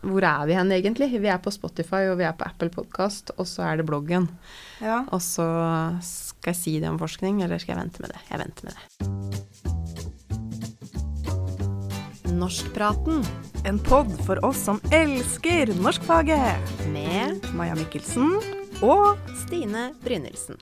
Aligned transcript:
hvor 0.00 0.24
er 0.24 0.46
vi 0.48 0.54
hen 0.56 0.72
egentlig? 0.72 1.10
Vi 1.20 1.28
er 1.28 1.40
på 1.42 1.52
Spotify 1.52 2.08
og 2.08 2.18
vi 2.20 2.24
er 2.28 2.36
på 2.36 2.46
Apple 2.48 2.70
Podkast, 2.72 3.30
og 3.36 3.46
så 3.48 3.62
er 3.68 3.76
det 3.80 3.86
bloggen. 3.88 4.28
Ja. 4.80 5.04
Og 5.12 5.20
så 5.24 5.44
skal 6.04 6.54
jeg 6.54 6.60
si 6.60 6.80
det 6.80 6.88
om 6.88 6.98
forskning, 7.00 7.42
eller 7.44 7.58
skal 7.60 7.76
jeg 7.76 7.82
vente 7.84 8.00
med 8.04 8.10
det? 8.14 8.20
Jeg 8.30 8.38
venter 8.40 8.62
med 8.64 8.74
det. 8.76 8.84
Norskpraten 12.30 13.24
En 13.68 13.78
pod 13.84 14.08
for 14.24 14.40
oss 14.46 14.64
som 14.64 14.80
elsker 14.96 15.74
norskfaget. 15.82 16.70
med 16.94 17.44
Maja 17.54 17.74
Mikkelsen 17.76 18.40
og 18.80 19.18
Stine 19.44 19.90
Brynildsen. 20.00 20.56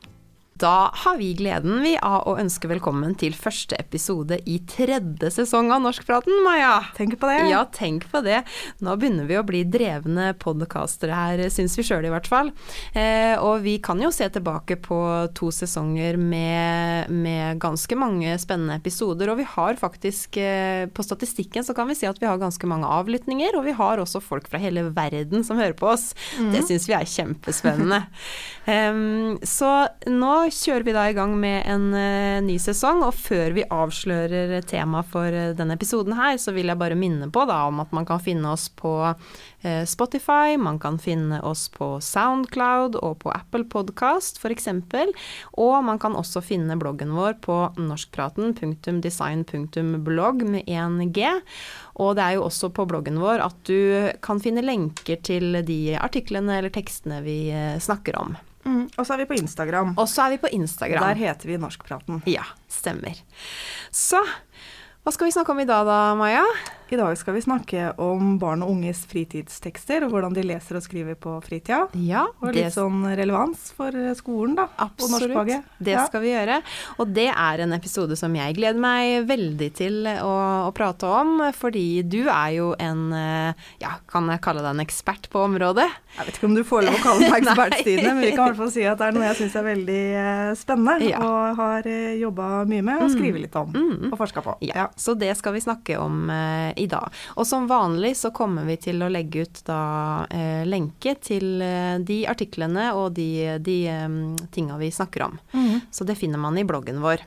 Da 0.59 0.91
har 0.95 1.17
vi 1.17 1.29
gleden 1.39 1.83
vi 1.85 1.93
av 2.03 2.25
å 2.27 2.33
ønske 2.41 2.67
velkommen 2.67 3.13
til 3.19 3.35
første 3.37 3.77
episode 3.79 4.41
i 4.51 4.57
tredje 4.67 5.29
sesong 5.31 5.69
av 5.71 5.85
Norskpraten, 5.85 6.41
Maja. 6.43 6.81
Tenk 6.97 7.15
på 7.21 7.29
det. 7.31 7.45
Ja, 7.53 7.61
tenk 7.71 8.09
på 8.11 8.19
det. 8.27 8.41
Nå 8.83 8.97
begynner 8.99 9.29
vi 9.29 9.37
å 9.39 9.45
bli 9.47 9.61
drevne 9.71 10.33
podkastere 10.43 11.15
her, 11.15 11.43
syns 11.55 11.77
vi 11.79 11.85
sjøl 11.87 12.09
i 12.09 12.11
hvert 12.11 12.27
fall. 12.27 12.51
Eh, 12.91 13.37
og 13.39 13.63
vi 13.63 13.77
kan 13.85 14.03
jo 14.03 14.11
se 14.15 14.27
tilbake 14.35 14.81
på 14.83 14.99
to 15.39 15.53
sesonger 15.55 16.19
med, 16.19 17.13
med 17.13 17.63
ganske 17.63 18.01
mange 18.01 18.35
spennende 18.43 18.81
episoder. 18.81 19.31
Og 19.31 19.39
vi 19.45 19.47
har 19.53 19.79
faktisk, 19.79 20.41
eh, 20.43 20.89
på 20.91 21.07
statistikken 21.07 21.63
så 21.63 21.77
kan 21.77 21.87
vi 21.87 21.99
si 22.01 22.11
at 22.11 22.19
vi 22.19 22.27
har 22.27 22.43
ganske 22.43 22.67
mange 22.67 22.91
avlyttinger, 22.99 23.55
og 23.61 23.69
vi 23.69 23.77
har 23.79 24.03
også 24.03 24.25
folk 24.25 24.51
fra 24.51 24.59
hele 24.59 24.89
verden 24.91 25.47
som 25.47 25.63
hører 25.63 25.79
på 25.79 25.93
oss. 25.95 26.11
Det 26.35 26.67
syns 26.67 26.91
vi 26.91 26.99
er 26.99 27.07
kjempespennende. 27.15 28.03
um, 28.67 29.39
så 29.47 29.73
nå 30.11 30.48
kjører 30.55 30.85
vi 30.87 30.93
da 30.97 31.03
i 31.11 31.15
gang 31.17 31.33
med 31.41 31.67
en 31.69 31.95
uh, 31.95 32.45
ny 32.45 32.59
sesong, 32.63 33.03
og 33.07 33.15
før 33.17 33.53
vi 33.57 33.65
avslører 33.73 34.63
tema 34.69 35.03
for 35.07 35.27
uh, 35.33 35.55
denne 35.59 35.75
episoden 35.79 36.15
her, 36.19 36.37
så 36.41 36.51
vil 36.57 36.69
jeg 36.71 36.81
bare 36.81 36.97
minne 36.99 37.29
på 37.33 37.41
da 37.49 37.59
om 37.69 37.77
at 37.83 37.91
man 37.97 38.07
kan 38.09 38.21
finne 38.23 38.49
oss 38.53 38.69
på 38.73 38.93
uh, 39.13 39.85
Spotify, 39.89 40.57
man 40.61 40.79
kan 40.83 40.99
finne 41.03 41.43
oss 41.47 41.69
på 41.75 42.01
Soundcloud 42.05 42.97
og 43.03 43.19
på 43.25 43.29
Apple 43.35 43.65
Podcast 43.69 44.39
f.eks. 44.43 44.69
Og 45.59 45.85
man 45.85 45.99
kan 46.03 46.17
også 46.17 46.41
finne 46.45 46.77
bloggen 46.81 47.13
vår 47.17 47.33
på 47.45 47.57
norskpraten.design.blogg 47.79 50.37
med 50.49 50.63
1G. 50.65 51.19
Og 51.99 52.17
det 52.17 52.23
er 52.25 52.33
jo 52.39 52.45
også 52.49 52.69
på 52.75 52.87
bloggen 52.89 53.19
vår 53.23 53.39
at 53.45 53.57
du 53.69 53.81
kan 54.25 54.41
finne 54.43 54.63
lenker 54.65 55.17
til 55.25 55.45
de 55.67 55.97
artiklene 55.99 56.59
eller 56.59 56.71
tekstene 56.75 57.23
vi 57.27 57.39
snakker 57.83 58.15
om. 58.21 58.37
Mm. 58.69 58.83
Og 58.97 59.07
så 59.07 59.17
er 59.17 59.23
vi 59.23 59.29
på 59.31 59.39
Instagram. 59.39 59.95
Og 59.97 60.09
så 60.11 60.27
er 60.27 60.37
vi 60.37 60.41
på 60.43 60.51
Instagram. 60.53 61.07
Der 61.09 61.21
heter 61.25 61.49
vi 61.49 61.57
Norskpraten. 61.61 62.23
Ja, 62.29 62.45
stemmer. 62.69 63.17
Så 63.95 64.21
hva 65.03 65.15
skal 65.15 65.31
vi 65.31 65.33
snakke 65.33 65.55
om 65.55 65.63
i 65.63 65.69
dag 65.69 65.89
da, 65.89 66.01
Maja? 66.19 66.45
I 66.91 66.97
dag 66.97 67.19
skal 67.21 67.35
vi 67.37 67.43
snakke 67.45 67.91
om 68.01 68.39
barn 68.41 68.63
og 68.65 68.71
unges 68.73 69.03
fritidstekster, 69.11 70.07
og 70.07 70.13
hvordan 70.15 70.33
de 70.33 70.41
leser 70.49 70.79
og 70.79 70.85
skriver 70.87 71.19
på 71.21 71.35
fritida. 71.45 71.83
Ja, 72.01 72.23
Og 72.41 72.55
litt 72.57 72.73
sånn 72.73 73.03
relevans 73.19 73.67
for 73.77 73.93
skolen, 74.17 74.55
da. 74.57 74.65
Og 74.73 74.87
Absolutt. 74.87 75.29
norskfaget. 75.29 75.65
Det 75.85 75.93
Ja. 75.93 76.07
skal 76.07 76.23
vi 76.23 76.29
gjøre. 76.33 76.63
Og 76.99 77.13
det 77.13 77.27
er 77.29 77.61
en 77.61 77.75
episode 77.75 78.17
som 78.17 78.33
jeg 78.35 78.57
gleder 78.57 78.81
meg 78.81 79.27
veldig 79.29 79.69
til 79.75 80.07
å, 80.07 80.33
å 80.69 80.73
prate 80.73 81.05
om, 81.05 81.53
fordi 81.53 82.03
du 82.09 82.27
er 82.31 82.55
jo 82.57 82.75
en 82.81 83.13
eh, 83.13 83.53
Ja, 83.83 83.99
kan 84.09 84.27
jeg 84.31 84.41
kalle 84.41 84.63
deg 84.65 84.71
en 84.71 84.87
ekspert 84.87 85.29
på 85.29 85.45
området? 85.45 85.91
Jeg 86.17 86.25
vet 86.27 86.35
ikke 86.41 86.45
om 86.49 86.55
du 86.55 86.65
får 86.65 86.85
lov 86.89 86.95
å 86.95 87.03
kalle 87.05 87.21
meg 87.31 87.43
ekspert, 87.45 87.75
Stine, 87.83 88.15
men 88.15 88.21
vi 88.25 88.33
kan 88.33 88.47
i 88.49 88.53
hvert 88.55 88.57
fall 88.57 88.71
si 88.73 88.85
at 88.89 88.97
det 88.97 89.07
er 89.09 89.13
noe 89.13 89.29
jeg 89.29 89.37
syns 89.43 89.57
er 89.61 89.69
veldig 89.69 90.01
eh, 90.25 90.55
spennende, 90.57 91.11
Ja. 91.11 91.21
og 91.21 91.57
har 91.61 91.83
jobba 92.17 92.65
mye 92.65 92.83
med 92.83 93.03
og 93.03 93.11
skrive 93.13 93.39
litt 93.45 93.55
om, 93.57 93.69
Mm. 93.77 94.09
og 94.11 94.19
forska 94.19 94.41
på. 94.43 94.57
Ja, 94.63 94.89
Så 94.97 95.13
det 95.19 95.37
skal 95.37 95.53
vi 95.53 95.61
snakke 95.61 96.01
om 96.01 96.31
eh, 96.31 96.73
i 96.79 96.87
dag. 96.87 97.13
Og 97.37 97.47
som 97.47 97.67
vanlig 97.69 98.15
så 98.17 98.31
kommer 98.35 98.67
vi 98.69 98.79
til 98.81 99.03
å 99.03 99.11
legge 99.13 99.45
ut 99.47 99.63
da 99.69 99.81
eh, 100.31 100.65
lenke 100.69 101.17
til 101.23 101.63
eh, 101.65 101.97
de 101.99 102.23
artiklene 102.31 102.91
og 102.97 103.13
de, 103.19 103.59
de 103.65 103.79
eh, 103.91 104.07
tinga 104.55 104.79
vi 104.81 104.93
snakker 104.95 105.27
om. 105.29 105.39
Mm. 105.53 105.81
Så 105.91 106.07
det 106.09 106.19
finner 106.21 106.41
man 106.43 106.59
i 106.59 106.67
bloggen 106.69 107.03
vår. 107.05 107.25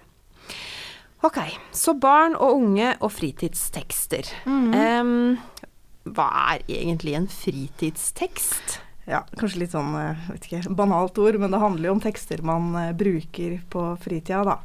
Ok, 1.21 1.37
så 1.77 1.93
barn 1.93 2.33
og 2.33 2.57
unge 2.57 2.95
og 2.97 3.11
fritidstekster. 3.13 4.31
Mm. 4.49 4.71
Um, 4.73 5.67
hva 6.09 6.31
er 6.55 6.63
egentlig 6.65 7.13
en 7.19 7.29
fritidstekst? 7.29 8.79
Ja, 9.09 9.21
kanskje 9.37 9.63
litt 9.63 9.75
sånn 9.75 9.93
eh, 9.99 10.25
vet 10.31 10.47
ikke, 10.49 10.75
banalt 10.77 11.19
ord, 11.21 11.37
men 11.41 11.53
det 11.53 11.61
handler 11.61 11.91
jo 11.91 11.95
om 11.97 12.01
tekster 12.01 12.41
man 12.45 12.73
bruker 12.97 13.59
på 13.69 13.85
fritida, 14.01 14.41
da. 14.47 14.59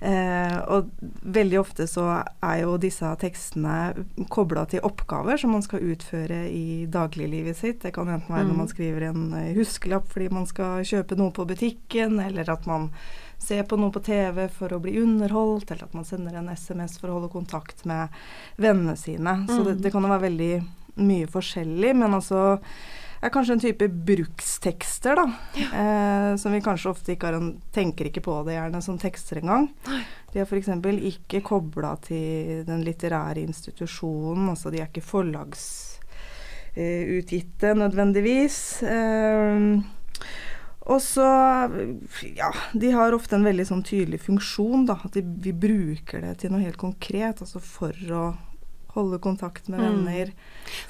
Eh, 0.00 0.58
og 0.70 0.90
veldig 1.26 1.58
ofte 1.58 1.88
så 1.90 2.04
er 2.44 2.60
jo 2.62 2.76
disse 2.78 3.08
tekstene 3.18 4.04
kobla 4.30 4.62
til 4.70 4.84
oppgaver 4.86 5.40
som 5.40 5.50
man 5.56 5.64
skal 5.66 5.82
utføre 5.90 6.44
i 6.54 6.86
dagliglivet 6.86 7.56
sitt. 7.58 7.80
Det 7.82 7.92
kan 7.96 8.06
enten 8.08 8.30
være 8.30 8.44
Mm. 8.44 8.48
når 8.52 8.56
man 8.60 8.68
skriver 8.70 9.02
en 9.08 9.24
eh, 9.34 9.54
huskelapp 9.56 10.06
fordi 10.08 10.28
man 10.30 10.46
skal 10.46 10.84
kjøpe 10.86 11.16
noe 11.18 11.32
på 11.34 11.46
butikken, 11.50 12.20
eller 12.20 12.48
at 12.50 12.66
man 12.66 12.90
ser 13.38 13.62
på 13.64 13.76
noe 13.78 13.90
på 13.90 14.02
TV 14.02 14.48
for 14.48 14.68
å 14.68 14.80
bli 14.80 14.96
underholdt, 15.02 15.70
eller 15.70 15.84
at 15.84 15.94
man 15.94 16.04
sender 16.04 16.34
en 16.38 16.48
SMS 16.48 16.98
for 16.98 17.08
å 17.08 17.18
holde 17.18 17.32
kontakt 17.32 17.84
med 17.84 18.08
vennene 18.56 18.96
sine. 18.96 19.46
Så 19.48 19.64
det, 19.64 19.76
Mm. 19.78 19.82
det 19.82 19.92
kan 19.92 20.02
jo 20.02 20.08
være 20.08 20.30
veldig 20.30 20.64
mye 20.96 21.26
forskjellig, 21.26 21.94
men 21.96 22.14
altså 22.14 22.60
er 23.20 23.30
kanskje 23.34 23.52
en 23.56 23.62
type 23.62 23.88
brukstekster, 23.88 25.14
da. 25.18 25.26
Eh, 25.58 26.36
som 26.40 26.52
vi 26.54 26.60
kanskje 26.64 26.92
ofte 26.92 27.12
ikke 27.14 27.26
har 27.30 27.36
en 27.38 27.50
Tenker 27.74 28.04
ikke 28.08 28.24
på 28.24 28.34
det 28.46 28.54
gjerne 28.56 28.80
som 28.84 28.96
tekster 29.00 29.36
engang. 29.42 29.64
De 30.32 30.36
er 30.40 30.46
f.eks. 30.46 30.70
ikke 31.12 31.46
kobla 31.46 31.90
til 32.04 32.64
den 32.68 32.80
litterære 32.86 33.40
institusjonen, 33.46 34.44
altså 34.52 34.66
de 34.70 34.78
er 34.82 34.88
ikke 34.90 35.08
forlagsutgitte 35.08 37.68
eh, 37.72 37.80
nødvendigvis. 37.82 38.58
Eh, 38.82 39.58
og 40.88 41.00
så 41.04 41.28
Ja, 42.36 42.50
de 42.72 42.90
har 42.94 43.12
ofte 43.12 43.36
en 43.36 43.44
veldig 43.44 43.66
sånn 43.68 43.82
tydelig 43.84 44.20
funksjon, 44.24 44.86
da. 44.88 44.96
At 45.04 45.12
de, 45.18 45.22
vi 45.22 45.52
bruker 45.52 46.20
det 46.24 46.38
til 46.42 46.50
noe 46.52 46.64
helt 46.64 46.80
konkret. 46.80 47.42
Altså 47.44 47.60
for 47.60 47.92
å 48.14 48.24
holde 48.98 49.18
kontakt 49.22 49.68
med 49.68 49.80
Mm. 49.80 50.04
venner, 50.04 50.32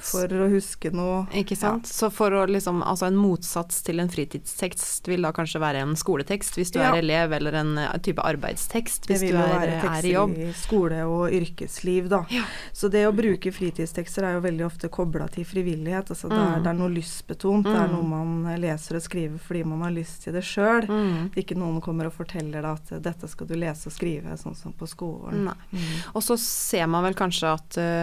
for 0.03 0.27
å 0.27 0.49
huske 0.51 0.91
noe. 0.91 1.25
Ikke 1.39 1.55
sant? 1.57 1.85
Så 1.87 2.09
for 2.11 2.31
å 2.35 2.45
liksom 2.49 2.81
Altså 2.83 3.07
en 3.07 3.15
motsats 3.15 3.81
til 3.85 3.99
en 4.01 4.09
fritidstekst 4.09 5.07
vil 5.07 5.21
da 5.25 5.31
kanskje 5.35 5.59
være 5.61 5.81
en 5.83 5.95
skoletekst 5.99 6.57
hvis 6.57 6.71
du 6.73 6.79
Ja. 6.79 6.91
er 6.93 6.99
elev, 7.01 7.31
eller 7.37 7.53
en 7.59 7.77
eh, 7.77 7.97
type 7.99 8.19
arbeidstekst 8.23 9.07
hvis 9.07 9.21
du 9.21 9.35
er, 9.35 9.43
er, 9.43 9.59
Det 9.59 9.69
vil 9.69 9.81
tekster 9.81 10.13
være 10.13 10.35
tekst 10.35 10.59
i 10.59 10.61
skole 10.67 10.99
og 11.07 11.31
yrkesliv, 11.31 12.09
da. 12.09 12.25
Ja. 12.29 12.43
Så 12.73 12.89
det 12.91 13.05
å 13.07 13.13
bruke 13.15 13.51
fritidstekster 13.53 14.23
er 14.23 14.33
jo 14.37 14.41
veldig 14.41 14.65
ofte 14.65 14.89
kobla 14.89 15.27
til 15.31 15.45
frivillighet. 15.45 16.09
Altså 16.11 16.29
det, 16.29 16.37
er, 16.37 16.57
Mm. 16.59 16.63
det 16.63 16.69
er 16.69 16.77
noe 16.79 16.89
lystbetont. 16.89 17.63
Det 17.63 17.75
er 17.75 17.87
Mm. 17.87 17.95
noe 17.95 18.03
man 18.43 18.59
leser 18.61 18.95
og 18.95 19.01
skriver 19.03 19.39
fordi 19.39 19.63
man 19.65 19.81
har 19.81 19.91
lyst 19.91 20.23
til 20.23 20.33
det 20.33 20.43
sjøl. 20.43 20.87
Mm. 20.87 21.29
Ikke 21.35 21.55
noen 21.55 21.81
kommer 21.81 22.05
og 22.07 22.13
forteller 22.13 22.61
deg 22.61 22.65
at 22.65 23.01
dette 23.03 23.27
skal 23.29 23.47
du 23.47 23.55
lese 23.55 23.87
og 23.87 23.93
skrive, 23.93 24.33
sånn 24.37 24.55
som 24.55 24.73
på 24.73 24.87
skolen. 24.87 25.45
Nei. 25.45 25.53
Mm. 25.73 26.15
Og 26.15 26.21
så 26.23 26.37
ser 26.39 26.87
man 26.87 27.03
vel 27.03 27.13
kanskje 27.13 27.53
at 27.53 27.77
eh, 27.77 27.98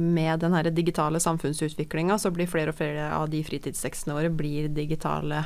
med 0.00 0.40
den 0.40 0.52
her 0.54 0.70
digitale 0.70 1.20
samfunnsutviklinga, 1.20 2.18
så 2.18 2.30
blir 2.34 2.46
flere 2.50 2.72
og 2.72 2.78
flere 2.80 3.10
av 3.16 3.28
de 3.32 3.42
fritidstekstene 3.44 4.14
våre 4.16 4.30
blir 4.30 4.68
digitale 4.68 5.44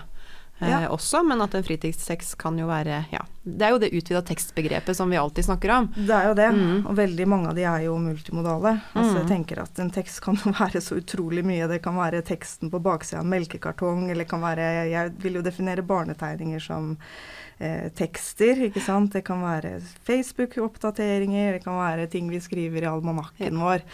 eh, 0.61 0.69
Ja. 0.71 0.89
også. 0.89 1.25
Men 1.27 1.43
at 1.43 1.55
en 1.59 1.65
fritidstekst 1.67 2.37
kan 2.39 2.59
jo 2.59 2.67
være 2.71 3.05
Ja. 3.13 3.25
Det 3.45 3.63
er 3.67 3.71
jo 3.75 3.79
det 3.79 3.91
utvida 3.93 4.23
tekstbegrepet 4.25 4.97
som 4.97 5.11
vi 5.11 5.17
alltid 5.21 5.45
snakker 5.45 5.71
om. 5.71 5.89
Det 5.97 6.11
er 6.15 6.29
jo 6.29 6.35
det, 6.35 6.51
Mm. 6.55 6.87
og 6.87 6.97
veldig 6.97 7.27
mange 7.29 7.49
av 7.49 7.55
de 7.55 7.63
er 7.65 7.83
jo 7.85 7.99
multimodale. 7.99 8.81
Altså 8.95 9.13
Mm. 9.13 9.19
jeg 9.19 9.27
tenker 9.29 9.63
at 9.63 9.79
En 9.79 9.91
tekst 9.91 10.21
kan 10.23 10.35
være 10.61 10.81
så 10.81 10.97
utrolig 11.03 11.45
mye. 11.45 11.69
Det 11.69 11.83
kan 11.83 11.95
være 11.97 12.23
teksten 12.23 12.71
på 12.71 12.81
baksida 12.81 13.19
av 13.19 13.25
en 13.25 13.31
melkekartong, 13.31 14.11
eller 14.11 14.25
kan 14.25 14.41
være 14.41 14.91
Jeg 14.91 15.13
vil 15.19 15.35
jo 15.35 15.43
definere 15.43 15.83
barnetegninger 15.83 16.61
som 16.63 16.97
eh, 17.65 17.89
tekster, 17.97 18.67
ikke 18.69 18.83
sant. 18.85 19.15
Det 19.17 19.25
kan 19.27 19.43
være 19.45 19.79
Facebook-oppdateringer, 20.07 21.57
det 21.57 21.65
kan 21.65 21.81
være 21.81 22.11
ting 22.13 22.29
vi 22.33 22.43
skriver 22.45 22.85
i 22.85 22.93
almanakken 22.93 23.61
vår. 23.65 23.85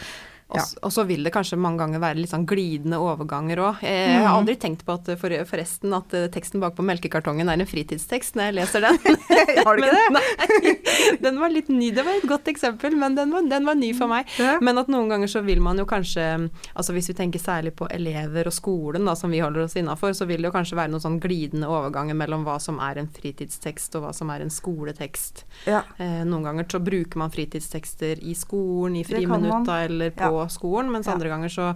Og, 0.50 0.56
Ja. 0.58 0.64
og 0.82 0.90
så 0.90 1.04
vil 1.06 1.22
det 1.22 1.32
kanskje 1.32 1.56
mange 1.58 1.78
ganger 1.78 2.00
være 2.02 2.16
litt 2.18 2.30
sånn 2.32 2.44
glidende 2.46 2.98
overganger 2.98 3.56
òg. 3.62 3.82
Jeg 3.82 4.18
har 4.18 4.26
Mhm. 4.34 4.38
aldri 4.48 4.56
tenkt 4.58 4.84
på 4.84 4.94
at 4.98 5.08
eh, 5.08 5.16
for, 5.16 5.30
forresten 5.46 5.92
at 5.94 6.12
eh, 6.14 6.26
teksten 6.28 6.60
bak 6.60 6.74
på 6.74 6.82
melkekartongen 6.82 7.48
er 7.48 7.60
en 7.60 7.66
fritidstekst 7.66 8.34
når 8.34 8.50
jeg 8.50 8.54
leser 8.58 8.80
den. 8.80 8.98
Har 9.66 9.76
du 9.76 9.82
ikke 9.82 9.94
det? 9.94 10.10
Nei, 10.10 11.16
den 11.22 11.38
var 11.40 11.50
litt 11.50 11.68
ny. 11.68 11.90
Det 11.94 12.04
var 12.04 12.18
et 12.18 12.26
godt 12.28 12.44
eksempel, 12.50 12.96
men 12.98 13.14
den 13.14 13.30
var, 13.30 13.42
den 13.48 13.64
var 13.64 13.74
ny 13.78 13.92
for 13.94 14.08
meg. 14.10 14.26
Ja. 14.38 14.58
Men 14.60 14.78
at 14.78 14.88
noen 14.88 15.08
ganger 15.08 15.28
så 15.30 15.42
vil 15.44 15.60
man 15.60 15.78
jo 15.78 15.84
kanskje 15.86 16.50
Altså 16.76 16.92
hvis 16.94 17.08
vi 17.08 17.14
tenker 17.14 17.38
særlig 17.40 17.72
på 17.76 17.86
elever 17.90 18.46
og 18.46 18.52
skolen, 18.52 19.04
da, 19.06 19.14
som 19.14 19.30
vi 19.30 19.38
holder 19.40 19.62
oss 19.64 19.74
innafor, 19.78 20.10
så 20.16 20.26
vil 20.26 20.42
det 20.42 20.50
jo 20.50 20.54
kanskje 20.56 20.76
være 20.78 20.90
noen 20.90 21.02
sånn 21.04 21.20
glidende 21.20 21.68
overganger 21.70 22.14
mellom 22.16 22.44
hva 22.44 22.58
som 22.60 22.78
er 22.80 22.98
en 22.98 23.08
fritidstekst 23.08 23.94
og 23.96 24.02
hva 24.04 24.12
som 24.14 24.30
er 24.30 24.40
en 24.44 24.50
skoletekst. 24.50 25.44
Ja. 25.66 25.82
Eh, 25.98 26.24
noen 26.24 26.42
ganger 26.44 26.64
så 26.70 26.80
bruker 26.82 27.16
man 27.22 27.30
fritidstekster 27.30 28.18
i 28.22 28.34
skolen, 28.34 28.96
i 29.00 29.04
friminutta 29.04 29.84
eller 29.84 30.10
på 30.10 30.39
Skolen, 30.48 30.90
mens 30.92 31.06
Ja. 31.06 31.12
andre 31.12 31.28
ganger 31.28 31.48
så 31.48 31.74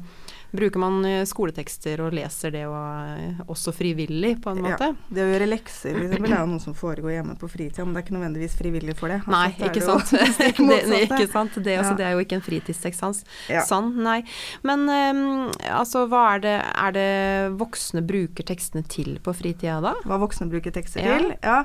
Bruker 0.54 0.78
man 0.78 1.00
eh, 1.04 1.24
skoletekster 1.26 1.98
og 2.04 2.14
leser 2.14 2.52
det 2.54 2.62
og, 2.68 2.76
eh, 3.18 3.40
også 3.50 3.72
frivillig, 3.74 4.36
på 4.42 4.52
en 4.52 4.62
måte? 4.62 4.90
Ja, 4.92 5.14
det 5.16 5.24
å 5.24 5.30
gjøre 5.32 5.48
lekser 5.50 5.96
eksempel, 5.98 6.30
er 6.30 6.44
jo 6.44 6.50
noe 6.52 6.62
som 6.62 6.76
foregår 6.78 7.16
hjemme 7.16 7.34
på 7.40 7.48
fritida, 7.50 7.82
men 7.82 7.96
det 7.96 8.02
er 8.02 8.06
ikke 8.06 8.14
nødvendigvis 8.14 8.54
frivillig 8.58 8.94
for 9.00 9.10
det. 9.10 9.18
Altså, 9.24 9.34
nei, 9.34 9.48
ikke 9.68 9.82
sant. 9.82 10.12
det, 10.14 10.78
nei, 10.92 11.00
ikke 11.08 11.26
sant. 11.32 11.58
Det, 11.58 11.74
ja. 11.74 11.88
det, 11.98 12.06
er 12.06 12.14
jo 12.14 12.22
ikke 12.22 12.38
en 12.38 12.44
fritidstekst 12.44 13.02
ja. 13.50 13.64
Sann, 13.66 13.90
nei. 14.04 14.20
Men 14.62 14.86
um, 14.86 15.50
altså, 15.66 16.04
hva 16.10 16.22
er 16.36 16.44
det, 16.44 16.54
er 16.62 16.94
det 16.94 17.08
voksne 17.58 18.04
bruker 18.06 18.46
tekstene 18.46 18.86
til 18.86 19.18
på 19.24 19.34
fritida 19.34 19.80
da? 19.82 19.96
Hva 20.06 20.20
voksne 20.22 20.46
bruker 20.52 20.74
tekster 20.74 21.02
til? 21.02 21.32
Ja. 21.42 21.64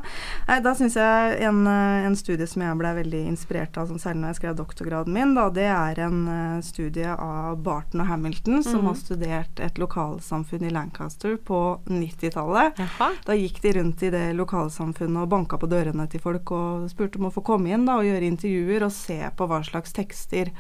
Nei, 0.50 0.60
da 0.66 0.74
syns 0.78 0.98
jeg 0.98 1.38
en, 1.46 1.62
en, 1.70 2.18
studie 2.20 2.50
som 2.50 2.66
jeg 2.66 2.82
ble 2.82 2.96
veldig 2.98 3.22
inspirert 3.30 3.78
av, 3.78 3.92
sånn, 3.92 4.02
særlig 4.02 4.24
når 4.24 4.34
jeg 4.34 4.42
skrev 4.42 4.58
doktorgraden 4.58 5.14
min, 5.14 5.38
da, 5.38 5.46
det 5.54 5.70
er 5.70 6.04
en 6.08 6.20
studie 6.66 7.14
av 7.14 7.62
Barton 7.64 8.02
og 8.02 8.10
Hamilton, 8.10 8.64
som 8.66 8.79
mm. 8.82 8.90
har 8.90 9.00
studert 9.00 9.60
et 9.64 9.82
lokalsamfunn 9.82 10.68
i 10.68 10.74
Lancaster 10.74 11.38
på 11.38 11.60
90-tallet. 11.90 12.80
Da 13.26 13.38
gikk 13.38 13.62
de 13.64 13.74
rundt 13.80 14.04
i 14.04 14.12
det 14.14 14.26
lokalsamfunnet 14.38 15.24
og 15.24 15.34
banka 15.34 15.60
på 15.60 15.70
dørene 15.72 16.08
til 16.12 16.24
folk 16.24 16.54
og 16.56 16.88
spurte 16.92 17.22
om 17.22 17.30
å 17.30 17.34
få 17.34 17.46
komme 17.46 17.74
inn 17.74 17.88
da, 17.88 18.00
og 18.00 18.08
gjøre 18.08 18.32
intervjuer 18.32 18.88
og 18.88 18.96
se 18.96 19.20
på 19.36 19.50
hva 19.50 19.62
slags 19.66 19.96
tekster 19.96 20.54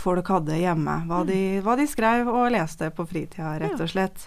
folk 0.00 0.28
hadde 0.30 0.58
hjemme. 0.60 0.94
Hva 1.08 1.22
de, 1.28 1.40
hva 1.64 1.74
de 1.78 1.86
skrev 1.90 2.28
og 2.30 2.50
leste 2.54 2.90
på 2.94 3.06
fritida, 3.10 3.56
rett 3.60 3.80
og 3.80 3.90
slett. 3.90 4.26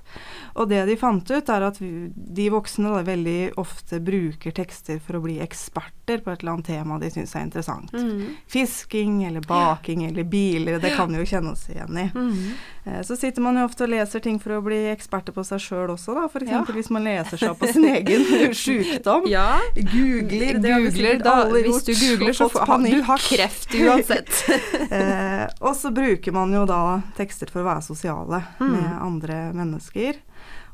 Og 0.60 0.70
det 0.70 0.84
de 0.90 0.98
fant 1.00 1.24
ut, 1.24 1.50
er 1.50 1.68
at 1.70 1.80
de 1.80 2.50
voksne 2.54 2.92
da, 2.94 3.04
veldig 3.08 3.40
ofte 3.62 4.02
bruker 4.04 4.56
tekster 4.56 5.00
for 5.04 5.18
å 5.18 5.24
bli 5.24 5.40
eksperter 5.44 6.03
på 6.06 6.32
et 6.32 6.42
eller 6.42 6.52
annet 6.52 6.66
tema 6.66 7.00
de 7.00 7.10
syns 7.12 7.36
er 7.36 7.46
interessant. 7.48 7.94
Mm. 7.94 8.36
Fisking 8.48 9.24
eller 9.24 9.42
baking 9.48 10.06
eller 10.06 10.24
biler, 10.24 10.80
det 10.80 10.94
kan 10.98 11.14
jo 11.16 11.24
kjenne 11.26 11.54
oss 11.56 11.70
igjen 11.72 11.98
i. 11.98 12.10
Mm. 12.16 12.52
Eh, 12.84 13.02
så 13.08 13.16
sitter 13.16 13.42
man 13.42 13.58
jo 13.58 13.64
ofte 13.66 13.86
og 13.86 13.94
leser 13.94 14.24
ting 14.24 14.40
for 14.44 14.58
å 14.58 14.62
bli 14.66 14.82
eksperter 14.92 15.36
på 15.36 15.46
seg 15.48 15.62
sjøl 15.64 15.94
også, 15.96 16.16
da. 16.18 16.26
F.eks. 16.28 16.52
Ja. 16.52 16.64
hvis 16.76 16.92
man 16.94 17.08
leser 17.08 17.40
seg 17.40 17.56
på 17.60 17.70
sin 17.72 17.88
egen 17.88 18.28
sykdom. 18.66 19.30
Ja. 19.32 19.62
Googler. 19.78 20.60
Det 20.60 20.76
googler, 20.84 21.24
da, 21.24 21.38
hvis 21.56 21.88
du 21.88 21.94
googler, 21.96 22.36
så 22.36 22.50
får 22.52 22.76
du 22.84 23.02
har 23.08 23.24
kreft 23.24 23.80
uansett. 23.80 24.34
eh, 25.00 25.48
og 25.64 25.76
så 25.80 25.94
bruker 25.96 26.36
man 26.36 26.54
jo 26.54 26.66
da 26.70 27.00
tekster 27.18 27.52
for 27.52 27.64
å 27.64 27.70
være 27.72 27.86
sosiale 27.86 28.44
mm. 28.60 28.68
med 28.68 28.94
andre 29.00 29.42
mennesker. 29.56 30.20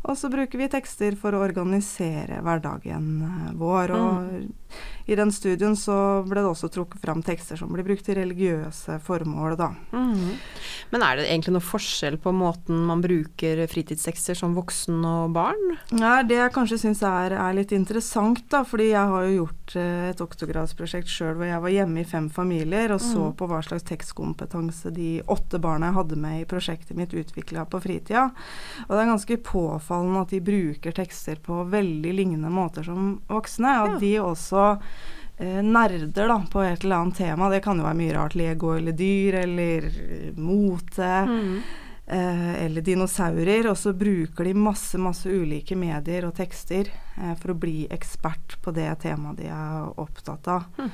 Og 0.01 0.17
så 0.17 0.29
bruker 0.31 0.61
vi 0.61 0.69
tekster 0.71 1.15
for 1.19 1.35
å 1.35 1.41
organisere 1.43 2.39
hverdagen 2.45 3.07
eh, 3.25 3.49
vår. 3.59 3.95
Og 3.97 4.29
mm. 4.29 4.45
I 5.09 5.15
den 5.17 5.31
studien 5.33 5.73
så 5.77 6.21
ble 6.27 6.43
det 6.43 6.49
også 6.51 6.69
trukket 6.69 7.01
fram 7.01 7.23
tekster 7.25 7.57
som 7.57 7.71
blir 7.73 7.85
brukt 7.87 8.05
til 8.05 8.19
religiøse 8.19 8.99
formål, 9.05 9.55
da. 9.57 9.71
Mm. 9.89 10.35
Men 10.93 11.05
er 11.05 11.17
det 11.17 11.25
egentlig 11.29 11.55
noe 11.55 11.65
forskjell 11.65 12.19
på 12.21 12.33
måten 12.35 12.83
man 12.85 13.01
bruker 13.01 13.63
fritidstekster 13.71 14.37
som 14.37 14.53
voksen 14.57 14.99
og 15.09 15.33
barn? 15.33 15.77
Ja, 15.97 16.19
det 16.21 16.37
jeg 16.37 16.53
kanskje 16.53 16.79
syns 16.83 17.01
er, 17.05 17.33
er, 17.33 17.57
litt 17.57 17.73
interessant, 17.73 18.43
da, 18.53 18.61
fordi 18.67 18.91
jeg 18.91 19.13
har 19.13 19.25
jo 19.25 19.35
gjort 19.39 19.75
eh, 19.81 20.09
et 20.11 20.21
doktorgradsprosjekt 20.21 21.09
sjøl 21.09 21.35
hvor 21.39 21.49
jeg 21.49 21.63
var 21.65 21.73
hjemme 21.73 22.03
i 22.03 22.09
fem 22.09 22.29
familier 22.33 22.93
og 22.93 23.01
så 23.01 23.31
mm. 23.31 23.35
på 23.39 23.49
hva 23.49 23.63
slags 23.65 23.87
tekstkompetanse 23.89 24.93
de 24.93 25.09
åtte 25.29 25.61
barna 25.61 25.89
jeg 25.89 25.97
hadde 25.97 26.19
med 26.21 26.43
i 26.43 26.47
prosjektet 26.49 26.97
mitt 26.97 27.15
utvikla 27.17 27.65
på 27.69 27.81
fritida. 27.81 28.29
Og 28.85 28.93
det 28.93 29.01
er 29.01 29.11
ganske 29.13 29.39
påfallende 29.49 30.23
at 30.25 30.37
de 30.37 30.43
bruker 30.45 30.95
tekster 30.95 31.41
på 31.41 31.63
veldig 31.73 32.13
lignende 32.21 32.53
måter 32.53 32.85
som 32.85 33.15
voksne. 33.29 33.73
At 33.79 33.95
ja. 33.95 33.99
de 34.03 34.13
også 34.21 34.58
eh, 34.67 35.59
nerder 35.65 36.31
da, 36.31 36.39
på 36.51 36.63
et 36.65 36.83
eller 36.83 37.03
annet 37.03 37.19
tema. 37.21 37.49
Det 37.51 37.61
kan 37.65 37.79
jo 37.79 37.87
være 37.87 37.99
mye 37.99 38.15
rart. 38.17 38.37
Lego 38.39 38.73
eller 38.77 38.97
dyr 38.97 39.41
eller 39.43 39.89
mote. 40.37 41.13
Mm. 41.29 41.61
Eh, 42.09 42.53
eller 42.65 42.81
dinosaurer. 42.81 43.69
Og 43.69 43.77
så 43.77 43.93
bruker 43.93 44.49
de 44.49 44.53
masse, 44.57 44.97
masse 44.97 45.29
ulike 45.29 45.77
medier 45.77 46.25
og 46.25 46.33
tekster 46.39 46.89
eh, 46.89 47.35
for 47.37 47.53
å 47.53 47.59
bli 47.65 47.83
ekspert 47.93 48.57
på 48.63 48.73
det 48.73 48.89
temaet 49.03 49.43
de 49.43 49.51
er 49.53 49.91
opptatt 50.01 50.49
av. 50.49 50.65
Mm. 50.79 50.89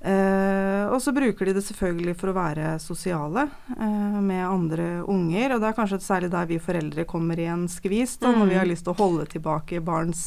Eh, 0.00 0.86
og 0.88 0.96
så 1.04 1.12
bruker 1.12 1.44
de 1.46 1.52
det 1.58 1.62
selvfølgelig 1.66 2.14
for 2.16 2.32
å 2.32 2.36
være 2.38 2.72
sosiale 2.80 3.44
eh, 3.76 4.20
med 4.24 4.42
andre 4.46 4.88
unger. 5.04 5.54
Og 5.54 5.62
det 5.62 5.70
er 5.70 5.76
kanskje 5.76 6.00
særlig 6.02 6.32
der 6.32 6.48
vi 6.48 6.60
foreldre 6.62 7.04
kommer 7.08 7.38
i 7.38 7.48
en 7.52 7.66
skvis, 7.68 8.16
da, 8.22 8.32
mm. 8.32 8.40
når 8.40 8.50
vi 8.50 8.60
har 8.62 8.70
lyst 8.70 8.88
til 8.88 8.94
å 8.96 9.00
holde 9.02 9.28
tilbake 9.30 9.82
barns 9.84 10.24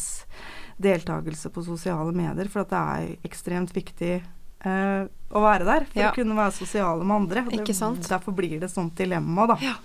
deltakelse 0.77 1.51
på 1.53 1.65
sosiale 1.65 2.13
medier, 2.15 2.49
for 2.51 2.67
det 2.69 2.79
er 2.79 3.27
ekstremt 3.27 3.73
viktig 3.75 4.15
uh, 4.65 5.09
å 5.33 5.43
være 5.43 5.67
der 5.67 5.87
for 5.89 6.01
ja. 6.01 6.11
å 6.11 6.15
kunne 6.17 6.37
være 6.37 6.55
sosiale 6.55 7.03
med 7.05 7.23
andre. 7.23 7.45
Det? 7.51 8.07
Derfor 8.07 8.35
blir 8.37 8.59
det 8.63 8.71
sånt 8.71 8.97
dilemma, 8.97 9.47
da. 9.53 9.59
Ja. 9.63 9.75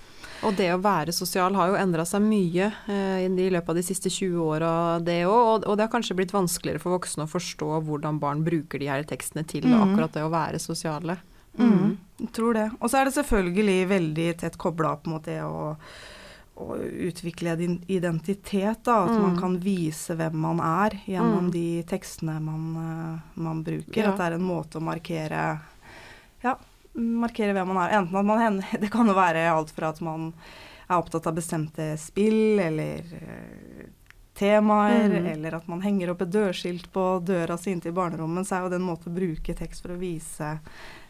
Og 0.47 0.55
det 0.55 0.69
å 0.71 0.79
være 0.79 1.13
sosial 1.15 1.57
har 1.59 1.73
jo 1.73 1.79
endra 1.79 2.05
seg 2.07 2.23
mye 2.23 2.69
eh, 2.87 3.25
i 3.27 3.49
løpet 3.51 3.73
av 3.73 3.79
de 3.79 3.83
siste 3.83 4.11
20 4.13 4.37
åra, 4.39 4.71
det 5.03 5.25
òg. 5.27 5.35
Og, 5.35 5.65
og, 5.65 5.73
det 5.75 5.87
har 5.87 5.91
kanskje 5.91 6.15
blitt 6.19 6.35
vanskeligere 6.35 6.83
for 6.83 6.95
voksne 6.95 7.27
å 7.27 7.33
forstå 7.33 7.81
hvordan 7.89 8.21
barn 8.23 8.45
bruker 8.47 8.79
de 8.79 8.91
her 8.91 9.03
tekstene 9.09 9.43
til 9.49 9.67
mm. 9.67 9.75
akkurat 9.81 10.15
det 10.15 10.23
å 10.23 10.31
være 10.31 10.61
sosiale. 10.63 11.19
Mm. 11.59 11.73
Mm. 11.75 12.29
Tror 12.35 12.55
det. 12.55 12.69
Og 12.79 12.91
så 12.91 13.01
er 13.01 13.09
det 13.09 13.17
selvfølgelig 13.17 13.81
veldig 13.91 14.29
tett 14.45 14.61
kobla 14.61 14.95
opp 14.95 15.11
mot 15.11 15.27
det 15.27 15.41
å 15.43 15.75
å 16.59 16.77
utvikle 17.09 17.55
din 17.57 17.79
identitet. 17.87 18.85
Da, 18.85 19.03
at 19.05 19.15
mm. 19.15 19.23
man 19.23 19.37
kan 19.39 19.59
vise 19.63 20.17
hvem 20.19 20.39
man 20.43 20.63
er 20.65 20.99
gjennom 21.07 21.49
mm. 21.49 21.53
de 21.55 21.67
tekstene 21.89 22.39
man, 22.43 22.65
uh, 22.77 23.35
man 23.39 23.63
bruker. 23.67 24.03
Ja. 24.03 24.13
At 24.13 24.21
det 24.21 24.31
er 24.31 24.39
en 24.39 24.49
måte 24.49 24.81
å 24.81 24.85
markere 24.85 25.45
ja, 26.43 26.57
markere 26.99 27.55
hvem 27.55 27.71
man 27.73 27.83
er. 27.85 27.99
Enten 28.01 28.19
at 28.19 28.27
man 28.27 28.63
Det 28.83 28.91
kan 28.93 29.09
jo 29.09 29.17
være 29.19 29.47
alt 29.53 29.71
fra 29.75 29.93
at 29.95 30.03
man 30.05 30.33
er 30.89 30.97
opptatt 30.97 31.27
av 31.29 31.37
bestemte 31.37 31.93
spill 32.01 32.61
eller 32.65 33.07
uh, 33.15 33.87
temaer, 34.39 35.09
mm. 35.11 35.27
eller 35.35 35.59
at 35.59 35.67
man 35.69 35.83
henger 35.83 36.13
opp 36.13 36.23
et 36.23 36.31
dørskilt 36.33 36.93
på 36.95 37.09
døra 37.27 37.59
si 37.59 37.73
inntil 37.75 37.95
barnerommet, 37.97 38.47
så 38.47 38.57
er 38.57 38.65
jo 38.65 38.71
det 38.73 38.79
en 38.79 38.87
måte 38.87 39.11
å 39.11 39.15
bruke 39.15 39.55
tekst 39.59 39.83
for 39.83 39.97
å 39.97 39.99
vise 39.99 40.53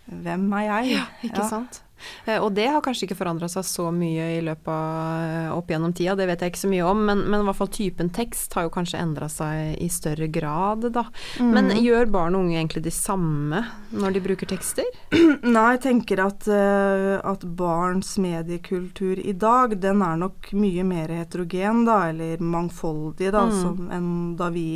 hvem 0.09 0.47
er 0.56 0.65
jeg? 0.65 0.94
Ja, 0.97 1.05
ikke 1.21 1.43
ja. 1.43 1.49
sant. 1.51 1.83
Eh, 2.27 2.39
og 2.39 2.53
det 2.56 2.69
har 2.71 2.83
kanskje 2.85 3.09
ikke 3.09 3.19
forandra 3.19 3.49
seg 3.50 3.67
så 3.67 3.89
mye 3.95 4.29
i 4.37 4.41
løpet 4.45 4.71
av 4.73 5.25
eh, 5.25 5.50
opp 5.55 5.73
gjennom 5.73 5.95
tida, 5.97 6.17
det 6.19 6.29
vet 6.31 6.45
jeg 6.45 6.53
ikke 6.53 6.62
så 6.65 6.73
mye 6.73 6.89
om, 6.89 7.05
men, 7.11 7.25
men 7.27 7.43
i 7.43 7.49
hvert 7.49 7.61
fall 7.61 7.73
typen 7.75 8.12
tekst 8.15 8.55
har 8.56 8.67
jo 8.67 8.75
kanskje 8.75 9.00
endra 9.03 9.31
seg 9.33 9.77
i 9.83 9.89
større 9.93 10.29
grad, 10.33 10.89
da. 10.95 11.06
Mm. 11.41 11.53
Men 11.55 11.73
gjør 11.79 12.11
barn 12.12 12.37
og 12.37 12.47
unge 12.47 12.59
egentlig 12.59 12.85
de 12.87 12.95
samme 12.95 13.62
når 13.91 14.17
de 14.17 14.25
bruker 14.25 14.50
tekster? 14.50 14.87
Nei, 15.56 15.67
jeg 15.77 15.83
tenker 15.89 16.23
at, 16.25 16.49
uh, 16.50 17.19
at 17.27 17.45
barns 17.59 18.17
mediekultur 18.21 19.21
i 19.21 19.35
dag, 19.37 19.77
den 19.81 20.05
er 20.05 20.21
nok 20.21 20.53
mye 20.59 20.85
mer 20.87 21.12
heterogen, 21.21 21.85
da, 21.89 22.01
eller 22.12 22.43
mangfoldig, 22.43 23.33
da, 23.35 23.47
mm. 23.49 23.59
som, 23.62 23.91
enn 23.94 24.12
da 24.39 24.51
vi, 24.55 24.69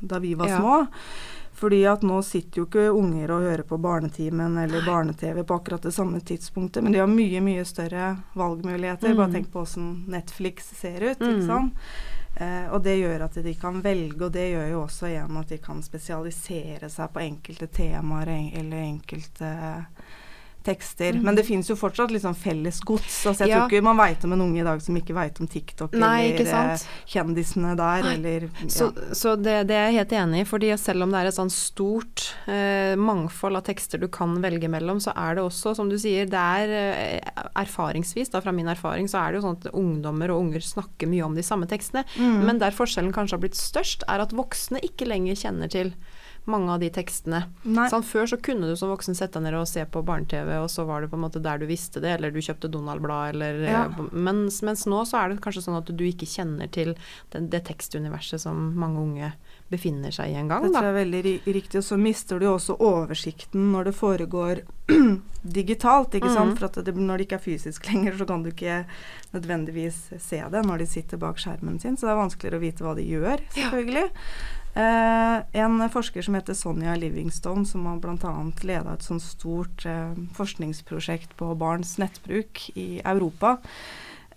da 0.00 0.20
vi 0.22 0.34
var 0.38 0.52
ja. 0.52 0.60
små. 0.60 0.82
Fordi 1.56 1.86
at 1.88 2.02
nå 2.04 2.18
sitter 2.22 2.60
jo 2.60 2.66
ikke 2.66 2.90
unger 2.92 3.30
og 3.32 3.46
hører 3.46 3.62
på 3.64 3.78
Barnetimen 3.80 4.58
eller 4.60 4.84
barne-TV 4.84 5.40
på 5.48 5.56
akkurat 5.56 5.86
det 5.88 5.94
samme 5.96 6.20
tidspunktet, 6.20 6.84
men 6.84 6.92
de 6.92 7.00
har 7.00 7.08
mye, 7.08 7.40
mye 7.40 7.64
større 7.64 8.10
valgmuligheter. 8.36 9.14
Mm. 9.14 9.16
Bare 9.22 9.32
tenk 9.32 9.48
på 9.54 9.62
åssen 9.64 9.86
Netflix 10.12 10.68
ser 10.76 11.00
ut, 11.00 11.16
ikke 11.16 11.40
mm. 11.40 11.46
sant. 11.48 11.88
Eh, 12.36 12.68
og 12.68 12.82
det 12.84 12.98
gjør 12.98 13.24
at 13.24 13.40
de 13.40 13.54
kan 13.56 13.80
velge, 13.80 14.20
og 14.26 14.34
det 14.36 14.50
gjør 14.50 14.68
jo 14.74 14.82
også 14.82 15.08
igjen 15.08 15.40
at 15.40 15.54
de 15.54 15.58
kan 15.64 15.80
spesialisere 15.80 16.92
seg 16.92 17.14
på 17.14 17.24
enkelte 17.24 17.70
temaer 17.72 18.34
eller 18.60 18.82
enkelte 18.82 19.52
tekster. 20.66 21.16
Mm. 21.16 21.24
Men 21.26 21.38
det 21.38 21.46
finnes 21.46 21.68
jo 21.70 21.76
fortsatt 21.78 22.12
liksom 22.14 22.34
felles 22.38 22.80
gods. 22.86 23.18
Altså 23.26 23.46
jeg 23.46 23.52
ja. 23.52 23.62
tror 23.62 23.72
ikke 23.72 23.86
man 23.86 24.00
veit 24.00 24.24
om 24.26 24.34
en 24.36 24.44
unge 24.48 24.60
i 24.62 24.66
dag 24.66 24.82
som 24.82 24.98
ikke 24.98 25.16
veit 25.16 25.40
om 25.42 25.48
TikTok 25.50 25.94
Nei, 25.96 26.32
eller 26.32 26.72
eh, 26.74 26.84
kjendisene 27.12 27.74
der, 27.78 28.08
eller 28.14 28.48
ja. 28.48 28.68
Så, 28.72 28.90
så 29.16 29.36
det, 29.38 29.58
det, 29.70 29.76
er 29.76 29.90
jeg 29.90 30.00
helt 30.00 30.14
enig 30.20 30.42
i, 30.42 30.48
fordi 30.48 30.72
selv 30.80 31.06
om 31.06 31.14
det 31.14 31.22
er 31.22 31.30
et 31.30 31.38
sånn 31.38 31.52
stort 31.52 32.26
eh, 32.50 32.94
mangfold 32.98 33.60
av 33.60 33.66
tekster 33.68 34.02
du 34.02 34.08
kan 34.12 34.36
velge 34.42 34.70
mellom, 34.72 35.00
så 35.02 35.14
er 35.16 35.38
det 35.38 35.46
også, 35.46 35.76
som 35.78 35.90
du 35.90 35.96
sier, 36.00 36.28
det 36.30 36.42
er 36.60 36.74
eh, 36.80 37.32
erfaringsvis, 37.62 38.32
da 38.34 38.42
fra 38.44 38.54
min 38.56 38.70
erfaring, 38.72 39.10
så 39.10 39.22
er 39.22 39.32
det 39.32 39.40
jo 39.40 39.46
sånn 39.46 39.60
at 39.60 39.70
ungdommer 39.72 40.34
og 40.34 40.46
unger 40.46 40.64
snakker 40.64 41.10
mye 41.10 41.24
om 41.26 41.36
de 41.38 41.46
samme 41.46 41.68
tekstene. 41.70 42.04
Mm. 42.16 42.42
Men 42.48 42.62
der 42.62 42.76
forskjellen 42.76 43.14
kanskje 43.16 43.38
har 43.38 43.44
blitt 43.46 43.58
størst, 43.58 44.06
er 44.10 44.24
at 44.24 44.34
voksne 44.36 44.82
ikke 44.84 45.08
lenger 45.08 45.38
kjenner 45.46 45.72
til 45.72 45.94
mange 46.50 46.72
av 46.72 46.82
de 46.82 46.88
tekstene. 46.94 47.42
Sånn, 47.64 48.04
før 48.06 48.28
så 48.30 48.38
kunne 48.38 48.68
du 48.70 48.76
som 48.78 48.92
voksen 48.92 49.16
sette 49.18 49.40
deg 49.40 49.48
ned 49.48 49.58
og 49.58 49.68
se 49.70 49.82
på 49.82 50.02
barne-TV, 50.06 50.52
og 50.62 50.68
så 50.70 50.86
var 50.86 51.02
det 51.02 51.10
på 51.10 51.18
en 51.18 51.24
måte 51.26 51.42
der 51.42 51.58
du 51.58 51.66
visste 51.66 52.02
det, 52.02 52.14
eller 52.16 52.34
du 52.34 52.38
kjøpte 52.42 52.70
Donald-blad, 52.70 53.34
eller 53.34 53.62
ja. 53.66 53.82
mens, 54.12 54.60
mens, 54.66 54.86
nå 54.86 55.02
så 55.08 55.20
er 55.20 55.32
det 55.32 55.42
kanskje 55.44 55.64
sånn 55.66 55.80
at 55.80 55.90
du 55.90 56.04
ikke 56.06 56.28
kjenner 56.30 56.70
til 56.70 56.94
det, 57.34 57.42
det 57.52 57.64
tekstuniverset 57.66 58.44
som 58.46 58.68
mange 58.78 59.02
unge 59.02 59.32
befinner 59.72 60.14
seg 60.14 60.30
i 60.30 60.36
en 60.38 60.50
gang. 60.50 60.62
Det 60.62 60.74
tror 60.76 60.86
jeg 60.86 60.94
er 60.94 61.00
veldig 61.00 61.22
riktig. 61.56 61.80
Og 61.80 61.86
så 61.88 61.98
mister 61.98 62.38
du 62.38 62.46
også 62.52 62.76
oversikten 62.78 63.72
når 63.72 63.90
det 63.90 63.94
foregår 63.98 64.60
digitalt. 65.58 66.14
ikke 66.14 66.30
sant? 66.30 66.54
Mm. 66.54 66.60
For 66.60 66.86
det, 66.86 66.94
når 66.94 67.18
det 67.18 67.26
ikke 67.26 67.40
er 67.40 67.46
fysisk 67.48 67.88
lenger, 67.90 68.14
så 68.20 68.28
kan 68.28 68.44
du 68.44 68.52
ikke 68.52 68.84
nødvendigvis 69.34 69.98
se 70.22 70.38
det 70.52 70.62
når 70.66 70.84
de 70.84 70.86
sitter 70.90 71.18
bak 71.22 71.42
skjermen 71.42 71.80
sin. 71.82 71.98
Så 71.98 72.06
det 72.06 72.14
er 72.14 72.22
vanskeligere 72.22 72.60
å 72.60 72.66
vite 72.68 72.86
hva 72.86 72.94
de 72.98 73.08
gjør, 73.10 73.42
selvfølgelig. 73.56 74.06
Ja. 74.06 74.62
Eh, 74.76 75.36
en 75.52 75.78
forsker 75.88 76.22
som 76.22 76.34
heter 76.36 76.54
Sonja 76.54 76.96
Livingstone, 77.00 77.64
som 77.66 77.86
har 77.88 77.96
bl.a. 77.96 78.32
leda 78.60 78.92
et 78.92 79.06
sånt 79.06 79.24
stort 79.24 79.86
eh, 79.88 80.12
forskningsprosjekt 80.36 81.32
på 81.38 81.54
barns 81.56 81.94
nettbruk 81.96 82.66
i 82.76 83.00
Europa. 83.00 83.56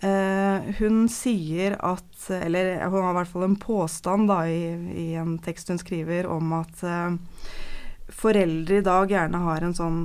Eh, 0.00 0.70
hun 0.78 1.02
sier 1.12 1.76
at 1.84 2.06
Eller 2.30 2.86
hun 2.86 3.02
har 3.02 3.10
i 3.12 3.16
hvert 3.18 3.32
fall 3.32 3.44
en 3.44 3.58
påstand 3.60 4.30
da, 4.32 4.38
i, 4.48 4.72
i 4.96 5.06
en 5.20 5.36
tekst 5.44 5.68
hun 5.68 5.80
skriver 5.80 6.28
om 6.32 6.54
at 6.56 6.84
eh, 6.88 7.18
foreldre 8.10 8.78
i 8.78 8.84
dag 8.86 9.10
gjerne 9.10 9.38
har 9.44 9.62
en 9.66 9.74
sånn 9.74 9.98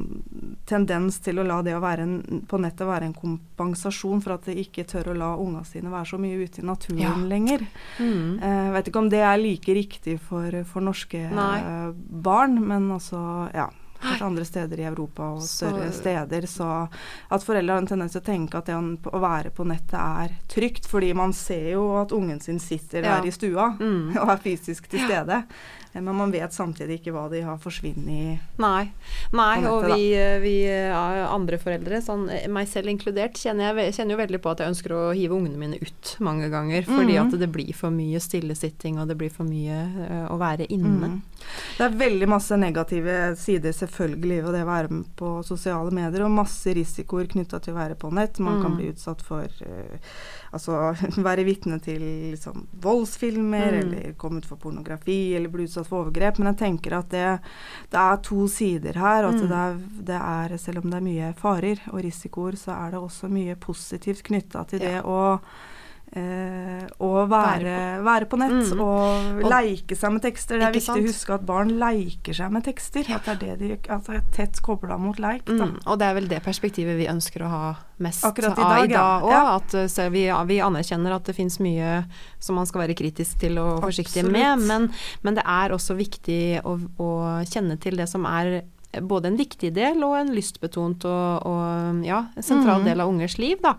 tendens 0.65 1.19
til 1.25 1.39
å 1.39 1.45
la 1.45 1.61
det 1.65 1.75
å 1.77 1.81
være 1.83 2.05
en, 2.05 2.41
på 2.47 2.57
nettet 2.61 2.87
være 2.87 3.05
en 3.09 3.13
kompensasjon 3.17 4.21
for 4.23 4.35
at 4.37 4.45
de 4.49 4.55
ikke 4.63 4.85
tør 4.89 5.11
å 5.13 5.17
la 5.17 5.31
unga 5.41 5.63
sine 5.67 5.91
være 5.93 6.09
så 6.13 6.19
mye 6.21 6.41
ute 6.45 6.61
i 6.61 6.65
naturen 6.65 7.01
Ja. 7.01 7.15
lenger. 7.15 7.65
Mm. 7.99 8.39
Uh, 8.41 8.71
vet 8.73 8.87
ikke 8.91 8.99
om 9.03 9.09
det 9.09 9.21
er 9.25 9.37
like 9.41 9.73
riktig 9.73 10.19
for, 10.19 10.63
for 10.65 10.81
norske 10.81 11.25
eh, 11.29 11.89
barn, 11.95 12.59
men 12.67 12.91
altså 12.91 13.49
ja. 13.53 13.69
Kanskje 14.05 14.25
andre 14.27 14.43
steder 14.45 14.79
i 14.79 14.83
Europa 14.85 15.23
og 15.33 15.41
Så- 15.41 15.69
større 15.71 15.91
steder. 15.95 16.41
Så 16.45 16.89
at 17.31 17.41
foreldre 17.43 17.73
har 17.73 17.81
en 17.81 17.87
tendens 17.87 18.11
til 18.11 18.21
å 18.21 18.25
tenke 18.25 18.57
at 18.59 18.65
det 18.67 18.75
å 18.75 19.19
være 19.23 19.49
på 19.55 19.65
nettet 19.65 19.95
er 19.97 20.35
trygt, 20.51 20.85
fordi 20.85 21.13
man 21.15 21.31
ser 21.33 21.71
jo 21.71 21.85
at 22.01 22.11
ungen 22.11 22.39
sin 22.43 22.59
sitter 22.59 23.01
Ja. 23.01 23.15
der 23.21 23.27
i 23.27 23.31
stua 23.31 23.71
Mm. 23.79 24.15
og 24.21 24.29
er 24.29 24.37
fysisk 24.43 24.87
til 24.91 24.99
stede. 24.99 25.37
Eh, 25.37 25.84
Men 26.01 26.17
man 26.19 26.33
vet 26.33 26.53
samtidig 26.53 26.99
ikke 26.99 27.13
hva 27.15 27.25
de 27.31 27.41
har 27.45 27.59
forsvunnet 27.61 28.11
i. 28.11 28.35
Nei. 28.61 28.91
Nei 29.35 29.55
og 29.69 29.87
vi, 29.87 30.11
eh, 30.17 30.37
vi 30.43 30.55
eh, 30.67 30.91
andre 31.25 31.59
foreldre, 31.61 32.01
sånn, 32.03 32.27
eh, 32.33 32.47
meg 32.51 32.69
selv 32.71 32.91
inkludert, 32.91 33.39
kjenner 33.39 33.79
jeg 33.79 33.95
kjenner 33.97 34.15
jo 34.15 34.21
veldig 34.23 34.41
på 34.43 34.51
at 34.53 34.63
jeg 34.63 34.73
ønsker 34.73 34.95
å 34.95 35.03
hive 35.15 35.37
ungene 35.37 35.59
mine 35.59 35.79
ut 35.81 36.15
mange 36.25 36.49
ganger. 36.53 36.85
Fordi 36.85 37.15
mm. 37.17 37.21
at 37.23 37.39
det 37.39 37.49
blir 37.53 37.73
for 37.77 37.95
mye 37.95 38.21
stillesitting, 38.21 38.99
og 39.01 39.09
det 39.09 39.17
blir 39.19 39.33
for 39.33 39.47
mye 39.47 39.81
eh, 40.05 40.25
å 40.31 40.37
være 40.41 40.69
inne. 40.69 41.15
Mm. 41.15 41.21
Det 41.77 41.85
er 41.85 41.97
veldig 41.99 42.29
masse 42.29 42.57
negative 42.57 43.17
sider 43.39 43.75
selvfølgelig 43.75 44.39
ved 44.45 44.55
det 44.57 44.63
å 44.65 44.69
være 44.69 44.93
med 44.93 45.09
på 45.19 45.35
sosiale 45.47 45.93
medier, 45.93 46.25
og 46.25 46.33
masse 46.33 46.73
risikoer 46.75 47.29
knytta 47.31 47.61
til 47.63 47.75
å 47.75 47.79
være 47.79 47.99
på 47.99 48.11
nett. 48.13 48.39
Man 48.39 48.61
kan 48.61 48.75
Mm. 48.75 48.77
bli 48.77 48.91
utsatt 48.91 49.21
for 49.21 49.43
eh, 49.43 49.99
Altså 50.55 50.93
være 51.27 51.43
vitne 51.47 51.77
til 51.83 51.99
liksom, 52.31 52.65
voldsfilmer, 52.83 53.71
Mm. 53.75 53.79
eller 53.81 54.13
komme 54.21 54.39
ut 54.39 54.47
for 54.47 54.55
pornografi, 54.61 55.35
eller 55.35 55.51
bli 55.51 55.65
utsatt 55.67 55.87
for 55.89 56.05
overgrep. 56.05 56.39
Men 56.39 56.53
jeg 56.53 56.59
tenker 56.63 56.97
at 56.99 57.09
det, 57.11 57.25
det 57.91 57.99
er 58.01 58.21
to 58.23 58.47
sider 58.51 58.95
her. 59.01 59.27
At 59.29 59.35
Mm. 59.35 59.47
det, 59.51 59.61
er, 59.61 59.77
det 60.11 60.19
er, 60.21 60.57
selv 60.57 60.79
om 60.83 60.89
det 60.89 60.97
er 61.01 61.07
mye 61.11 61.33
farer 61.39 61.81
og 61.91 62.01
risikoer, 62.05 62.55
så 62.55 62.71
er 62.79 62.91
det 62.95 62.99
også 63.03 63.29
mye 63.29 63.55
positivt 63.59 64.23
knytta 64.23 64.63
til 64.71 64.79
det 64.85 65.01
å 65.03 65.39
Eh, 66.15 66.85
være, 67.27 68.01
være 68.03 68.25
på 68.31 68.37
nett 68.39 68.71
Mm. 68.71 68.79
og 68.79 69.43
Og- 69.43 69.51
leike 69.51 69.95
seg 69.97 70.13
med 70.13 70.21
tekster. 70.21 70.59
Det 70.59 70.63
er 70.63 70.71
viktig 70.71 70.93
viktig 70.95 71.03
å 71.03 71.07
huske 71.11 71.33
at 71.33 71.45
barn 71.45 71.69
leiker 71.79 72.33
seg 72.33 72.51
med 72.51 72.63
tekster. 72.63 73.03
At 73.13 73.25
det 73.25 73.49
er, 73.49 73.55
det 73.57 73.57
de, 73.59 73.67
det 73.75 74.09
er 74.15 74.21
tett 74.31 74.61
kobla 74.61 74.97
mot 74.97 75.17
leik. 75.19 75.43
Mm, 75.45 75.79
og 75.85 75.99
det 75.99 76.05
er 76.07 76.13
vel 76.13 76.27
det 76.27 76.41
perspektivet 76.43 76.95
vi 76.97 77.07
ønsker 77.07 77.41
å 77.43 77.49
ha 77.49 77.75
mest 77.99 78.23
Akkurat 78.23 78.57
i 78.57 78.61
av 78.61 78.87
dag, 78.87 78.91
ja. 78.91 79.19
Ja. 79.29 79.55
At 79.57 79.73
eh, 79.73 79.87
så 79.87 80.09
vi, 80.09 80.25
vi 80.47 80.59
anerkjenner 80.61 81.15
at 81.15 81.25
det 81.25 81.35
finnes 81.35 81.59
mye 81.59 82.05
som 82.39 82.55
man 82.55 82.65
skal 82.65 82.81
være 82.87 82.95
kritisk 82.95 83.39
til 83.39 83.57
og 83.59 83.81
forsiktig 83.83 84.23
Absolutt. 84.23 84.31
med, 84.31 84.59
men, 84.67 84.91
men 85.23 85.35
det 85.35 85.43
er 85.45 85.69
også 85.75 85.95
viktig 85.97 86.61
å, 86.63 86.79
å 86.99 87.43
kjenne 87.43 87.77
til 87.79 87.95
det 87.97 88.07
som 88.07 88.25
er 88.25 88.63
både 89.01 89.31
en 89.31 89.37
viktig 89.39 89.71
del 89.75 90.03
og 90.05 90.15
en 90.19 90.31
lystbetont 90.35 91.05
og, 91.09 91.47
og 91.47 92.05
ja, 92.07 92.21
en 92.35 92.45
sentral 92.45 92.83
mm. 92.83 92.89
del 92.89 93.03
av 93.03 93.11
ungers 93.11 93.37
liv, 93.41 93.59
da. 93.63 93.75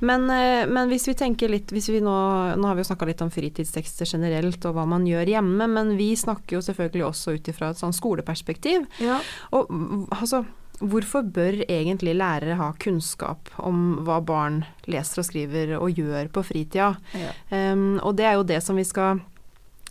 Men, 0.00 0.28
eh, 0.32 0.64
men 0.68 0.90
hvis 0.92 1.08
vi 1.10 1.16
tenker 1.18 1.52
litt 1.52 1.72
hvis 1.74 1.90
vi 1.92 2.02
nå, 2.04 2.18
nå 2.58 2.68
har 2.68 2.78
vi 2.78 2.84
jo 2.84 2.90
snakka 2.90 3.08
litt 3.08 3.24
om 3.24 3.32
fritidstekster 3.32 4.08
generelt 4.08 4.64
og 4.68 4.76
hva 4.76 4.86
man 4.88 5.06
gjør 5.08 5.34
hjemme, 5.36 5.68
men 5.70 5.96
vi 5.98 6.12
snakker 6.18 6.58
jo 6.58 6.64
selvfølgelig 6.64 7.08
også 7.08 7.36
ut 7.38 7.50
ifra 7.52 7.72
et 7.72 7.80
sånn 7.80 7.96
skoleperspektiv. 7.96 8.86
Ja. 9.04 9.20
Og 9.56 9.70
mm, 9.70 10.06
altså, 10.18 10.44
hvorfor 10.78 11.26
bør 11.26 11.62
egentlig 11.68 12.14
lærere 12.18 12.58
ha 12.58 12.70
kunnskap 12.80 13.50
om 13.58 14.04
hva 14.06 14.20
barn 14.24 14.62
leser 14.90 15.22
og 15.22 15.28
skriver 15.28 15.74
og 15.78 15.98
gjør 15.98 16.30
på 16.34 16.44
fritida? 16.46 16.92
Ja. 17.16 17.32
Um, 17.50 17.98
og 18.02 18.16
det 18.18 18.28
er 18.28 18.38
jo 18.38 18.46
det 18.46 18.62
som 18.64 18.78
vi 18.78 18.86
skal 18.86 19.22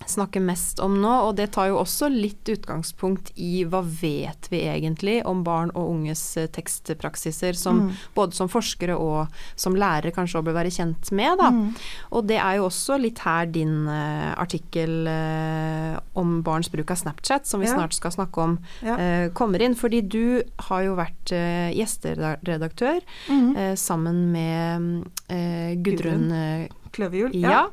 snakke 0.05 0.39
mest 0.39 0.79
om 0.79 0.93
nå, 1.01 1.09
og 1.27 1.35
det 1.35 1.51
tar 1.55 1.67
jo 1.71 1.79
også 1.81 2.07
litt 2.13 2.45
utgangspunkt 2.47 3.31
i 3.35 3.63
hva 3.65 3.81
vet 3.81 4.47
vi 4.51 4.59
egentlig 4.69 5.25
om 5.25 5.41
barn 5.43 5.71
og 5.73 5.89
unges 5.89 6.21
eh, 6.37 6.45
tekstpraksiser, 6.47 7.53
som 7.57 7.77
Mm. 7.87 7.91
både 8.15 8.33
som 8.33 8.47
forskere 8.49 8.95
og 8.97 9.27
som 9.55 9.73
lærere 9.75 10.11
kanskje 10.13 10.39
òg 10.39 10.45
bør 10.45 10.53
være 10.63 10.71
kjent 10.71 11.11
med, 11.11 11.37
da. 11.37 11.49
Mm. 11.51 11.73
Og 12.11 12.27
det 12.27 12.37
er 12.37 12.55
jo 12.57 12.65
også 12.69 12.97
litt 13.01 13.19
her 13.19 13.45
din 13.45 13.87
uh, 13.87 14.33
artikkel 14.37 15.07
uh, 15.07 15.99
om 16.15 16.41
barns 16.43 16.69
bruk 16.69 16.91
av 16.91 16.97
Snapchat, 16.97 17.45
som 17.47 17.59
vi 17.61 17.67
Ja. 17.67 17.73
snart 17.75 17.93
skal 17.93 18.11
snakke 18.11 18.37
om, 18.41 18.59
Ja. 18.83 18.95
eh, 18.97 19.29
kommer 19.29 19.61
inn. 19.61 19.75
Fordi 19.75 20.01
du 20.07 20.43
har 20.69 20.83
jo 20.83 20.95
vært 20.95 21.33
gjesteredaktør 21.75 23.01
Mm. 23.29 23.75
sammen 23.77 24.31
med 24.31 25.05
eh, 25.29 25.75
Gudrun, 25.81 26.31
eh, 26.31 26.67
Kløverhjul. 26.91 27.33
ja. 27.41 27.67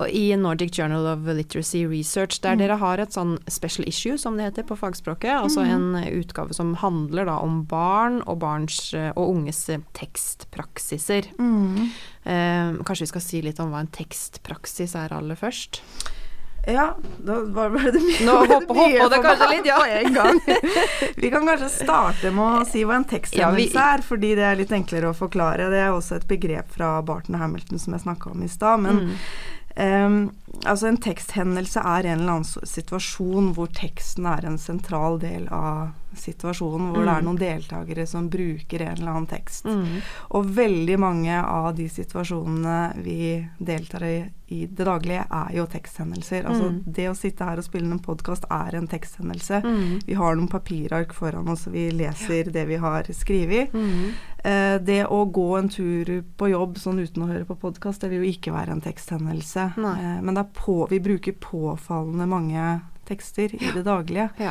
og 0.00 0.08
i 0.10 0.34
Nordic 0.36 0.76
Journal 0.78 1.06
of 1.06 1.20
Literacy 1.26 1.84
Research, 1.86 2.40
der 2.40 2.54
Mm. 2.54 2.58
dere 2.58 2.76
har 2.78 2.98
et 2.98 3.10
sånn 3.10 3.38
special 3.48 3.86
issue, 3.88 4.16
som 4.18 4.36
det 4.36 4.44
heter 4.54 4.62
på 4.64 4.76
fagspråket. 4.78 5.30
Altså 5.42 5.64
Mhm. 5.64 5.96
en 5.96 6.22
utgave 6.22 6.54
som 6.54 6.74
handler 6.76 7.24
da 7.26 7.38
om 7.38 7.64
barn 7.64 8.22
og 8.26 8.38
barns 8.40 8.92
eh, 8.94 9.12
og 9.16 9.34
unges 9.36 9.68
eh, 9.68 9.78
tekstpraksiser. 9.94 11.30
Mm. 11.38 11.90
Eh, 12.24 12.82
kanskje 12.84 13.00
vi 13.00 13.06
skal 13.06 13.20
si 13.20 13.42
litt 13.42 13.60
om 13.60 13.70
hva 13.72 13.80
en 13.80 13.86
tekstpraksis 13.88 14.94
er 14.94 15.12
aller 15.16 15.36
først? 15.36 15.80
Ja, 16.68 16.94
da 17.24 17.38
var 17.56 17.70
ble 17.72 17.90
det 17.94 18.00
mye 18.04 18.24
Nå 18.26 18.34
hoppa 18.50 18.74
det 19.08 19.20
kanskje 19.24 19.46
litt, 19.54 19.66
ja. 19.70 19.78
Vi 21.16 21.30
kan 21.32 21.46
kanskje 21.48 21.68
starte 21.72 22.30
med 22.36 22.44
å 22.60 22.66
si 22.68 22.82
hva 22.84 22.98
en 23.00 23.06
Ja, 23.06 23.12
teksthendelse 23.16 23.86
er, 23.94 24.02
fordi 24.04 24.34
det 24.36 24.44
er 24.44 24.58
litt 24.60 24.74
enklere 24.76 25.10
å 25.10 25.16
forklare. 25.16 25.70
Det 25.72 25.80
er 25.80 25.94
også 25.94 26.18
et 26.20 26.28
begrep 26.28 26.68
fra 26.76 26.98
Barton 27.02 27.34
og 27.38 27.40
Hamilton 27.46 27.80
som 27.80 27.96
jeg 27.96 28.04
snakka 28.04 28.30
om 28.34 28.42
i 28.44 28.48
stad. 28.52 28.80
Men 28.84 29.00
Mm. 29.00 30.04
um, 30.06 30.30
altså 30.66 30.88
En 30.88 30.96
teksthendelse 31.00 31.80
er 31.80 32.04
en 32.10 32.20
eller 32.20 32.32
annen 32.32 32.66
situasjon 32.66 33.54
hvor 33.56 33.70
teksten 33.72 34.26
er 34.26 34.44
en 34.44 34.58
sentral 34.58 35.18
del 35.22 35.48
av 35.48 35.92
situasjonen. 36.14 36.92
Hvor 36.92 37.04
det 37.04 37.12
er 37.14 37.20
Mm. 37.20 37.24
noen 37.24 37.38
deltakere 37.38 38.06
som 38.06 38.28
bruker 38.30 38.80
en 38.82 38.96
eller 38.98 39.10
annen 39.10 39.26
tekst. 39.26 39.64
Mm. 39.64 40.00
Og 40.30 40.44
veldig 40.46 40.98
mange 40.98 41.42
av 41.44 41.74
de 41.76 41.88
situasjonene 41.88 43.02
vi 43.02 43.48
deltar 43.58 44.02
i 44.02 44.30
i 44.50 44.66
det 44.66 44.82
daglige, 44.84 45.24
er 45.30 45.52
jo 45.54 45.64
teksthendelser. 45.66 46.42
Altså 46.44 46.70
Mm. 46.72 46.82
Det 46.92 47.04
å 47.08 47.14
sitte 47.14 47.44
her 47.44 47.58
og 47.58 47.62
spille 47.64 47.88
en 47.92 48.00
podkast 48.00 48.42
er 48.50 48.74
en 48.74 48.88
teksthendelse. 48.88 49.62
Mm. 49.62 50.00
Vi 50.04 50.14
har 50.14 50.34
noen 50.34 50.48
papirark 50.48 51.12
foran 51.14 51.46
oss, 51.48 51.68
og 51.68 51.72
vi 51.74 51.88
leser 51.92 52.50
det 52.50 52.66
vi 52.66 52.74
har 52.74 53.04
skrevet. 53.04 53.70
Mm. 53.72 54.10
Eh, 54.44 54.78
det 54.78 55.06
å 55.06 55.30
gå 55.30 55.56
en 55.56 55.68
tur 55.68 56.24
på 56.36 56.50
jobb 56.50 56.74
sånn 56.78 56.98
uten 56.98 57.22
å 57.22 57.28
høre 57.28 57.44
på 57.46 57.54
podkast, 57.60 58.00
det 58.00 58.10
vil 58.10 58.24
jo 58.24 58.32
ikke 58.32 58.52
være 58.52 58.70
en 58.72 58.80
teksthendelse. 58.80 59.72
Eh, 59.78 60.20
men 60.20 60.34
det 60.34 60.38
er 60.44 60.50
på, 60.52 60.88
vi 60.88 60.98
bruker 60.98 61.32
påfallende 61.38 62.26
mange 62.26 62.80
tekster 63.06 63.54
i 63.54 63.70
det 63.72 63.84
daglige. 63.84 64.30
Ja. 64.40 64.50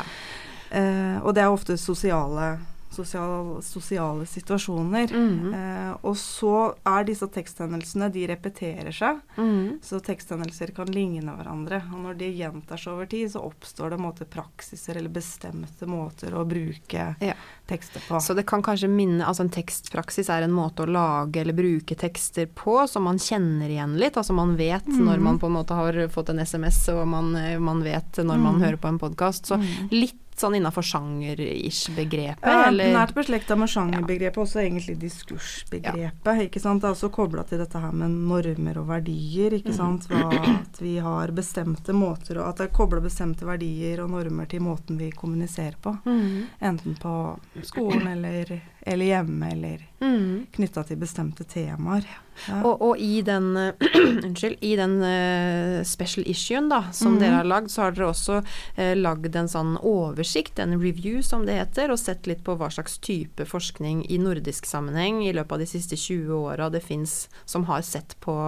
Eh, 0.70 1.18
og 1.24 1.34
det 1.34 1.42
er 1.42 1.50
ofte 1.50 1.76
sosiale, 1.78 2.58
sosial, 2.90 3.60
sosiale 3.62 4.24
situasjoner. 4.26 5.12
Mm. 5.14 5.54
Eh, 5.54 5.92
og 6.02 6.16
så 6.18 6.72
er 6.86 7.04
disse 7.06 7.26
teksthendelsene, 7.30 8.08
de 8.12 8.24
repeterer 8.26 8.90
seg. 8.94 9.20
Mm. 9.38 9.78
Så 9.82 10.00
teksthendelser 10.02 10.72
kan 10.74 10.90
ligne 10.90 11.34
hverandre. 11.36 11.82
Og 11.94 12.00
når 12.02 12.18
de 12.18 12.30
gjentar 12.34 12.78
seg 12.82 12.92
over 12.96 13.06
tid, 13.10 13.30
så 13.32 13.44
oppstår 13.46 13.90
det 13.94 13.98
en 14.00 14.04
måte 14.08 14.26
praksiser 14.30 14.98
eller 14.98 15.10
bestemte 15.14 15.86
måter 15.86 16.34
å 16.34 16.42
bruke 16.46 17.14
Ja. 17.22 17.34
tekster 17.70 18.00
på. 18.08 18.18
Så 18.20 18.34
det 18.34 18.46
kan 18.46 18.62
kanskje 18.62 18.88
minne 18.90 19.22
Altså 19.24 19.42
en 19.46 19.50
tekstpraksis 19.54 20.28
er 20.28 20.42
en 20.42 20.50
måte 20.52 20.82
å 20.82 20.90
lage 20.90 21.36
eller 21.40 21.54
bruke 21.54 21.94
tekster 21.94 22.46
på 22.46 22.88
som 22.90 23.04
man 23.04 23.18
kjenner 23.18 23.68
igjen 23.70 23.94
litt. 23.98 24.14
Altså 24.18 24.34
man 24.34 24.56
vet 24.58 24.86
mm. 24.86 25.04
når 25.06 25.20
man 25.20 25.38
på 25.38 25.46
en 25.46 25.52
måte 25.54 25.74
har 25.78 25.92
fått 26.10 26.30
en 26.30 26.40
SMS, 26.42 26.88
og 26.88 27.06
man, 27.06 27.34
eh, 27.36 27.58
man 27.58 27.82
vet 27.86 28.18
når 28.18 28.38
man 28.38 28.54
Mhm. 28.58 28.62
hører 28.64 28.76
på 28.78 28.88
en 28.88 28.98
podkast. 28.98 29.46
Så 29.46 29.56
Mm. 29.60 29.88
litt 29.90 30.16
sånn 30.40 30.56
innafor 30.58 30.82
sjanger-ish-begrepet, 30.86 32.46
Ja, 32.46 32.66
eller 32.68 32.92
nært 32.94 33.14
beslekta 33.14 33.56
med 33.56 33.68
sjangerbegrepet, 33.68 34.38
også 34.40 34.60
egentlig 34.62 34.98
diskursbegrepet. 35.00 36.40
ikke 36.46 36.60
sant? 36.60 36.82
Det 36.82 36.88
er 36.88 36.94
også 36.94 37.10
kobla 37.12 37.44
til 37.48 37.58
dette 37.58 37.78
her 37.80 37.92
med 37.92 38.10
normer 38.10 38.78
og 38.80 38.86
verdier. 38.88 39.52
ikke 39.52 39.70
Mhm. 39.70 39.76
sant? 39.76 40.08
Hva, 40.08 40.60
at 40.60 40.78
vi 40.80 40.98
har 40.98 41.28
bestemte 41.28 41.92
måter, 41.92 42.38
og 42.40 42.48
at 42.48 42.56
det 42.56 42.70
er 42.70 42.74
kobla 42.76 43.00
bestemte 43.00 43.44
verdier 43.44 44.00
og 44.02 44.10
normer 44.10 44.46
til 44.48 44.60
måten 44.60 44.96
vi 44.98 45.10
kommuniserer 45.10 45.74
på. 45.82 45.98
mm. 46.04 46.46
Enten 46.62 46.96
på 46.98 47.38
skolen 47.62 48.06
eller, 48.06 48.60
eller 48.86 49.12
hjemme, 49.12 49.52
eller 49.52 49.86
Mm. 50.00 50.46
knytta 50.52 50.80
til 50.88 50.96
bestemte 50.96 51.44
temaer. 51.44 52.06
Ja. 52.46 52.62
Og, 52.64 52.80
og 52.80 53.00
i 53.04 53.20
den 53.20 53.50
Unnskyld. 54.24 54.56
I 54.64 54.70
den 54.78 54.94
uh, 55.04 55.82
special 55.84 56.24
issuen 56.30 56.70
da, 56.72 56.86
som 56.96 57.18
mm. 57.18 57.20
dere 57.20 57.34
har 57.34 57.48
lagd, 57.48 57.68
så 57.68 57.82
har 57.84 57.92
dere 57.92 58.08
også 58.08 58.38
uh, 58.40 58.94
lagd 58.96 59.36
en 59.36 59.50
sånn 59.50 59.74
oversikt, 59.76 60.56
en 60.62 60.78
review 60.80 61.20
som 61.26 61.44
det 61.44 61.58
heter, 61.58 61.92
og 61.92 62.00
sett 62.00 62.30
litt 62.30 62.40
på 62.46 62.56
hva 62.56 62.70
slags 62.72 62.96
type 63.04 63.44
forskning 63.44 64.06
i 64.08 64.16
nordisk 64.22 64.64
sammenheng 64.68 65.20
i 65.26 65.34
løpet 65.36 65.58
av 65.58 65.64
de 65.66 65.68
siste 65.68 66.00
20 66.00 66.32
åra 66.38 66.70
det 66.72 66.80
fins 66.86 67.26
som 67.44 67.68
har 67.68 67.84
sett 67.84 68.16
på, 68.24 68.38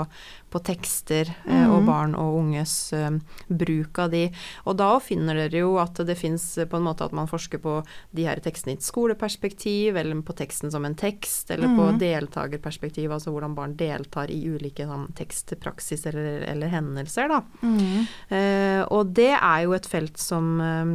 på 0.52 0.60
tekster 0.64 1.30
eh, 1.46 1.66
og 1.66 1.82
Mhm. 1.82 1.86
barn 1.86 2.14
og 2.14 2.38
unges 2.38 2.92
eh, 2.92 3.10
bruk 3.48 3.98
av 3.98 4.10
de. 4.10 4.30
Og 4.66 4.76
da 4.76 4.98
finner 5.00 5.34
dere 5.34 5.62
jo 5.64 5.76
at 5.78 5.94
det 6.06 6.16
fins 6.18 6.44
på 6.56 6.78
en 6.78 6.86
måte 6.86 7.04
at 7.04 7.12
man 7.12 7.30
forsker 7.30 7.58
på 7.62 7.84
de 8.12 8.26
her 8.28 8.40
tekstene 8.42 8.74
i 8.74 8.78
et 8.78 8.86
skoleperspektiv, 8.86 9.96
eller 9.96 10.22
på 10.22 10.36
teksten 10.36 10.70
som 10.70 10.84
en 10.84 10.94
tekst, 10.94 11.50
eller 11.50 11.68
mm. 11.68 11.78
på 11.78 11.88
deltakerperspektiv, 12.02 13.10
altså 13.10 13.32
hvordan 13.32 13.56
barn 13.56 13.76
deltar 13.76 14.30
i 14.30 14.40
ulike 14.48 14.86
sånn, 14.86 15.10
tekstpraksis 15.18 16.06
eller, 16.06 16.42
eller, 16.48 16.72
hendelser, 16.72 17.28
da. 17.28 17.42
Mm. 17.62 18.06
Eh, 18.28 18.82
og 18.92 19.14
det 19.16 19.32
er 19.34 19.64
jo 19.66 19.74
et 19.76 19.88
felt 19.88 20.18
som 20.18 20.60
eh, 20.60 20.94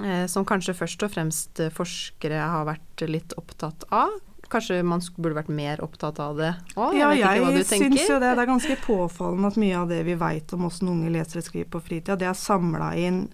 eh 0.00 0.26
som 0.26 0.44
kanskje 0.48 0.74
først 0.74 1.02
og 1.04 1.12
fremst 1.12 1.60
forskere 1.76 2.38
har 2.40 2.64
vært 2.64 3.04
litt 3.08 3.34
opptatt 3.36 3.84
av. 3.92 4.14
Kanskje 4.52 4.82
man 4.84 5.00
burde 5.16 5.38
vært 5.38 5.52
mer 5.52 5.80
opptatt 5.84 6.20
av 6.20 6.36
det 6.36 6.52
òg? 6.76 6.96
Ja, 6.98 7.10
jeg 7.16 7.64
syns 7.68 8.04
jo 8.04 8.18
det. 8.20 8.34
Det 8.36 8.44
er 8.44 8.50
ganske 8.50 8.78
påfallende 8.84 9.52
at 9.52 9.60
mye 9.60 9.78
av 9.80 9.92
det 9.92 10.02
vi 10.08 10.16
veit 10.20 10.52
om 10.52 10.66
åssen 10.68 10.90
unge 10.92 11.12
leser 11.14 11.40
og 11.40 11.46
skriver 11.48 11.70
på 11.72 11.82
fritida, 11.86 12.18
det 12.20 12.28
er 12.28 12.38
samla 12.38 12.92
inn 13.00 13.24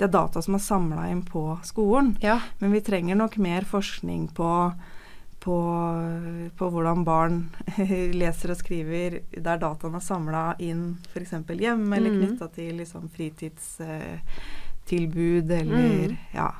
det 0.00 0.06
er 0.06 0.14
data 0.14 0.40
som 0.40 0.56
er 0.56 0.62
samla 0.64 1.10
inn 1.12 1.20
på 1.28 1.42
skolen. 1.64 2.14
Ja. 2.24 2.38
Men 2.58 2.72
vi 2.72 2.80
trenger 2.80 3.18
nok 3.20 3.34
mer 3.36 3.66
forskning 3.68 4.30
på, 4.32 4.48
på, 5.44 5.56
på 6.56 6.68
hvordan 6.72 7.04
barn 7.04 7.42
leser 8.22 8.54
og 8.54 8.62
skriver 8.62 9.18
der 9.36 9.60
dataen 9.60 9.98
er 9.98 10.06
samla 10.06 10.44
inn 10.56 10.94
f.eks. 11.12 11.36
hjemme, 11.52 11.92
eller 11.98 12.16
mm. 12.16 12.22
knytta 12.22 12.48
til 12.56 12.80
liksom, 12.80 13.12
fritids... 13.12 13.74
Eh, 13.84 14.40
tilbud 14.88 15.50
eller 15.50 16.10
mm. 16.10 16.16
ja. 16.34 16.54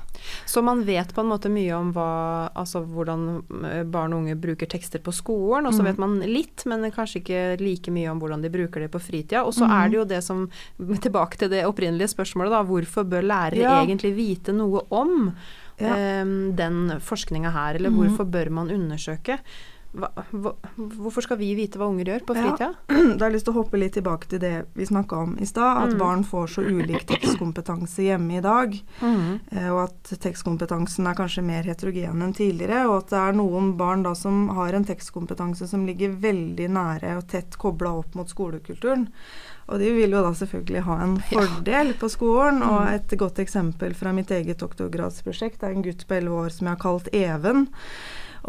Så 0.47 0.63
man 0.63 0.85
vet 0.85 1.15
på 1.15 1.21
en 1.21 1.31
måte 1.31 1.49
mye 1.53 1.73
om 1.75 1.93
hva, 1.97 2.11
altså 2.59 2.83
hvordan 2.85 3.25
eh, 3.71 3.83
barn 3.89 4.13
og 4.15 4.25
unge 4.25 4.37
bruker 4.39 4.69
tekster 4.71 5.03
på 5.03 5.15
skolen, 5.17 5.67
og 5.67 5.75
så 5.75 5.83
mm. 5.83 5.89
vet 5.89 6.03
man 6.03 6.19
litt, 6.29 6.65
men 6.69 6.85
kanskje 6.93 7.23
ikke 7.23 7.41
like 7.63 7.95
mye 7.95 8.11
om 8.13 8.21
hvordan 8.21 8.45
de 8.45 8.53
bruker 8.53 8.85
det 8.85 8.91
på 8.93 9.01
fritida. 9.03 9.45
Og 9.47 9.55
så 9.57 9.65
mm. 9.65 9.75
er 9.79 9.89
det 9.89 9.99
jo 10.01 10.07
det 10.15 10.21
som 10.27 10.45
Tilbake 11.01 11.39
til 11.41 11.51
det 11.53 11.65
opprinnelige 11.69 12.13
spørsmålet, 12.13 12.53
da. 12.53 12.63
Hvorfor 12.67 13.09
bør 13.09 13.25
lærere 13.25 13.63
ja. 13.63 13.81
egentlig 13.81 14.13
vite 14.19 14.53
noe 14.53 14.83
om 14.93 15.31
ja. 15.81 15.97
um, 16.23 16.53
den 16.57 16.97
forskninga 17.01 17.53
her, 17.55 17.79
eller 17.79 17.93
mm. 17.93 18.01
hvorfor 18.03 18.29
bør 18.29 18.53
man 18.61 18.73
undersøke? 18.75 19.41
Hva, 19.91 20.07
hva, 20.31 20.53
hvorfor 20.77 21.25
skal 21.25 21.39
vi 21.41 21.49
vite 21.59 21.81
hva 21.81 21.89
unger 21.91 22.13
gjør 22.13 22.25
på 22.29 22.35
fritida? 22.37 22.69
Ja, 22.87 22.99
da 23.17 23.25
har 23.25 23.27
jeg 23.27 23.35
lyst 23.35 23.49
til 23.49 23.55
å 23.55 23.59
hoppe 23.59 23.81
litt 23.81 23.97
tilbake 23.99 24.29
til 24.31 24.43
det 24.43 24.53
vi 24.79 24.87
snakka 24.87 25.19
om 25.25 25.33
i 25.43 25.49
stad. 25.49 25.81
At 25.83 25.95
mm. 25.97 25.99
barn 25.99 26.23
får 26.27 26.53
så 26.55 26.65
ulik 26.67 27.09
tekstkompetanse 27.11 28.07
hjemme 28.07 28.39
i 28.39 28.45
dag. 28.45 28.77
Mm. 29.03 29.33
Eh, 29.51 29.69
og 29.73 29.81
at 29.89 30.13
tekstkompetansen 30.23 31.11
er 31.11 31.19
kanskje 31.19 31.45
mer 31.47 31.67
heterogen 31.67 32.23
enn 32.23 32.37
tidligere. 32.37 32.85
Og 32.87 33.01
at 33.01 33.11
det 33.15 33.21
er 33.25 33.39
noen 33.41 33.75
barn 33.81 34.07
da 34.07 34.15
som 34.19 34.47
har 34.61 34.79
en 34.79 34.87
tekstkompetanse 34.87 35.67
som 35.73 35.87
ligger 35.89 36.15
veldig 36.23 36.71
nære 36.79 37.17
og 37.19 37.27
tett 37.35 37.59
kobla 37.59 37.97
opp 38.05 38.15
mot 38.19 38.31
skolekulturen. 38.31 39.09
Og 39.71 39.79
de 39.83 39.91
vil 39.95 40.15
jo 40.15 40.23
da 40.23 40.31
selvfølgelig 40.35 40.87
ha 40.87 40.97
en 41.03 41.19
fordel 41.31 41.95
på 41.99 42.11
skolen. 42.11 42.63
Og 42.63 42.79
mm. 42.79 42.95
et 42.95 43.19
godt 43.19 43.43
eksempel 43.43 43.99
fra 43.99 44.15
mitt 44.15 44.31
eget 44.35 44.63
doktorgradsprosjekt 44.63 45.67
er 45.67 45.75
en 45.75 45.87
gutt 45.87 46.07
på 46.07 46.19
elleve 46.19 46.47
år 46.47 46.55
som 46.55 46.71
jeg 46.71 46.79
har 46.79 46.85
kalt 46.87 47.15
Even. 47.15 47.67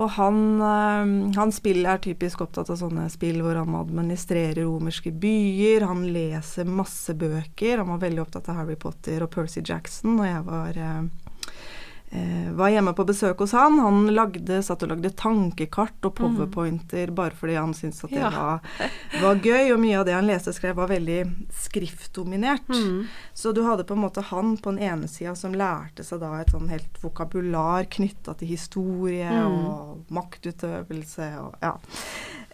Og 0.02 0.10
han, 0.18 0.38
eh, 0.66 1.36
han 1.38 1.52
spill, 1.54 1.86
er 1.86 2.02
typisk 2.02 2.42
opptatt 2.42 2.72
av 2.74 2.80
sånne 2.80 3.06
spill 3.14 3.42
hvor 3.46 3.60
han 3.60 3.76
administrerer 3.78 4.64
romerske 4.66 5.14
byer. 5.14 5.86
Han 5.86 6.08
leser 6.14 6.66
masse 6.66 7.14
bøker. 7.14 7.84
Han 7.84 7.94
var 7.94 8.02
veldig 8.08 8.24
opptatt 8.24 8.50
av 8.50 8.62
Harry 8.62 8.78
Potter 8.80 9.22
og 9.22 9.30
Percy 9.36 9.62
Jackson 9.62 10.18
når 10.18 10.32
jeg 10.32 10.48
var 10.48 10.80
eh, 10.82 11.04
var 12.52 12.70
hjemme 12.70 12.92
på 12.94 13.06
besøk 13.08 13.40
hos 13.40 13.54
han. 13.56 13.78
Han 13.80 14.10
lagde, 14.12 14.58
satt 14.64 14.84
og 14.84 14.92
lagde 14.92 15.14
tankekart 15.16 16.08
og 16.08 16.16
powerpointer 16.18 17.08
mm. 17.08 17.16
bare 17.16 17.38
fordi 17.38 17.56
han 17.56 17.72
syntes 17.78 18.04
at 18.04 18.12
det 18.12 18.20
ja. 18.20 18.32
var, 18.36 18.90
var, 19.22 19.40
gøy. 19.40 19.72
Og 19.72 19.80
mye 19.80 20.00
av 20.02 20.08
det 20.10 20.18
han 20.18 20.28
leste 20.28 20.52
og 20.52 20.58
skrev, 20.58 20.76
var 20.80 20.92
veldig 20.92 21.22
skriftdominert. 21.56 22.68
Mm. 22.68 23.06
Så 23.34 23.56
du 23.56 23.64
hadde 23.64 23.88
på 23.88 23.96
en 23.96 24.04
måte 24.04 24.26
han 24.28 24.58
på 24.60 24.76
den 24.76 24.84
ene 24.92 25.08
sida 25.12 25.36
som 25.40 25.56
lærte 25.56 26.04
seg 26.08 26.20
da 26.24 26.34
et 26.42 26.52
sånn 26.52 26.72
helt 26.72 27.00
vokabular 27.04 27.88
knytta 27.92 28.36
til 28.40 28.52
historie 28.52 29.32
mm. 29.32 29.58
og 29.72 30.14
maktutøvelse 30.14 31.32
og 31.42 31.64
ja. 31.64 31.76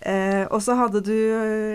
Eh, 0.02 0.46
og 0.48 0.64
så, 0.64 0.88
du, 0.88 1.16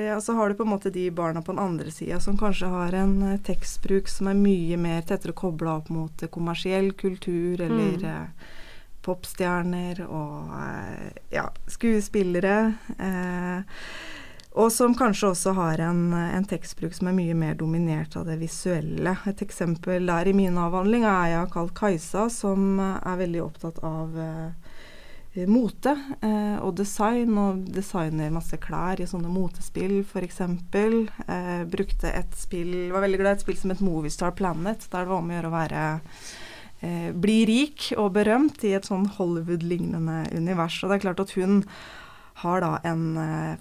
ja, 0.06 0.20
så 0.20 0.32
har 0.32 0.48
du 0.48 0.54
på 0.54 0.62
en 0.62 0.68
måte 0.68 0.90
de 0.90 1.10
barna 1.10 1.42
på 1.42 1.52
den 1.52 1.58
andre 1.58 1.90
sida 1.90 2.20
som 2.20 2.38
kanskje 2.38 2.70
har 2.70 2.94
en 2.94 3.22
eh, 3.22 3.40
tekstbruk 3.42 4.08
som 4.08 4.30
er 4.30 4.38
mye 4.38 4.78
mer 4.78 5.02
tettere 5.02 5.34
kobla 5.34 5.80
opp 5.80 5.90
mot 5.90 6.22
eh, 6.22 6.30
kommersiell 6.30 6.92
kultur 6.92 7.60
eller 7.60 7.98
mm. 7.98 8.04
eh, 8.06 8.54
popstjerner 9.02 10.04
og 10.06 10.54
eh, 10.54 11.10
ja, 11.34 11.48
skuespillere. 11.66 12.58
Eh, 12.98 13.82
og 14.52 14.68
som 14.70 14.94
kanskje 14.94 15.32
også 15.32 15.56
har 15.56 15.80
en, 15.80 16.12
en, 16.12 16.46
tekstbruk 16.46 16.94
som 16.94 17.08
er 17.08 17.16
mye 17.16 17.34
mer 17.34 17.54
dominert 17.58 18.14
av 18.20 18.28
det 18.28 18.36
visuelle. 18.38 19.16
Et 19.26 19.42
eksempel 19.42 20.06
der 20.06 20.28
i 20.28 20.34
min 20.36 20.60
avhandling 20.60 21.08
er 21.08 21.30
jeg 21.32 21.52
kalt 21.54 21.72
Kajsa, 21.74 22.26
som 22.30 22.76
er 22.78 23.16
veldig 23.24 23.40
opptatt 23.46 23.80
av 23.80 24.20
Eh, 24.20 24.71
mote 25.48 25.94
eh, 26.20 26.58
og 26.60 26.74
design, 26.76 27.32
og 27.40 27.62
designer 27.72 28.32
masse 28.34 28.58
klær 28.60 29.00
i 29.00 29.08
sånne 29.08 29.30
motespill, 29.32 30.02
f.eks. 30.04 30.40
Eh, 30.44 31.62
brukte 31.72 32.12
et 32.12 32.36
spill 32.36 32.92
Var 32.92 33.04
veldig 33.06 33.20
glad 33.20 33.30
i 33.30 33.38
et 33.38 33.44
spill 33.46 33.56
som 33.56 33.72
het 33.72 33.80
Moviestar 33.84 34.34
Planet, 34.36 34.84
der 34.92 35.06
det 35.06 35.12
var 35.12 35.22
om 35.22 35.32
å 35.32 35.36
gjøre 35.36 35.48
å 35.48 35.54
være 35.56 35.86
eh, 36.84 37.08
Bli 37.16 37.38
rik 37.48 37.88
og 37.96 38.12
berømt 38.18 38.64
i 38.68 38.74
et 38.76 38.88
sånn 38.88 39.08
Hollywood-lignende 39.16 40.26
univers. 40.36 40.82
Og 40.82 40.92
det 40.92 41.00
er 41.00 41.06
klart 41.06 41.24
at 41.24 41.34
hun 41.38 41.62
har 42.42 42.62
da 42.62 42.72
en, 42.88 43.04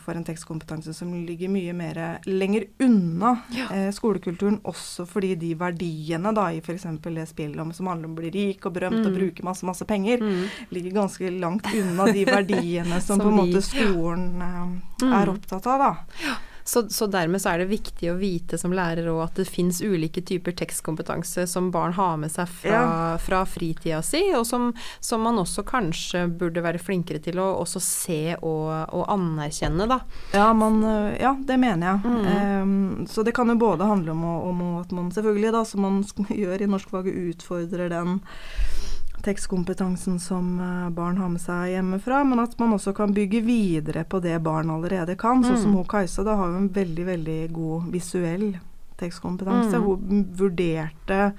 får 0.01 0.11
for 0.11 0.19
en 0.19 0.25
tekstkompetanse 0.27 0.93
som 0.93 1.13
ligger 1.25 1.49
mye 1.51 1.73
mer 1.73 1.99
lenger 2.27 2.65
unna 2.83 3.37
ja. 3.55 3.69
eh, 3.71 3.89
skolekulturen, 3.95 4.59
også 4.67 5.05
fordi 5.07 5.35
de 5.39 5.53
verdiene 5.55 6.33
da 6.35 6.49
i 6.51 6.59
f.eks. 6.59 6.87
det 7.05 7.27
spillet 7.29 7.61
om 7.63 7.71
som 7.73 7.87
handler 7.87 8.09
om 8.09 8.17
å 8.17 8.21
bli 8.21 8.33
rik 8.35 8.67
og 8.67 8.75
berømt 8.75 8.99
mm. 8.99 9.07
og 9.07 9.17
bruke 9.17 9.47
masse, 9.47 9.65
masse 9.67 9.87
penger, 9.87 10.19
mm. 10.19 10.69
ligger 10.75 10.99
ganske 10.99 11.31
langt 11.39 11.71
unna 11.71 12.11
de 12.11 12.27
verdiene 12.27 13.01
som, 13.05 13.15
som 13.15 13.25
på 13.25 13.31
en 13.31 13.39
måte 13.39 13.63
skolen 13.65 14.29
eh, 14.43 14.63
mm. 15.05 15.19
er 15.21 15.35
opptatt 15.35 15.71
av, 15.71 15.85
da. 15.87 15.91
Ja. 16.25 16.39
Så, 16.63 16.89
så, 16.89 17.07
dermed 17.11 17.41
så 17.41 17.53
er 17.53 17.61
det 17.61 17.71
viktig 17.71 18.11
å 18.11 18.17
vite 18.19 18.57
som 18.59 18.73
lærer 18.75 19.09
òg 19.11 19.23
at 19.25 19.41
det 19.41 19.47
fins 19.49 19.81
ulike 19.81 20.23
typer 20.25 20.55
tekstkompetanse 20.57 21.47
som 21.49 21.71
barn 21.73 21.95
har 21.97 22.19
med 22.21 22.31
seg 22.33 22.49
fra, 22.49 22.73
ja. 22.73 23.17
fra 23.21 23.41
fritida 23.49 24.01
si, 24.05 24.23
og 24.37 24.45
som, 24.47 24.69
som, 24.99 25.23
man 25.25 25.39
også 25.41 25.65
kanskje 25.67 26.25
burde 26.27 26.63
være 26.63 26.81
flinkere 26.81 27.21
til 27.23 27.41
å 27.41 27.47
også 27.61 27.81
se 27.83 28.21
og, 28.39 28.69
og 28.93 29.05
anerkjenne, 29.11 29.87
da. 29.89 30.01
Ja, 30.35 30.51
man, 30.57 30.81
ja, 31.19 31.35
det 31.37 31.57
mener 31.61 31.91
jeg. 31.91 31.99
Mm. 32.05 32.61
Um, 32.61 33.07
så 33.09 33.25
det 33.25 33.35
kan 33.37 33.49
jo 33.49 33.57
både 33.61 33.89
handle 33.89 34.15
om, 34.15 34.23
om, 34.51 34.63
at 34.81 34.93
man 34.95 35.11
selvfølgelig, 35.13 35.53
da, 35.55 35.65
som 35.67 35.85
man 35.85 36.01
gjør 36.43 36.61
i 36.61 36.69
norskfaget, 36.71 37.21
utfordrer 37.35 37.91
den 37.93 38.19
tekstkompetansen 39.25 40.19
som 40.19 40.53
eh, 40.59 40.89
barn 40.95 41.17
har 41.21 41.29
med 41.29 41.41
seg 41.43 41.75
hjemmefra, 41.75 42.23
men 42.27 42.41
at 42.43 42.57
man 42.59 42.73
også 42.75 42.93
kan 42.97 43.13
bygge 43.15 43.43
videre 43.45 44.03
på 44.03 44.21
det 44.23 44.37
barn 44.43 44.73
allerede 44.73 45.15
kan. 45.19 45.43
Sånn 45.45 45.59
som 45.59 45.73
mm. 45.73 45.77
hun 45.79 45.89
Kajsa 45.93 46.25
da 46.27 46.37
har 46.39 46.51
hun 46.51 46.63
en 46.63 46.73
veldig, 46.75 47.05
veldig 47.11 47.39
god 47.55 47.91
visuell 47.93 48.47
tekstkompetanse. 49.01 49.77
Mm. 49.77 49.85
Hun 49.85 50.25
vurderte 50.37 51.31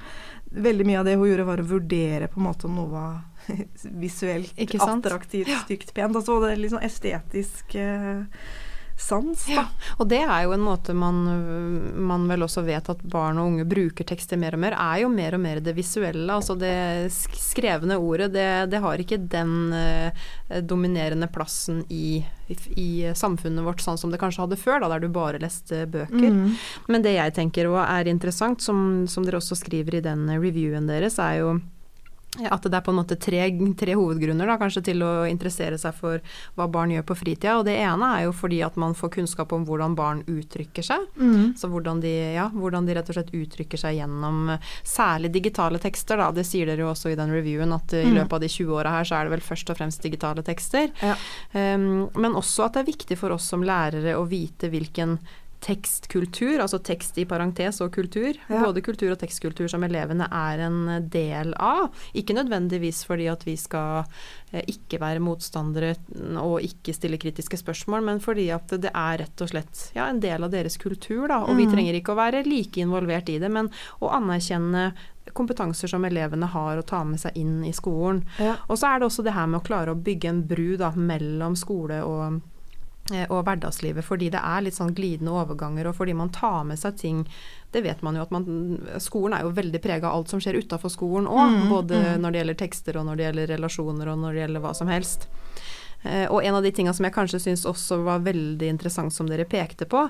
Veldig 0.53 0.85
mye 0.85 0.99
av 1.01 1.07
det 1.09 1.14
hun 1.16 1.31
gjorde, 1.31 1.45
var 1.49 1.61
å 1.62 1.64
vurdere 1.64 2.27
på 2.29 2.37
en 2.37 2.45
måte 2.45 2.66
om 2.68 2.75
noe 2.77 2.90
var 2.92 3.12
visuelt 4.03 4.59
attraktivt, 4.85 5.49
stygt, 5.62 5.95
pent. 5.97 6.18
Altså 6.18 6.37
det 6.42 6.51
er 6.53 6.61
litt 6.61 6.75
sånn 6.75 6.85
estetisk 6.85 7.73
eh, 7.81 8.27
sans. 9.02 9.44
Ja, 9.50 9.66
og 9.98 10.08
det 10.10 10.20
er 10.22 10.44
jo 10.46 10.54
en 10.54 10.64
måte 10.64 10.94
man, 10.96 11.20
man, 12.06 12.26
vel 12.30 12.46
også 12.46 12.64
vet 12.66 12.88
at 12.92 13.02
barn 13.02 13.40
og 13.40 13.50
unge 13.50 13.66
bruker 13.68 14.06
tekster 14.08 14.40
mer 14.40 14.56
og 14.56 14.62
mer, 14.62 14.76
er 14.78 15.02
jo 15.02 15.10
mer 15.12 15.36
og 15.36 15.42
mer 15.42 15.60
det 15.64 15.74
visuelle. 15.76 16.28
Altså 16.32 16.56
det 16.58 17.10
skrevne 17.12 17.98
ordet, 18.00 18.32
det, 18.36 18.48
det 18.72 18.82
har 18.84 19.02
ikke 19.02 19.20
den 19.32 19.74
eh, 19.76 20.24
dominerende 20.62 21.28
plassen 21.32 21.82
i, 21.88 22.22
i, 22.48 22.56
i, 22.78 22.90
samfunnet 23.18 23.66
vårt 23.66 23.84
sånn 23.84 24.00
som 24.00 24.12
det 24.12 24.20
kanskje 24.22 24.46
hadde 24.46 24.60
før, 24.60 24.80
da, 24.82 24.94
der 24.94 25.04
du 25.04 25.10
bare 25.12 25.42
leste 25.42 25.84
bøker. 25.90 26.30
Mm. 26.32 26.56
Men 26.88 27.04
det 27.04 27.16
jeg 27.18 27.36
tenker 27.36 27.70
og 27.72 27.82
er 27.84 28.10
interessant, 28.10 28.62
som, 28.64 29.04
som 29.10 29.26
dere 29.26 29.42
også 29.42 29.58
skriver 29.58 29.98
i 29.98 30.04
den 30.04 30.28
reviewen 30.38 30.88
deres, 30.90 31.18
er 31.22 31.40
jo 31.42 31.54
at 32.33 32.64
det 32.64 32.79
er 32.79 32.85
på 32.85 32.92
en 32.95 32.97
måte 32.97 33.18
tre, 33.21 33.42
tre, 33.77 33.95
hovedgrunner 33.99 34.49
da, 34.49 34.55
kanskje 34.57 34.81
til 34.87 35.03
å 35.05 35.11
interessere 35.29 35.77
seg 35.81 35.92
for 35.99 36.23
hva 36.57 36.64
barn 36.73 36.95
gjør 36.95 37.05
på 37.11 37.16
fritida. 37.21 37.59
Og 37.61 37.66
det 37.68 37.75
ene 37.85 38.09
er 38.16 38.25
jo 38.25 38.33
fordi 38.33 38.62
at 38.64 38.79
man 38.81 38.97
får 38.97 39.12
kunnskap 39.18 39.53
om 39.53 39.66
hvordan 39.68 39.97
barn 39.99 40.23
uttrykker 40.25 40.87
seg. 40.87 41.05
Mm. 41.21 41.53
Så 41.61 41.68
hvordan 41.68 42.01
de, 42.01 42.12
ja, 42.38 42.47
hvordan 42.55 42.88
de, 42.88 42.97
rett 42.97 43.11
og 43.12 43.18
slett 43.18 43.35
uttrykker 43.37 43.83
seg 43.85 43.99
gjennom 43.99 44.55
særlig 44.81 45.33
digitale 45.37 45.81
tekster. 45.83 46.23
Da. 46.23 46.31
Det 46.33 46.47
sier 46.49 46.73
dere 46.73 46.87
jo 46.87 46.90
også 46.95 47.12
i 47.12 47.18
den 47.21 47.35
reviewen 47.37 47.77
at 47.77 47.92
mm. 47.92 48.01
i 48.01 48.16
løpet 48.16 48.38
av 48.38 48.45
de 48.47 48.53
20 48.57 48.81
åra 48.81 48.97
her 48.97 49.11
så 49.11 49.18
er 49.18 49.29
det 49.29 49.37
vel 49.37 49.45
først 49.45 49.75
og 49.75 49.81
fremst 49.83 50.09
digitale 50.09 50.47
tekster. 50.47 50.88
Ja. 51.05 51.18
Um, 51.53 52.09
men 52.16 52.38
også 52.38 52.64
at 52.64 52.79
det 52.79 52.87
er 52.87 52.92
viktig 52.95 53.21
for 53.21 53.37
oss 53.37 53.53
som 53.53 53.64
lærere 53.66 54.16
å 54.16 54.25
vite 54.29 54.73
hvilken 54.73 55.18
tekstkultur, 55.62 56.59
altså 56.62 56.81
tekst 56.83 57.18
i 57.22 57.25
parentes 57.29 57.79
og 57.85 57.92
kultur. 57.94 58.35
Ja. 58.51 58.62
Både 58.64 58.83
kultur 58.85 59.12
og 59.14 59.20
tekstkultur 59.20 59.68
som 59.70 59.85
elevene 59.87 60.27
er 60.35 60.62
en 60.66 61.09
del 61.12 61.53
av. 61.62 61.92
Ikke 62.18 62.35
nødvendigvis 62.37 63.05
fordi 63.09 63.29
at 63.31 63.44
vi 63.46 63.55
skal 63.61 64.03
eh, 64.53 64.64
ikke 64.75 64.98
være 65.03 65.22
motstandere 65.22 65.94
og 66.42 66.59
ikke 66.66 66.94
stille 66.96 67.20
kritiske 67.22 67.61
spørsmål, 67.62 68.03
men 68.11 68.20
fordi 68.25 68.48
at 68.55 68.75
det 68.83 68.90
er 68.92 69.22
rett 69.22 69.44
og 69.46 69.53
slett 69.55 69.87
ja, 69.96 70.09
en 70.11 70.20
del 70.22 70.42
av 70.46 70.51
deres 70.55 70.77
kultur. 70.83 71.29
Da. 71.31 71.42
Og 71.46 71.57
vi 71.57 71.66
Mm. 71.66 71.72
trenger 71.77 71.94
ikke 72.01 72.12
å 72.12 72.18
være 72.18 72.44
like 72.46 72.81
involvert 72.83 73.29
i 73.31 73.38
det, 73.38 73.48
men 73.51 73.70
å 74.03 74.11
anerkjenne 74.12 74.92
kompetanser 75.33 75.88
som 75.88 76.03
elevene 76.05 76.48
har 76.51 76.77
å 76.77 76.83
ta 76.85 77.05
med 77.07 77.20
seg 77.22 77.37
inn 77.38 77.61
i 77.64 77.70
skolen. 77.72 78.25
Ja. 78.42 78.57
Og 78.68 78.77
så 78.81 78.88
er 78.90 78.98
det 78.98 79.07
også 79.07 79.22
det 79.25 79.33
her 79.37 79.46
med 79.46 79.61
å 79.61 79.64
klare 79.64 79.94
å 79.94 80.03
bygge 80.03 80.29
en 80.29 80.42
bru 80.51 80.77
da, 80.77 80.90
mellom 80.98 81.55
skole 81.57 82.01
og, 82.03 82.40
og 83.10 83.40
hverdagslivet, 83.42 84.06
fordi 84.06 84.28
det 84.30 84.38
er 84.38 84.62
litt 84.62 84.76
sånn 84.76 84.92
glidende 84.94 85.32
overganger, 85.34 85.88
og 85.90 85.96
fordi 85.98 86.14
man 86.14 86.30
tar 86.32 86.62
med 86.68 86.78
seg 86.78 86.94
ting 87.00 87.24
Det 87.74 87.82
vet 87.82 88.02
man 88.02 88.14
jo 88.14 88.22
at 88.22 88.30
man 88.30 88.46
Skolen 89.02 89.34
er 89.34 89.42
jo 89.42 89.50
veldig 89.56 89.80
prega 89.82 90.06
av 90.06 90.20
alt 90.20 90.30
som 90.30 90.40
skjer 90.40 90.60
utafor 90.62 90.92
skolen 90.92 91.26
òg, 91.26 91.56
Mm, 91.56 91.68
både 91.68 91.98
mm. 91.98 92.22
når 92.22 92.30
det 92.30 92.38
gjelder 92.38 92.60
tekster 92.62 92.96
og 93.00 93.06
når 93.08 93.16
det 93.16 93.24
gjelder 93.26 93.52
relasjoner 93.56 94.12
og 94.12 94.18
når 94.22 94.32
det 94.32 94.42
gjelder 94.44 94.62
hva 94.62 94.74
som 94.76 94.92
helst. 94.92 95.26
Eh, 96.02 96.26
og 96.26 96.42
en 96.44 96.54
av 96.58 96.64
de 96.64 96.72
tinga 96.74 96.92
som 96.94 97.06
jeg 97.06 97.14
kanskje 97.14 97.40
syns 97.44 97.64
også 97.68 98.00
var 98.06 98.24
veldig 98.26 98.68
interessant 98.74 99.14
som 99.14 99.28
dere 99.30 99.46
pekte 99.48 99.86
på, 99.86 100.08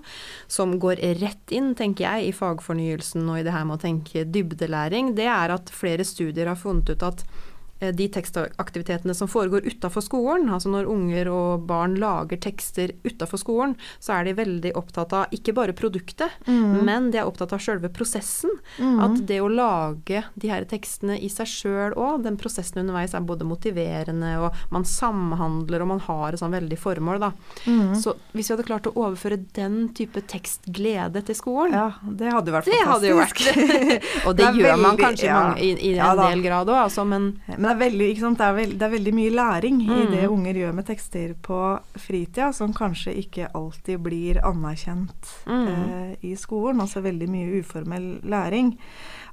som 0.51 0.79
går 0.81 1.03
rett 1.21 1.53
inn, 1.53 1.73
tenker 1.79 2.07
jeg, 2.07 2.29
i 2.29 2.37
fagfornyelsen 2.37 3.29
og 3.29 3.41
i 3.41 3.47
det 3.47 3.55
her 3.55 3.67
med 3.69 3.79
å 3.79 3.83
tenke 3.83 4.25
dybdelæring, 4.25 5.15
det 5.19 5.29
er 5.29 5.53
at 5.53 5.73
flere 5.73 6.07
studier 6.09 6.49
har 6.49 6.61
funnet 6.61 6.95
ut 6.95 7.05
at 7.09 7.25
eh, 7.27 7.51
de 7.91 8.07
tekstaktivitetene 8.15 9.15
som 9.15 9.29
foregår 9.29 9.67
utafor 9.67 10.05
skolen, 10.05 10.49
altså 10.53 10.71
når 10.71 10.87
unger 10.93 11.29
og 11.33 11.65
barn 11.67 11.97
lager 11.99 12.39
tekster 12.39 12.93
utafor 13.03 13.41
skolen, 13.41 13.75
så 13.99 14.15
er 14.21 14.25
de 14.29 14.37
veldig 14.39 14.73
opptatt 14.79 15.13
av 15.13 15.33
ikke 15.35 15.55
bare 15.57 15.73
produktet, 15.77 16.31
Mm. 16.47 16.85
men 16.85 17.11
de 17.11 17.19
er 17.19 17.27
opptatt 17.27 17.53
av 17.53 17.59
sjølve 17.63 17.89
prosessen. 17.93 18.51
At 18.79 19.27
det 19.27 19.41
å 19.41 19.49
lage 19.51 20.23
de 20.35 20.49
her 20.49 20.65
tekstene 20.65 21.17
i 21.21 21.29
seg 21.29 21.47
sjøl 21.47 21.95
òg, 21.99 22.23
den 22.25 22.37
prosessen 22.37 22.81
underveis 22.83 23.15
er 23.15 23.21
både 23.27 23.45
motiverende, 23.47 24.33
og 24.43 24.53
man 24.71 24.85
samhandler, 24.85 25.83
og 25.83 25.89
man 25.89 26.01
har 26.07 26.33
et 26.33 26.41
sånn 26.43 26.53
veldig 26.55 26.79
formål, 26.79 27.21
da. 27.23 27.33
Mm. 27.67 27.95
Så 27.99 28.15
hvis 28.35 28.51
vi 28.51 28.55
hadde 28.57 28.67
klart 28.69 28.87
å 28.91 28.95
overføre 28.95 29.39
den 29.57 29.89
type 29.97 30.21
tekstglede 30.29 31.23
til 31.27 31.35
skolen 31.39 31.73
Ja, 31.75 31.87
det 32.03 32.33
hadde 32.33 32.51
jo 32.51 32.57
vært 32.57 32.69
Det 32.71 32.81
hadde 32.87 33.09
jo 33.11 33.17
vært 33.19 33.39
fantastisk. 33.39 34.25
Og 34.27 34.37
det, 34.37 34.45
Det 34.45 34.61
gjør 34.61 34.69
gjør 34.69 34.83
man 34.83 34.97
kanskje 35.01 35.27
ja. 35.29 35.39
mange, 35.39 35.61
i, 35.63 35.71
i 35.73 35.93
en 35.93 36.01
ja, 36.01 36.11
del 36.19 36.43
grad 36.45 36.71
òg, 36.73 36.81
altså, 36.87 37.05
men 37.09 37.31
Men 37.57 37.72
er 37.73 37.79
veldig, 37.81 38.07
sant? 38.21 38.39
Det 38.39 38.47
er, 38.47 38.55
veld, 38.57 38.75
det 38.79 38.87
er 38.87 38.93
veldig 38.97 39.13
mye 39.17 39.31
læring 39.35 39.81
i 39.83 39.87
Mm. 39.89 40.11
det 40.13 40.29
unger 40.31 40.55
gjør 40.61 40.75
med 40.75 40.87
tekster 40.87 41.35
på 41.43 41.59
fritida, 41.99 42.53
som 42.53 42.73
kanskje 42.73 43.15
ikke 43.25 43.49
alltid 43.55 43.99
blir 44.01 44.41
anerkjent 44.45 45.33
Mm. 45.47 45.69
eh, 45.69 46.17
i 46.23 46.35
skolen. 46.37 46.81
Altså 46.81 47.03
veldig 47.03 47.29
mye 47.29 47.61
uformell 47.61 48.21
læring. 48.25 48.77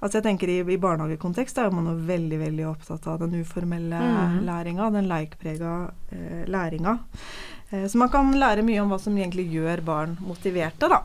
Altså 0.02 0.22
jeg 0.22 0.24
tenker 0.24 0.48
I, 0.50 0.60
i 0.74 0.78
barnehagekontekst 0.78 1.58
er 1.58 1.72
man 1.72 1.86
jo 1.86 1.96
veldig 2.08 2.40
veldig 2.40 2.66
opptatt 2.70 3.08
av 3.08 3.20
den 3.20 3.42
uformelle 3.44 4.00
Mm. 4.00 4.46
læringa, 4.46 4.92
den 4.92 5.08
leikprega 5.08 5.92
eh, 6.12 6.46
læringa. 6.48 7.00
Eh, 7.72 7.86
så 7.86 7.96
man 7.98 8.10
kan 8.10 8.32
lære 8.34 8.64
mye 8.64 8.82
om 8.82 8.90
hva 8.90 9.00
som 9.00 9.16
egentlig 9.16 9.52
gjør 9.52 9.84
barn 9.86 10.18
motiverte, 10.22 10.90
da. 10.90 11.04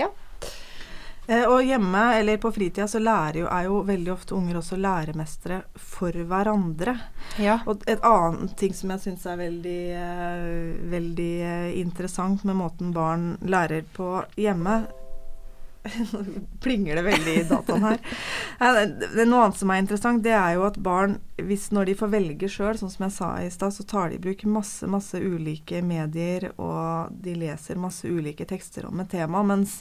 Ja. 0.00 0.10
Eh, 1.30 1.44
Og 1.46 1.62
hjemme 1.62 2.00
eller 2.18 2.40
på 2.42 2.50
fritida 2.52 2.88
så 2.90 2.98
lærer 2.98 3.42
jo, 3.44 3.46
er 3.46 3.66
jo 3.68 3.82
veldig 3.86 4.12
ofte 4.12 4.34
unger 4.34 4.58
også 4.58 4.78
læremestere 4.80 5.60
for 5.78 6.10
hverandre. 6.26 6.96
ja. 7.38 7.60
Og 7.66 7.84
et 7.86 8.02
annet 8.02 8.56
ting 8.58 8.74
som 8.74 8.90
jeg 8.90 9.04
syns 9.04 9.26
er 9.30 9.36
veldig, 9.38 9.80
eh, 9.94 10.90
veldig 10.90 11.32
eh, 11.46 11.68
interessant 11.80 12.42
med 12.44 12.58
måten 12.58 12.90
barn 12.96 13.36
lærer 13.46 13.84
på 13.94 14.24
hjemme 14.40 14.86
Nå 15.80 16.20
plinger 16.64 16.98
det 16.98 17.02
veldig 17.06 17.34
i 17.40 17.44
dataen 17.48 17.84
her. 17.86 18.00
Det- 18.60 19.10
er 19.22 19.28
Noe 19.28 19.46
annet 19.46 19.56
som 19.60 19.70
er 19.72 19.80
interessant, 19.80 20.22
det 20.22 20.34
er 20.36 20.54
jo 20.58 20.66
at 20.68 20.76
barn, 20.84 21.18
hvis 21.40 21.70
når 21.72 21.88
de 21.90 21.94
får 22.02 22.12
velge 22.12 22.50
sjøl, 22.52 22.76
sånn 22.80 22.92
som 22.92 23.06
jeg 23.06 23.16
sa 23.16 23.30
i 23.40 23.50
stad, 23.52 23.72
så 23.76 23.86
tar 23.88 24.10
de 24.12 24.18
i 24.18 24.22
bruk 24.26 24.44
masse, 24.44 24.86
masse 24.90 25.16
ulike 25.20 25.80
medier, 25.86 26.50
og 26.60 27.14
de 27.24 27.34
leser 27.46 27.80
masse 27.80 28.04
ulike 28.08 28.44
tekster 28.48 28.86
om 28.90 29.00
et 29.00 29.08
tema. 29.16 29.42
mens 29.42 29.80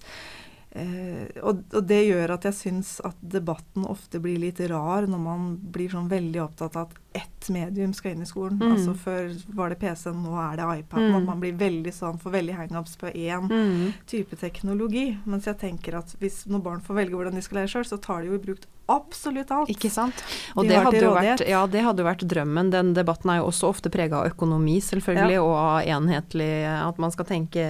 Eh, 0.71 1.25
og, 1.41 1.63
og 1.73 1.85
det 1.89 2.03
gjør 2.05 2.35
at 2.35 2.43
jeg 2.45 2.53
syns 2.53 2.89
at 3.07 3.17
debatten 3.25 3.87
ofte 3.89 4.19
blir 4.21 4.37
litt 4.37 4.59
rar 4.69 5.07
når 5.09 5.21
man 5.23 5.47
blir 5.73 5.89
sånn 5.89 6.09
veldig 6.11 6.43
opptatt 6.43 6.77
av 6.77 6.91
at 6.91 7.23
ett 7.23 7.49
medium 7.49 7.93
skal 7.97 8.13
inn 8.13 8.21
i 8.21 8.29
skolen. 8.29 8.59
Mm. 8.61 8.75
Altså 8.75 8.93
Før 9.01 9.31
var 9.57 9.73
det 9.73 9.79
PC-en, 9.81 10.21
nå 10.21 10.35
er 10.37 10.59
det 10.61 10.67
iPad. 10.83 11.07
Mm. 11.09 11.25
Man 11.25 11.41
blir 11.41 11.57
veldig 11.57 11.93
sånn, 11.95 12.19
får 12.21 12.35
veldig 12.37 12.57
hangups 12.61 12.97
på 13.01 13.09
én 13.15 13.49
Mm. 13.49 13.93
type 14.05 14.35
teknologi. 14.37 15.17
Mens 15.25 15.45
jeg 15.49 15.57
tenker 15.57 15.97
at 15.97 16.13
hvis 16.21 16.43
når 16.45 16.61
barn 16.61 16.81
får 16.85 16.95
velge 17.01 17.15
hvordan 17.17 17.33
de 17.33 17.41
skal 17.41 17.63
lære 17.63 17.73
sjøl, 17.73 17.85
så 17.89 17.97
tar 18.01 18.21
de 18.21 18.27
jo 18.29 18.35
i 18.37 18.43
bruk 18.45 18.61
absolutt 18.89 19.51
alt. 19.55 19.69
Ikke 19.69 19.91
sant. 19.93 20.23
Og 20.55 20.63
De 20.65 20.69
det 20.73 20.81
hadde, 20.83 21.01
jo 21.03 21.13
vært, 21.15 21.45
ja, 21.47 21.61
det 21.67 21.83
hadde 21.85 22.03
vært 22.07 22.25
drømmen. 22.27 22.71
Den 22.73 22.93
debatten 22.97 23.29
er 23.31 23.39
jo 23.41 23.47
også 23.51 23.69
ofte 23.69 23.89
prega 23.93 24.23
av 24.23 24.33
økonomi, 24.33 24.79
selvfølgelig, 24.81 25.37
Ja. 25.37 25.43
og 25.45 25.55
av 25.55 25.79
enhetlig 25.85 26.51
At 26.89 26.97
man 26.99 27.11
skal 27.11 27.25
tenke, 27.25 27.65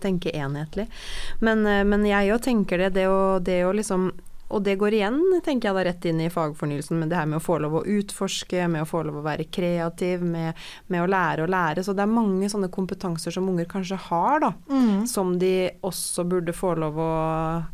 tenke 0.00 0.32
enhetlig. 0.34 0.88
Men, 1.40 1.66
eh, 1.66 1.84
men 1.84 2.04
jeg 2.04 2.28
jo 2.28 2.38
tenker 2.38 2.78
det. 2.78 2.94
Det 2.94 3.06
å, 3.08 3.38
det 3.42 3.62
å 3.64 3.72
liksom 3.74 4.10
og 4.54 4.62
det 4.62 4.76
går 4.78 4.92
igjen, 4.92 5.16
tenker 5.42 5.70
jeg 5.70 5.74
da, 5.74 5.82
rett 5.88 6.04
inn 6.06 6.20
i 6.20 6.28
fagfornyelsen, 6.30 6.98
med 7.00 7.08
det 7.10 7.16
her 7.16 7.26
med 7.26 7.40
å 7.40 7.42
få 7.42 7.56
lov 7.64 7.72
å 7.80 7.84
utforske, 7.90 8.68
med 8.70 8.84
å 8.84 8.86
få 8.86 9.00
lov 9.02 9.16
å 9.18 9.22
være 9.24 9.46
kreativ, 9.50 10.20
med, 10.22 10.54
med 10.92 11.00
å 11.02 11.08
lære 11.10 11.42
å 11.42 11.48
lære. 11.50 11.82
Så 11.82 11.94
det 11.96 12.04
er 12.04 12.12
mange 12.12 12.46
sånne 12.52 12.68
kompetanser 12.70 13.32
som 13.34 13.48
unger 13.48 13.64
kanskje 13.66 13.96
har, 14.10 14.40
da, 14.44 14.52
Mm. 14.70 15.06
som 15.08 15.38
de 15.40 15.70
også 15.82 16.28
burde 16.28 16.52
få 16.54 16.76
lov 16.78 16.94
å 16.94 17.64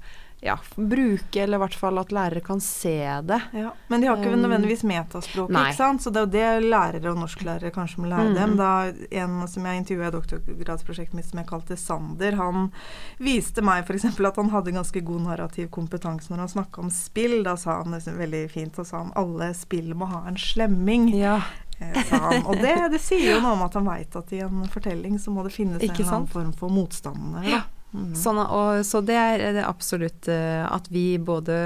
ja, 0.42 0.54
bruke, 0.74 1.42
eller 1.42 1.58
i 1.58 1.60
hvert 1.60 1.74
fall 1.76 1.98
at 2.00 2.12
lærere 2.16 2.40
kan 2.40 2.60
se 2.64 2.94
det. 3.28 3.40
Ja, 3.52 3.72
Men 3.88 4.00
de 4.00 4.06
har 4.08 4.16
ikke 4.16 4.32
Um, 4.32 4.40
nødvendigvis 4.40 4.82
metaspråket, 4.88 5.52
ikke 5.56 5.76
sant? 5.76 6.00
så 6.02 6.10
det 6.10 6.22
er 6.22 6.24
jo 6.56 6.60
det 6.62 6.70
lærere 6.70 7.10
og 7.12 7.18
norsklærere 7.20 7.70
kanskje 7.74 7.98
må 8.00 8.08
lære 8.08 8.30
Mm. 8.30 8.34
dem. 8.38 8.56
Da 8.56 8.92
En 9.20 9.46
som 9.48 9.64
jeg 9.66 9.76
intervjua 9.82 10.08
i 10.08 10.14
doktorgradsprosjektet 10.16 11.14
mitt 11.14 11.26
som 11.28 11.38
jeg 11.42 11.46
kalte 11.48 11.76
Sander, 11.76 12.36
han 12.36 12.70
viste 13.18 13.60
meg 13.62 13.84
f.eks. 13.84 14.04
at 14.20 14.36
han 14.36 14.50
hadde 14.50 14.72
ganske 14.72 15.00
god 15.04 15.20
narrativ 15.26 15.68
kompetanse 15.70 16.30
når 16.30 16.38
han 16.38 16.48
snakka 16.48 16.80
om 16.80 16.90
spill. 16.90 17.42
Da 17.44 17.56
sa 17.56 17.82
han 17.82 17.92
det 17.92 18.04
veldig 18.06 18.50
fint, 18.50 18.78
og 18.78 18.86
sa 18.86 18.98
han 19.04 19.12
alle 19.16 19.52
spill 19.54 19.92
må 19.94 20.06
ha 20.08 20.22
en 20.28 20.36
slemming. 20.40 21.10
Ja. 21.14 21.40
eh, 21.80 22.42
Og 22.46 22.56
det, 22.60 22.90
det 22.92 23.00
sier 23.00 23.34
jo 23.36 23.40
noe 23.40 23.52
om 23.58 23.62
at 23.62 23.74
han 23.74 23.84
veit 23.84 24.16
at 24.16 24.32
i 24.32 24.40
en 24.40 24.64
fortelling 24.68 25.18
så 25.18 25.30
må 25.30 25.44
det 25.44 25.52
finnes 25.52 25.82
Ikke 25.82 26.00
en 26.00 26.06
eller 26.06 26.16
annen 26.16 26.28
form 26.32 26.52
for 26.56 26.68
motstander. 26.72 27.42
Da. 27.44 27.62
Mm. 27.90 28.12
Sånn, 28.14 28.38
og, 28.38 28.84
så 28.86 29.00
det 29.02 29.16
er, 29.18 29.42
det 29.56 29.64
er 29.64 29.68
absolutt 29.68 30.28
uh, 30.30 30.62
at 30.70 30.86
vi 30.94 31.18
både 31.18 31.56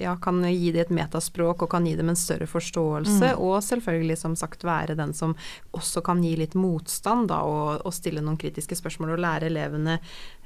ja, 0.00 0.14
kan 0.22 0.40
gi 0.48 0.70
det 0.72 0.80
et 0.86 0.92
metaspråk 0.94 1.62
og 1.66 1.70
kan 1.74 1.84
gi 1.84 1.92
dem 1.98 2.08
en 2.12 2.16
større 2.18 2.46
forståelse, 2.48 3.34
Mm. 3.34 3.40
og 3.44 3.60
selvfølgelig 3.62 4.16
som 4.18 4.34
sagt 4.36 4.64
være 4.64 4.94
den 4.98 5.12
som 5.14 5.34
også 5.76 6.00
kan 6.04 6.22
gi 6.24 6.32
litt 6.38 6.54
motstand 6.58 7.28
da, 7.28 7.42
og, 7.44 7.82
og 7.84 7.92
stille 7.94 8.20
noen 8.24 8.36
kritiske 8.40 8.74
spørsmål 8.78 9.10
og 9.14 9.20
lære 9.22 9.46
elevene 9.50 9.98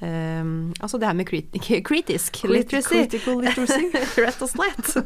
um, 0.03 0.73
Altså 0.81 0.99
det 0.99 1.07
her 1.09 1.15
med 1.19 1.27
krit 1.29 1.53
kritisk 1.89 2.43
literacy. 2.49 3.05
Critical 3.07 3.41
literacy. 3.43 3.85
Rett 4.25 4.43
og 4.43 4.51
slett. 4.51 4.99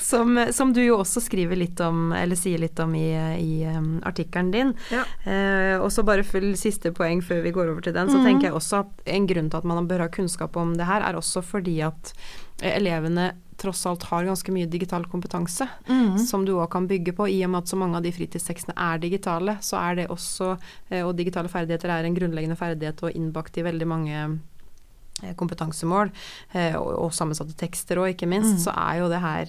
Som, 0.00 0.46
som 0.52 0.72
du 0.72 0.80
jo 0.84 0.98
også 1.00 1.20
skriver 1.24 1.56
litt 1.58 1.80
om, 1.82 2.12
eller 2.16 2.36
sier 2.38 2.58
litt 2.60 2.78
om 2.82 2.94
i, 2.96 3.08
i 3.40 3.64
um, 3.66 4.00
artikkelen 4.06 4.50
din. 4.54 4.72
Ja. 4.92 5.02
Uh, 5.26 5.82
og 5.84 5.90
så 5.92 6.02
bare 6.06 6.24
full 6.26 6.54
siste 6.60 6.92
poeng 6.94 7.22
før 7.24 7.40
vi 7.44 7.50
går 7.54 7.68
over 7.72 7.73
til 7.82 7.92
den, 7.92 8.08
så 8.10 8.18
mm. 8.18 8.24
tenker 8.24 8.46
jeg 8.48 8.54
også 8.54 8.80
at 8.84 9.02
en 9.06 9.26
grunn 9.26 9.50
til 9.50 9.56
at 9.58 9.64
man 9.64 9.86
bør 9.88 9.98
ha 10.04 10.08
kunnskap 10.08 10.56
om 10.56 10.74
det 10.76 10.86
her, 10.86 11.00
er 11.02 11.14
også 11.18 11.42
fordi 11.42 11.80
at 11.82 12.12
eh, 12.62 12.76
elevene 12.76 13.32
tross 13.56 13.86
alt 13.86 14.02
har 14.10 14.24
ganske 14.24 14.50
mye 14.52 14.66
digital 14.66 15.04
kompetanse, 15.06 15.68
Mm. 15.88 16.18
som 16.18 16.44
du 16.44 16.52
òg 16.58 16.70
kan 16.70 16.86
bygge 16.88 17.12
på. 17.14 17.28
I 17.30 17.44
og 17.44 17.50
med 17.50 17.58
at 17.62 17.68
så 17.68 17.76
mange 17.76 17.96
av 17.96 18.02
de 18.02 18.12
fritidstekstene 18.12 18.74
er 18.76 18.98
digitale, 18.98 19.58
så 19.62 19.76
er 19.78 19.94
det 19.94 20.08
også 20.10 20.58
eh, 20.90 21.02
Og 21.06 21.14
digitale 21.16 21.48
ferdigheter 21.48 21.88
er 21.90 22.04
en 22.04 22.14
grunnleggende 22.14 22.56
ferdighet 22.56 23.02
og 23.02 23.12
innbakt 23.14 23.56
i 23.58 23.62
veldig 23.62 23.86
mange 23.86 24.38
eh, 25.22 25.34
kompetansemål, 25.34 26.10
og, 26.76 26.90
og 27.06 27.12
sammensatte 27.14 27.54
tekster 27.56 27.96
òg, 28.02 28.14
ikke 28.14 28.26
minst, 28.28 28.54
Mm. 28.54 28.58
så 28.66 28.74
er 28.76 28.98
jo 28.98 29.08
det 29.08 29.20
her 29.20 29.46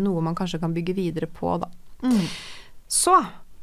noe 0.00 0.20
man 0.24 0.34
kanskje 0.34 0.58
kan 0.60 0.72
bygge 0.74 0.94
videre 0.96 1.26
på, 1.26 1.58
da. 1.60 1.68
Mm. 2.02 2.20
Så 2.88 3.14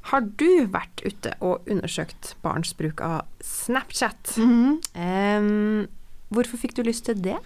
har 0.10 0.22
du 0.38 0.66
vært 0.68 1.04
ute 1.06 1.34
og 1.40 1.68
undersøkt 1.70 2.36
barns 2.42 2.74
bruk 2.74 3.02
av 3.02 3.22
Snapchat. 3.42 4.38
Mm 4.38 4.50
-hmm. 4.50 5.40
um, 5.40 5.88
hvorfor 6.30 6.58
fikk 6.58 6.76
du 6.76 6.82
lyst 6.84 7.06
til 7.06 7.24
det? 7.24 7.38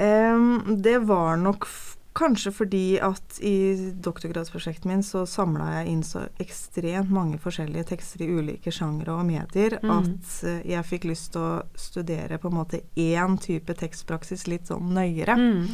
Um, 0.00 0.82
det 0.82 0.98
var 1.08 1.36
nok 1.36 1.66
kanskje 2.12 2.52
fordi 2.52 2.98
at 2.98 3.38
i 3.40 3.74
doktorgradsprosjektet 4.04 4.84
min 4.84 5.02
så 5.02 5.22
samla 5.26 5.70
jeg 5.78 5.92
inn 5.94 6.02
så 6.02 6.26
ekstremt 6.42 7.10
mange 7.10 7.38
forskjellige 7.38 7.84
tekster 7.84 8.22
i 8.22 8.28
ulike 8.28 8.72
sjangre 8.74 9.12
og 9.12 9.26
medier 9.26 9.78
Mhm. 9.82 9.90
at 9.90 10.44
eh, 10.44 10.70
jeg 10.70 10.84
fikk 10.84 11.04
lyst 11.04 11.32
til 11.32 11.40
å 11.40 11.62
studere 11.74 12.38
på 12.38 12.48
en 12.48 12.54
måte 12.54 12.82
én 12.96 13.38
type 13.40 13.74
tekstpraksis 13.74 14.46
litt 14.46 14.66
sånn 14.68 14.92
nøyere. 14.92 15.36
Mm. 15.36 15.68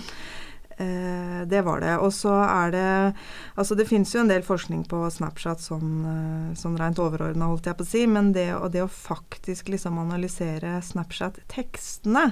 Eh, 0.79 1.47
det 1.47 1.63
var 1.67 1.81
det. 1.81 1.97
Og 1.99 2.13
så 2.15 2.33
er 2.45 2.71
det 2.71 2.89
Altså 3.59 3.75
det 3.75 3.89
fins 3.89 4.15
jo 4.15 4.23
en 4.23 4.31
del 4.31 4.45
forskning 4.47 4.85
på 4.87 5.01
Snapchat 5.11 5.63
sånn, 5.63 6.55
sånn 6.59 6.77
rent 6.79 7.01
overordna, 7.03 7.51
holdt 7.51 7.67
jeg 7.67 7.79
på 7.79 7.87
å 7.87 7.89
si, 7.89 8.05
men 8.07 8.31
det, 8.37 8.47
det 8.71 8.85
å 8.85 8.91
faktisk 8.93 9.73
liksom 9.75 9.99
analysere 9.99 10.77
Snapchat-tekstene 10.87 12.25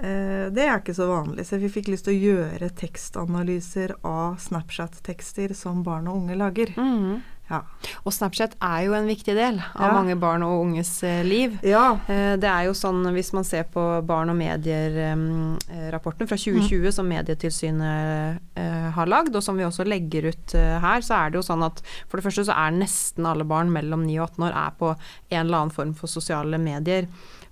eh, 0.00 0.46
det 0.54 0.64
er 0.64 0.78
ikke 0.80 0.96
så 0.96 1.10
vanlig, 1.10 1.44
så 1.44 1.60
vi 1.60 1.68
fikk 1.72 1.90
lyst 1.92 2.08
til 2.08 2.16
å 2.16 2.32
gjøre 2.32 2.70
tekstanalyser 2.80 3.98
av 4.00 4.38
Snapchat-tekster 4.40 5.52
som 5.58 5.84
barn 5.84 6.08
og 6.08 6.22
unge 6.22 6.38
lager. 6.40 6.72
Mm. 6.80 7.20
Ja. 7.50 7.62
Og 8.04 8.12
Snapchat 8.12 8.56
er 8.60 8.82
jo 8.84 8.92
en 8.92 9.06
viktig 9.08 9.34
del 9.34 9.56
av 9.74 9.86
Ja. 9.88 9.92
mange 9.94 10.14
barn 10.20 10.42
og 10.44 10.66
unges 10.66 11.02
eh, 11.02 11.22
liv. 11.24 11.58
Ja. 11.64 11.98
Eh, 12.06 12.36
Det 12.36 12.44
er 12.48 12.64
jo 12.68 12.74
sånn 12.76 13.02
hvis 13.14 13.32
man 13.32 13.44
ser 13.44 13.64
på 13.64 14.04
Barn 14.06 14.28
og 14.30 14.36
medier-rapporten 14.36 16.28
fra 16.28 16.36
2020 16.36 16.92
som 16.92 17.08
Medietilsynet 17.08 18.38
eh, 18.58 18.90
har 18.94 19.06
lagd, 19.10 19.34
og 19.36 19.42
som 19.44 19.56
vi 19.58 19.64
også 19.66 19.86
legger 19.88 20.28
ut 20.32 20.54
eh, 20.58 20.76
her, 20.82 21.00
så 21.04 21.14
er 21.22 21.30
det 21.32 21.40
jo 21.40 21.46
sånn 21.48 21.64
at 21.66 21.82
for 22.08 22.18
det 22.20 22.26
første 22.28 22.44
så 22.48 22.56
er 22.56 22.76
nesten 22.76 23.26
alle 23.28 23.46
barn 23.48 23.72
mellom 23.74 24.04
9 24.06 24.18
og 24.20 24.28
18 24.30 24.46
år 24.48 24.56
er 24.66 24.76
på 24.78 24.92
en 24.94 25.40
eller 25.46 25.58
annen 25.62 25.74
form 25.74 25.94
for 25.98 26.10
sosiale 26.10 26.58
medier. 26.60 27.08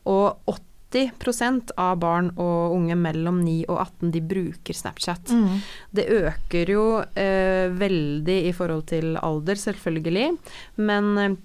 Og 0.06 0.36
80 0.46 0.62
av 1.76 1.98
barn 2.02 2.30
og 2.36 2.76
unge 2.76 2.96
mellom 2.98 3.40
9 3.44 3.64
og 3.68 3.80
18 3.82 4.12
de 4.14 4.22
bruker 4.22 4.76
Snapchat. 4.76 5.32
Mm. 5.34 5.58
Det 5.90 6.06
øker 6.20 6.72
jo 6.72 6.86
eh, 7.18 7.66
veldig 7.74 8.38
i 8.48 8.54
forhold 8.56 8.86
til 8.92 9.16
alder, 9.18 9.58
selvfølgelig, 9.60 10.30
men, 10.76 11.12
eh, 11.18 11.36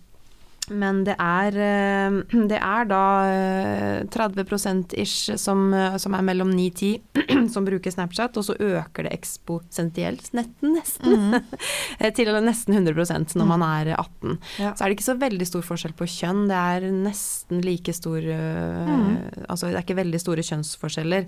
men 0.71 1.03
det 1.07 1.15
er, 1.19 1.57
eh, 1.57 2.17
det 2.51 2.59
er 2.59 2.89
da 2.89 3.03
eh, 3.29 4.07
30 4.11 4.95
ish 5.01 5.35
som, 5.39 5.67
eh, 5.73 5.97
som 6.01 6.15
er 6.17 6.25
mellom 6.25 6.51
9-10 6.55 7.49
som 7.53 7.67
bruker 7.67 7.93
Snapchat, 7.93 8.37
og 8.37 8.47
så 8.47 8.55
øker 8.57 9.07
det 9.07 9.13
eksposensielt 9.17 10.31
nesten, 10.37 10.75
nesten 10.75 11.39
eh, 11.99 12.11
til 12.15 12.31
nesten 12.45 12.77
100% 12.79 13.37
når 13.39 13.49
man 13.49 13.65
er 13.67 13.93
18. 13.97 14.37
Ja. 14.61 14.73
Så 14.73 14.83
er 14.83 14.89
det 14.89 14.99
ikke 14.99 15.09
så 15.09 15.17
veldig 15.21 15.49
stor 15.49 15.65
forskjell 15.65 15.95
på 15.97 16.09
kjønn, 16.09 16.45
det 16.51 16.59
er 16.59 16.89
nesten 16.91 17.63
like 17.65 17.93
stor 17.95 18.21
mm. 18.21 18.89
Mhm. 18.91 19.45
Altså 19.51 19.69
det 19.69 19.77
er 19.77 19.83
ikke 19.83 19.97
veldig 19.97 20.19
store 20.21 20.43
kjønnsforskjeller. 20.45 21.27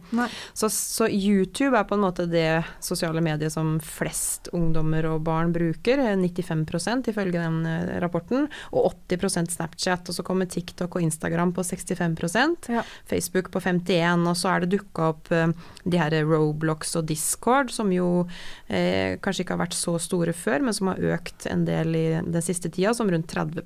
Så, 0.56 0.70
så 0.72 1.08
YouTube 1.10 1.78
er 1.78 1.86
på 1.88 1.98
en 1.98 2.04
måte 2.04 2.26
det 2.30 2.64
sosiale 2.84 3.22
mediet 3.24 3.54
som 3.54 3.76
flest 3.84 4.50
ungdommer 4.56 5.08
og 5.10 5.24
barn 5.28 5.54
bruker, 5.56 6.02
eh, 6.02 6.18
95 6.18 7.10
ifølge 7.12 7.40
den 7.40 7.66
eh, 7.70 7.96
rapporten, 8.04 8.48
og 8.72 8.94
80 9.10 9.33
Snapchat, 9.54 10.10
og 10.10 10.16
så 10.16 10.24
kommer 10.24 10.46
TikTok 10.50 10.96
og 10.96 11.02
Instagram 11.02 11.52
på 11.56 11.64
65 11.66 12.68
Ja. 12.70 12.84
Facebook 13.10 13.50
på 13.52 13.60
51 13.62 14.28
og 14.30 14.36
så 14.38 14.50
er 14.54 14.60
det 14.66 14.72
dukka 14.78 15.10
opp 15.14 15.32
eh, 15.32 15.48
de 15.86 15.98
her 15.98 16.16
Roblox 16.24 16.96
og 17.00 17.06
Discord, 17.10 17.72
som 17.72 17.92
jo 17.92 18.28
eh, 18.68 19.18
kanskje 19.24 19.44
ikke 19.44 19.58
har 19.58 19.64
vært 19.66 19.78
så 19.78 19.98
store 20.00 20.34
før, 20.34 20.62
men 20.68 20.74
som 20.74 20.88
har 20.92 21.02
økt 21.16 21.48
en 21.52 21.66
del 21.66 21.96
i 21.96 22.06
den 22.22 22.42
siste 22.46 22.70
tida, 22.70 22.94
som 22.94 23.10
rundt 23.10 23.28
30 23.28 23.62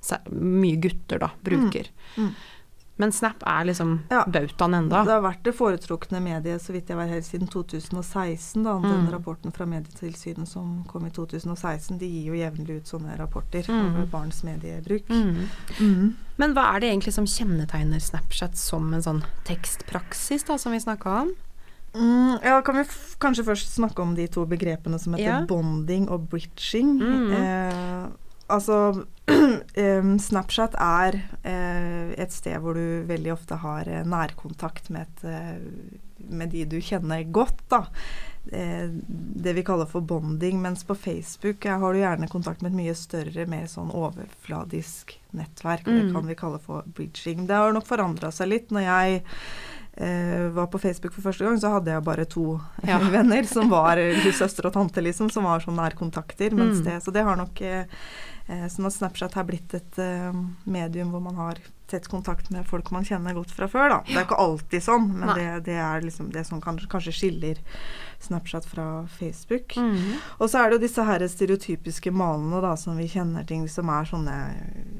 sær- 0.00 0.28
mye 0.32 0.76
gutter 0.80 1.18
da, 1.18 1.30
bruker. 1.44 1.88
Mm. 2.16 2.32
Men 2.96 3.10
Snap 3.12 3.42
er 3.44 3.64
liksom 3.64 4.00
Ja. 4.10 4.24
bautaen 4.24 4.74
enda. 4.74 5.02
Det 5.04 5.10
har 5.10 5.22
vært 5.22 5.42
det 5.42 5.54
foretrukne 5.56 6.20
mediet 6.22 6.60
så 6.62 6.72
vidt 6.72 6.86
jeg 6.88 6.96
var 6.96 7.06
helt 7.10 7.24
siden 7.24 7.48
2016. 7.50 8.62
Da. 8.62 8.78
Den 8.78 9.06
Mm. 9.06 9.10
rapporten 9.10 9.52
fra 9.52 9.66
Medietilsynet 9.66 10.46
som 10.46 10.84
kom 10.86 11.04
i 11.06 11.10
2016, 11.10 11.98
de 11.98 12.06
gir 12.06 12.26
jo 12.26 12.34
jevnlig 12.34 12.76
ut 12.76 12.84
sånne 12.86 13.16
rapporter 13.18 13.64
Mm. 13.66 13.96
over 13.96 14.06
barns 14.06 14.44
mediebruk. 14.44 15.08
Mm. 15.08 15.48
Mm. 15.80 16.14
Men 16.38 16.54
hva 16.54 16.74
er 16.76 16.80
det 16.80 16.90
egentlig 16.92 17.12
som 17.12 17.24
kjennetegner 17.26 18.00
Snapchat 18.00 18.54
som 18.56 18.94
en 18.94 19.02
sånn 19.02 19.24
tekstpraksis, 19.44 20.44
da, 20.46 20.56
som 20.56 20.70
vi 20.72 20.78
snakka 20.78 21.22
om? 21.22 21.32
Mm, 21.94 22.42
ja, 22.42 22.60
kan 22.60 22.74
vi 22.76 22.82
kanskje 23.20 23.44
først 23.44 23.74
snakke 23.76 24.00
om 24.02 24.14
de 24.16 24.26
to 24.26 24.44
begrepene 24.46 24.98
som 25.00 25.12
heter 25.14 25.40
Ja. 25.40 25.46
bonding 25.46 26.08
og 26.10 26.28
bridging. 26.28 26.98
Mm. 27.00 27.32
Eh, 27.32 28.08
altså 28.52 29.04
Snapchat 30.26 30.74
er 30.80 31.16
eh, 31.42 32.12
et 32.20 32.32
sted 32.34 32.60
hvor 32.60 32.76
du 32.76 33.04
veldig 33.08 33.32
ofte 33.34 33.58
har 33.62 33.88
eh, 33.88 34.04
nærkontakt 34.04 34.90
med, 34.92 35.08
et, 35.08 35.24
eh, 35.24 36.28
med 36.28 36.52
de 36.52 36.64
du 36.68 36.78
kjenner 36.84 37.24
godt. 37.32 37.62
da. 37.72 37.84
Det 38.44 39.54
vi 39.56 39.62
kaller 39.64 39.88
for 39.88 40.04
bonding. 40.04 40.58
Mens 40.60 40.84
på 40.84 40.94
Facebook 40.94 41.64
har 41.64 41.94
du 41.94 42.02
gjerne 42.02 42.28
kontakt 42.28 42.60
med 42.60 42.74
et 42.74 42.80
mye 42.82 42.96
større, 42.98 43.46
mer 43.48 43.64
sånn 43.72 43.88
overfladisk 43.94 45.16
nettverk. 45.32 45.88
Mm. 45.88 45.96
Det 45.96 46.10
kan 46.12 46.28
vi 46.28 46.36
kalle 46.38 46.60
for 46.60 46.84
bridging. 46.84 47.46
Det 47.48 47.56
har 47.56 47.72
nok 47.72 47.88
forandra 47.88 48.28
seg 48.34 48.52
litt. 48.52 48.68
Når 48.76 48.84
jeg 48.84 49.22
eh, 49.96 50.44
var 50.52 50.68
på 50.68 50.82
Facebook 50.82 51.16
for 51.16 51.24
første 51.30 51.48
gang, 51.48 51.56
så 51.60 51.72
hadde 51.78 51.96
jeg 51.96 52.04
bare 52.04 52.28
to 52.28 52.60
Ja. 52.84 53.00
venner 53.00 53.48
som 53.48 53.72
var 53.72 53.96
søster 54.36 54.68
og 54.68 54.76
tante, 54.76 55.00
liksom, 55.00 55.32
som 55.32 55.48
var 55.48 55.64
sånn 55.64 55.80
nærkontakter. 55.80 56.52
Mm. 56.52 56.84
det, 56.84 57.00
så 57.00 57.10
det 57.16 57.24
har 57.24 57.40
nok 57.40 57.64
eh, 57.64 57.88
Sånn 58.44 58.84
at 58.84 58.92
Snapchat 58.92 59.38
har 59.38 59.46
blitt 59.48 59.72
et 59.72 59.98
eh, 60.02 60.34
medium 60.68 61.14
hvor 61.14 61.22
man 61.24 61.38
har 61.40 61.60
tett 61.88 62.08
kontakt 62.08 62.50
med 62.50 62.66
folk 62.68 62.90
man 62.92 63.04
kjenner 63.04 63.36
godt 63.36 63.52
fra 63.56 63.68
før. 63.68 63.88
Da. 63.92 63.98
Det 64.08 64.16
er 64.16 64.26
ikke 64.26 64.40
alltid 64.40 64.84
sånn, 64.84 65.06
men 65.16 65.30
det, 65.36 65.46
det 65.68 65.76
er 65.80 66.04
liksom 66.04 66.28
det 66.32 66.44
som 66.48 66.60
kanskje, 66.64 66.88
kanskje 66.92 67.14
skiller 67.16 67.60
Snapchat 68.24 68.66
fra 68.68 68.86
Facebook. 69.18 69.76
Mm. 69.76 70.20
Og 70.38 70.48
så 70.48 70.60
er 70.60 70.70
det 70.70 70.78
jo 70.78 70.84
disse 70.86 71.04
her 71.04 71.24
stereotypiske 71.28 72.12
malene 72.12 72.60
da, 72.64 72.74
som 72.80 73.00
vi 73.00 73.08
kjenner 73.12 73.44
ting 73.48 73.66
som 73.68 73.92
er 73.92 74.08
sånne 74.08 74.36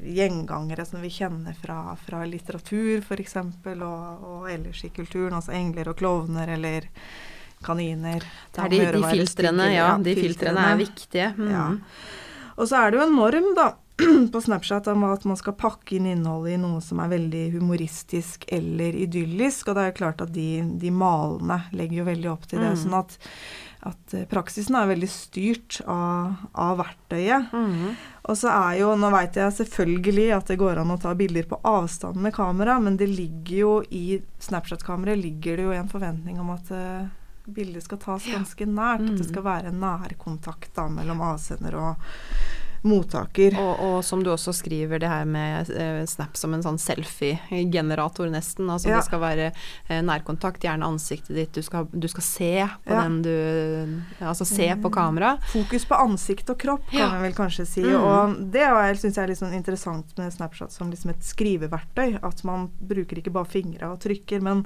gjengangere 0.05 0.85
som 0.85 1.01
vi 1.05 1.13
kjenner 1.13 1.57
fra, 1.57 1.79
fra 2.05 2.25
litteratur 2.29 3.01
f.eks. 3.01 3.39
Og, 3.39 3.81
og 3.85 4.51
ellers 4.53 4.85
i 4.85 4.93
kulturen. 4.93 5.37
Altså 5.37 5.53
engler 5.57 5.89
og 5.89 5.97
klovner 6.01 6.53
eller 6.57 6.89
kaniner. 7.65 8.25
Det 8.53 8.61
er 8.61 8.73
de, 8.73 8.83
de 8.93 9.07
filtrene, 9.09 9.71
ja. 9.73 9.89
De 10.01 10.13
filtrene 10.17 10.69
er 10.69 10.79
viktige. 10.85 11.33
Mm. 11.37 11.49
Ja. 11.49 11.65
Og 12.55 12.69
så 12.69 12.79
er 12.79 12.91
det 12.91 12.99
jo 12.99 13.07
en 13.07 13.19
norm, 13.19 13.51
da. 13.57 13.73
På 14.31 14.41
Snapchat 14.41 14.87
om 14.91 15.05
at 15.07 15.23
man 15.23 15.37
skal 15.39 15.55
pakke 15.55 15.95
inn 15.95 16.07
innholdet 16.09 16.57
i 16.57 16.59
noe 16.59 16.81
som 16.83 16.99
er 16.99 17.13
veldig 17.13 17.45
humoristisk 17.53 18.43
eller 18.51 18.95
idyllisk. 19.05 19.69
Og 19.69 19.77
det 19.77 19.83
er 19.83 19.93
jo 19.93 19.99
klart 20.01 20.23
at 20.25 20.33
de, 20.35 20.49
de 20.81 20.91
malene 20.91 21.61
legger 21.75 22.01
jo 22.01 22.09
veldig 22.09 22.33
opp 22.33 22.49
til 22.49 22.59
det. 22.59 22.73
Mm. 22.73 22.81
Sånn 22.81 22.97
at, 22.99 23.15
at 23.87 24.17
eh, 24.17 24.27
praksisen 24.31 24.75
er 24.75 24.91
veldig 24.91 25.11
styrt 25.11 25.79
av, 25.87 26.43
av 26.51 26.75
verktøyet. 26.83 27.55
Mm. 27.55 27.95
Og 28.25 28.39
så 28.39 28.51
er 28.51 28.81
jo, 28.81 28.91
nå 28.99 29.11
veit 29.15 29.39
jeg 29.39 29.57
selvfølgelig 29.61 30.29
at 30.41 30.51
det 30.51 30.59
går 30.59 30.83
an 30.83 30.95
å 30.95 30.99
ta 30.99 31.15
bilder 31.15 31.47
på 31.47 31.61
avstand 31.63 32.19
med 32.19 32.35
kamera, 32.35 32.79
men 32.83 32.99
det 32.99 33.07
ligger 33.11 33.55
jo 33.61 33.75
i 33.95 34.19
Snapchat-kameraet 34.43 35.23
ligger 35.23 35.61
det 35.61 35.69
jo 35.69 35.77
en 35.77 35.91
forventning 35.91 36.43
om 36.43 36.51
at 36.57 36.75
eh, 36.75 37.05
bildet 37.47 37.83
skal 37.83 37.97
tas 37.97 38.25
ganske 38.31 38.65
nært. 38.65 39.01
At 39.01 39.17
det 39.17 39.25
Mm. 39.25 39.31
skal 39.31 39.43
være 39.43 39.71
nærkontakt 39.71 40.73
da, 40.75 40.87
mellom 40.87 41.21
avsender 41.21 41.75
og 41.75 41.95
mottaker. 42.85 43.55
Og, 43.59 43.79
og 43.81 43.97
som 44.05 44.21
du 44.23 44.29
også 44.31 44.53
skriver, 44.53 44.99
det 45.01 45.09
her 45.09 45.25
med 45.25 45.69
eh, 45.73 46.05
Snap 46.05 46.37
som 46.37 46.53
en 46.53 46.61
sånn 46.63 46.77
selfie-generator, 46.79 48.29
nesten. 48.29 48.69
Altså 48.69 48.89
Ja. 48.89 48.97
det 48.99 49.05
skal 49.07 49.19
være 49.23 49.47
eh, 49.89 50.01
nærkontakt, 50.05 50.61
gjerne 50.63 50.85
ansiktet 50.85 51.35
ditt. 51.35 51.51
Du 51.53 51.61
skal, 51.65 51.87
du 51.91 52.07
skal 52.07 52.23
se 52.23 52.51
på 52.85 52.93
Ja. 52.93 53.01
den 53.01 53.21
du 53.25 54.03
Altså 54.21 54.45
se 54.45 54.69
på 54.75 54.89
Mm. 54.89 54.93
kamera. 54.93 55.37
Fokus 55.51 55.85
på 55.85 55.95
ansikt 55.99 56.49
og 56.49 56.57
kropp, 56.59 56.85
kan 56.91 56.99
Ja. 56.99 57.11
jeg 57.13 57.21
vel 57.21 57.33
kanskje 57.33 57.65
si. 57.67 57.81
Mm. 57.81 58.01
Og 58.01 58.51
det 58.51 58.61
syns 59.01 59.15
jeg 59.15 59.23
er 59.23 59.27
litt 59.27 59.37
sånn 59.39 59.53
interessant 59.53 60.17
med 60.17 60.31
Snapchat 60.33 60.71
som 60.71 60.91
liksom 60.91 61.09
et 61.11 61.21
skriveverktøy. 61.23 62.19
At 62.23 62.43
man 62.43 62.69
bruker 62.81 63.17
ikke 63.17 63.31
bare 63.33 63.45
fingre 63.45 63.91
og 63.91 63.99
trykker, 63.99 64.41
men 64.41 64.65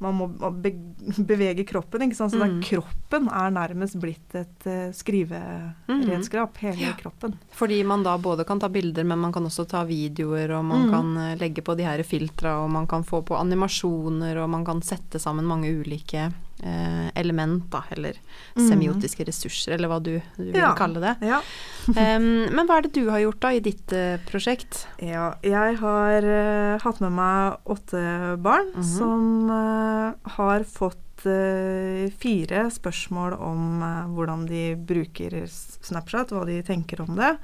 man 0.00 0.14
må 0.14 0.28
be 0.62 0.70
bevege 1.18 1.66
kroppen. 1.66 2.00
ikke 2.02 2.16
sant? 2.16 2.32
Så 2.32 2.38
Mm. 2.48 2.62
kroppen 2.62 3.28
er 3.28 3.50
nærmest 3.50 3.98
blitt 4.00 4.34
et 4.34 4.66
uh, 4.66 4.92
skriveredskap. 4.92 6.56
Hele 6.58 6.76
Ja. 6.80 6.92
kroppen. 6.92 7.34
Fordi 7.58 7.80
man 7.84 8.04
da 8.06 8.12
både 8.22 8.44
kan 8.46 8.60
ta 8.62 8.68
bilder, 8.70 9.02
men 9.04 9.18
man 9.18 9.32
kan 9.34 9.42
også 9.48 9.64
ta 9.66 9.80
videoer, 9.84 10.52
og 10.58 10.64
man 10.64 10.84
Mm. 10.86 10.90
kan 10.92 11.16
eh, 11.18 11.36
legge 11.40 11.62
på 11.66 11.74
de 11.76 11.82
her 11.82 12.02
filtra, 12.06 12.52
og 12.62 12.70
man 12.70 12.86
kan 12.86 13.02
få 13.04 13.22
på 13.26 13.34
animasjoner, 13.34 14.36
og 14.42 14.48
man 14.50 14.64
kan 14.64 14.80
sette 14.82 15.18
sammen 15.18 15.44
mange 15.44 15.72
ulike 15.80 16.28
eh, 16.62 17.10
element, 17.14 17.68
da, 17.70 17.82
eller 17.94 18.14
Mm. 18.56 18.68
semiotiske 18.68 19.24
ressurser, 19.26 19.74
eller 19.74 19.88
hva 19.88 19.98
du, 20.02 20.20
du 20.36 20.44
vil 20.52 20.54
Ja. 20.58 20.74
kalle 20.74 21.00
det. 21.00 21.16
Ja. 21.22 21.40
um, 21.88 22.46
men 22.54 22.66
hva 22.66 22.78
er 22.78 22.82
det 22.82 22.92
du 22.94 23.10
har 23.10 23.20
gjort 23.22 23.40
da 23.40 23.48
i 23.54 23.60
ditt 23.60 23.92
uh, 23.92 24.18
prosjekt? 24.26 24.86
Ja, 25.00 25.34
jeg 25.42 25.78
har 25.78 26.22
uh, 26.26 26.78
hatt 26.82 27.00
med 27.00 27.12
meg 27.12 27.58
åtte 27.66 28.36
barn 28.42 28.72
Mhm. 28.74 28.82
som 28.84 29.50
uh, 29.50 30.12
har 30.36 30.64
fått 30.64 30.98
eh, 31.26 32.06
fire 32.20 32.66
spørsmål 32.70 33.34
om 33.42 33.82
uh, 33.82 34.10
hvordan 34.14 34.44
de 34.48 34.62
bruker 34.76 35.34
Snapchat, 35.48 36.34
hva 36.34 36.44
de 36.48 36.60
tenker 36.66 37.02
om 37.04 37.14
det, 37.18 37.36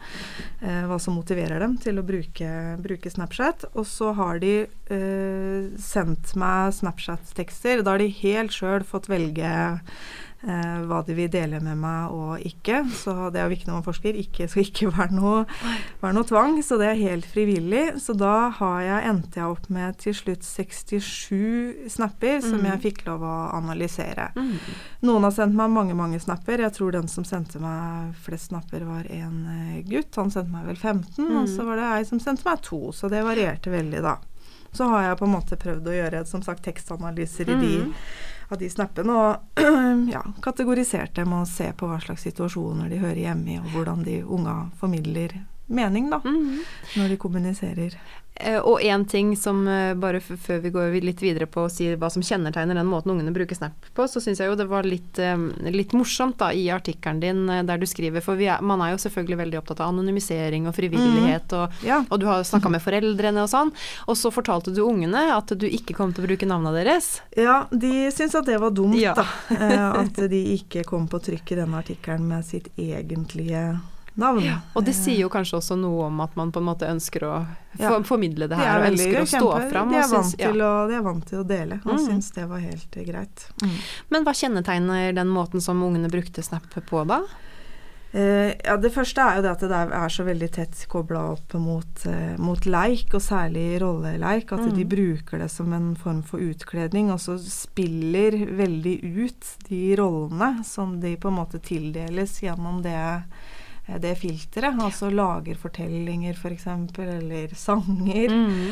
Uh, 0.64 0.87
hva 0.88 0.96
som 1.02 1.16
motiverer 1.18 1.60
dem 1.60 1.74
til 1.80 1.98
å 2.00 2.04
bruke, 2.06 2.48
bruke 2.80 3.10
Snapchat. 3.10 3.66
Og 3.74 3.84
så 3.88 4.12
har 4.16 4.38
de 4.40 4.54
sendt 5.80 6.34
meg 6.38 6.74
Snapchat-tekster. 6.76 7.82
Da 7.84 7.94
har 7.94 8.02
de 8.02 8.08
helt 8.20 8.54
sjøl 8.54 8.84
fått 8.87 9.08
velge 9.10 9.50
eh, 10.46 10.80
hva 10.88 11.00
de 11.07 11.14
vil 11.16 11.30
dele 11.33 11.61
med 11.62 11.78
meg 11.80 12.12
og 12.14 12.42
ikke. 12.44 12.83
Så 12.94 13.14
det 13.33 13.40
er 13.40 13.46
jo 13.46 13.52
viktig 13.54 13.70
når 13.70 13.78
man 13.78 13.87
forsker. 13.87 14.18
Ikke 14.20 14.48
skal 14.50 14.66
ikke 14.66 14.90
være 14.94 15.16
noe, 15.16 15.44
være 16.02 16.16
noe, 16.16 16.28
tvang, 16.28 16.59
så 16.64 16.78
det 16.80 16.90
er 16.90 17.00
helt 17.00 17.28
frivillig. 17.28 17.85
Så 18.02 18.16
da 18.18 18.50
har 18.59 18.80
jeg, 18.85 19.07
endte 19.11 19.40
jeg 19.40 19.54
opp 19.54 19.70
med 19.74 20.00
til 20.02 20.16
slutt 20.16 20.46
67 20.46 21.94
snapper 21.94 22.40
mm. 22.40 22.48
som 22.48 22.68
jeg 22.70 22.83
fikk 22.88 23.04
lov 23.09 23.24
å 23.26 23.37
analysere. 23.57 24.30
Mm. 24.37 24.59
Noen 25.09 25.28
har 25.28 25.35
sendt 25.37 25.59
meg 25.59 25.72
mange, 25.74 25.96
mange 25.98 26.20
snapper. 26.22 26.64
Jeg 26.66 26.76
tror 26.76 26.94
den 26.96 27.11
som 27.11 27.26
sendte 27.28 27.62
meg 27.62 28.12
flest 28.24 28.52
snapper, 28.52 28.85
var 28.88 29.09
en 29.12 29.40
eh, 29.54 29.80
gutt. 29.88 30.12
Han 30.20 30.33
sendte 30.35 30.52
meg 30.52 30.68
vel 30.68 30.78
15, 30.78 31.09
mm. 31.18 31.35
og 31.40 31.50
så 31.50 31.66
var 31.66 31.80
det 31.80 31.90
ei 31.94 32.04
som 32.09 32.22
sendte 32.22 32.48
meg 32.48 32.62
to. 32.66 32.87
Så 32.94 33.11
det 33.12 33.24
varierte 33.24 33.72
veldig, 33.72 34.04
da. 34.04 34.18
Så 34.74 34.88
har 34.90 35.04
jeg 35.04 35.18
på 35.20 35.26
en 35.28 35.37
måte 35.37 35.57
prøvd 35.61 35.87
å 35.87 35.92
gjøre 35.94 36.24
som 36.26 36.42
sagt 36.42 36.64
tekstanalyser 36.66 37.46
i 37.46 37.59
de 37.59 37.74
mm 37.85 37.90
av 38.55 38.61
de 38.62 38.71
snappene. 38.71 39.14
Og 39.14 39.64
ja, 40.14 40.23
kategorisert 40.43 41.17
dem 41.19 41.35
og 41.37 41.49
se 41.51 41.71
på 41.77 41.90
hva 41.90 41.99
slags 42.03 42.25
situasjoner 42.29 42.93
de 42.93 43.03
hører 43.03 43.25
hjemme 43.27 43.57
i, 43.57 43.59
og 43.61 43.75
hvordan 43.75 44.07
de 44.07 44.21
unga 44.25 44.57
formidler 44.81 45.37
mening, 45.66 46.11
da, 46.11 46.20
mm. 46.24 46.61
når 46.96 47.14
de 47.14 47.16
kommuniserer. 47.20 47.98
Eh, 48.37 48.59
og 48.59 48.83
én 48.83 49.05
ting 49.07 49.37
som, 49.37 49.68
eh, 49.68 49.94
bare 49.94 50.18
før 50.20 50.59
vi 50.59 50.70
går 50.70 50.96
litt 51.05 51.20
videre 51.22 51.46
på 51.46 51.64
å 51.64 51.70
si 51.70 51.87
hva 51.94 52.11
som 52.11 52.22
kjennetegner 52.22 52.74
den 52.74 52.88
måten 52.90 53.12
ungene 53.12 53.31
bruker 53.31 53.55
Snap 53.55 53.87
på, 53.94 54.09
så 54.11 54.18
syns 54.20 54.40
jeg 54.42 54.50
jo 54.50 54.57
det 54.59 54.66
var 54.66 54.83
litt, 54.83 55.18
eh, 55.18 55.37
litt, 55.70 55.94
morsomt 55.94 56.38
da 56.38 56.50
i 56.50 56.66
artikkelen 56.74 57.20
din 57.20 57.46
der 57.46 57.79
du 57.79 57.87
skriver, 57.87 58.20
for 58.20 58.35
er, 58.35 58.61
man 58.61 58.83
er 58.83 58.90
jo 58.90 58.98
selvfølgelig 59.07 59.38
veldig 59.38 59.59
opptatt 59.61 59.81
av 59.81 59.94
anonymisering 59.94 60.66
og 60.66 60.74
frivillighet, 60.74 61.46
mm. 61.46 61.61
og, 61.61 61.87
ja. 61.87 62.03
og, 62.11 62.18
du 62.18 62.27
har 62.27 62.42
snakka 62.42 62.74
med 62.74 62.83
foreldrene 62.83 63.46
og 63.46 63.53
sånn, 63.55 63.70
og 64.09 64.18
så 64.18 64.35
fortalte 64.35 64.74
du 64.74 64.83
ungene 64.83 65.29
at 65.31 65.55
du 65.55 65.68
ikke 65.70 65.94
kom 65.94 66.12
til 66.12 66.24
å 66.24 66.27
bruke 66.27 66.50
navnene 66.50 66.74
deres. 66.74 67.20
Ja, 67.38 67.68
de 67.70 68.11
syns 68.11 68.35
at 68.35 68.50
det 68.50 68.59
var 68.59 68.74
dumt, 68.74 68.98
ja. 68.98 69.14
da. 69.14 69.31
At 70.03 70.18
de 70.18 70.42
ikke 70.57 70.83
kom 70.88 71.07
på 71.07 71.22
trykk 71.22 71.55
i 71.55 71.62
denne 71.62 71.79
artikkelen 71.79 72.27
med 72.27 72.42
sitt 72.48 72.72
egentlige 72.74 73.77
navn. 74.14 74.44
Ja, 74.46 74.59
og 74.74 74.85
det 74.87 74.94
sier 74.96 75.24
jo 75.24 75.31
kanskje 75.33 75.59
også 75.59 75.77
noe 75.79 76.09
om 76.09 76.20
at 76.22 76.37
man 76.38 76.53
på 76.55 76.62
en 76.62 76.68
måte 76.68 76.88
ønsker 76.90 77.27
å 77.27 77.33
ja. 77.81 77.94
formidle 78.07 78.48
det 78.50 78.59
her, 78.59 78.79
og 78.79 78.92
ønsker 78.92 79.22
å 79.22 79.31
stå 79.31 79.48
fram. 79.72 79.94
De 79.94 80.00
er, 80.00 80.11
syns, 80.11 80.35
ja. 80.38 80.53
å, 80.53 80.74
de 80.90 80.98
er, 80.98 81.07
vant 81.07 81.24
til 81.31 81.42
å 81.42 81.46
dele, 81.48 81.81
og 81.85 81.96
mm. 81.96 82.05
syns 82.07 82.31
det 82.37 82.44
var 82.50 82.62
helt 82.62 83.00
greit. 83.09 83.48
Mm. 83.62 83.81
Men 84.14 84.29
hva 84.29 84.37
kjennetegner 84.38 85.16
den 85.16 85.33
måten 85.35 85.64
som 85.64 85.83
ungene 85.83 86.12
brukte 86.12 86.44
Snap 86.46 86.70
på 86.87 87.03
da? 87.09 87.24
Uh, 88.14 88.53
ja, 88.62 88.77
Det 88.79 88.92
første 88.94 89.18
er 89.18 89.40
jo 89.40 89.42
det 89.42 89.50
at 89.57 89.64
det 89.66 89.79
er 89.98 90.12
så 90.14 90.22
veldig 90.22 90.48
tett 90.55 90.85
kobla 90.87 91.24
opp 91.33 91.57
mot, 91.59 92.05
uh, 92.07 92.37
mot 92.38 92.68
leik, 92.70 93.09
og 93.18 93.24
særlig 93.24 93.81
rolleleik. 93.83 94.55
At 94.55 94.62
mm. 94.68 94.70
de 94.77 94.87
bruker 94.94 95.42
det 95.42 95.50
som 95.50 95.74
en 95.74 95.90
form 95.98 96.22
for 96.22 96.38
utkledning, 96.38 97.11
og 97.11 97.18
så 97.24 97.35
spiller 97.42 98.38
veldig 98.55 98.94
ut 99.03 99.50
de 99.66 99.83
rollene 99.98 100.62
som 100.62 101.00
de 101.03 101.16
på 101.18 101.35
en 101.35 101.38
måte 101.40 101.59
tildeles 101.66 102.38
gjennom 102.46 102.79
det 102.87 102.94
Eh, 102.94 103.63
det 103.87 104.14
filteret. 104.20 104.79
Altså 104.81 105.11
lager 105.11 105.59
fortellinger, 105.61 106.37
f.eks., 106.38 106.68
for 106.97 107.16
eller 107.18 107.55
sanger. 107.55 108.31
Mm. 108.31 108.70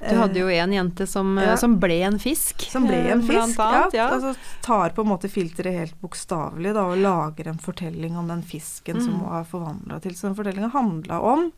Du 0.00 0.16
hadde 0.16 0.40
jo 0.40 0.48
en 0.48 0.72
jente 0.72 1.06
som, 1.06 1.34
ja. 1.38 1.56
som, 1.60 1.76
ble 1.80 1.98
en 2.06 2.18
fisk. 2.18 2.62
Som 2.72 2.86
ble 2.88 3.00
en 3.12 3.22
fisk, 3.22 3.58
annet, 3.60 3.92
ja. 3.92 4.06
ja. 4.06 4.06
Altså, 4.14 4.34
tar 4.64 4.94
på 4.96 5.04
en 5.04 5.10
måte 5.12 5.28
filteret 5.28 5.76
helt 5.76 5.98
bokstavelig 6.00 6.72
og 6.80 6.96
lager 7.02 7.50
en 7.52 7.60
fortelling 7.60 8.16
om 8.16 8.30
den 8.32 8.40
fisken 8.42 8.96
mm. 8.96 9.04
som 9.04 9.24
var 9.26 9.44
forvandla 9.50 10.00
til. 10.00 10.16
Så 10.16 10.30
den 10.30 10.38
fortellinga 10.38 10.72
handla 10.72 11.20
om 11.20 11.50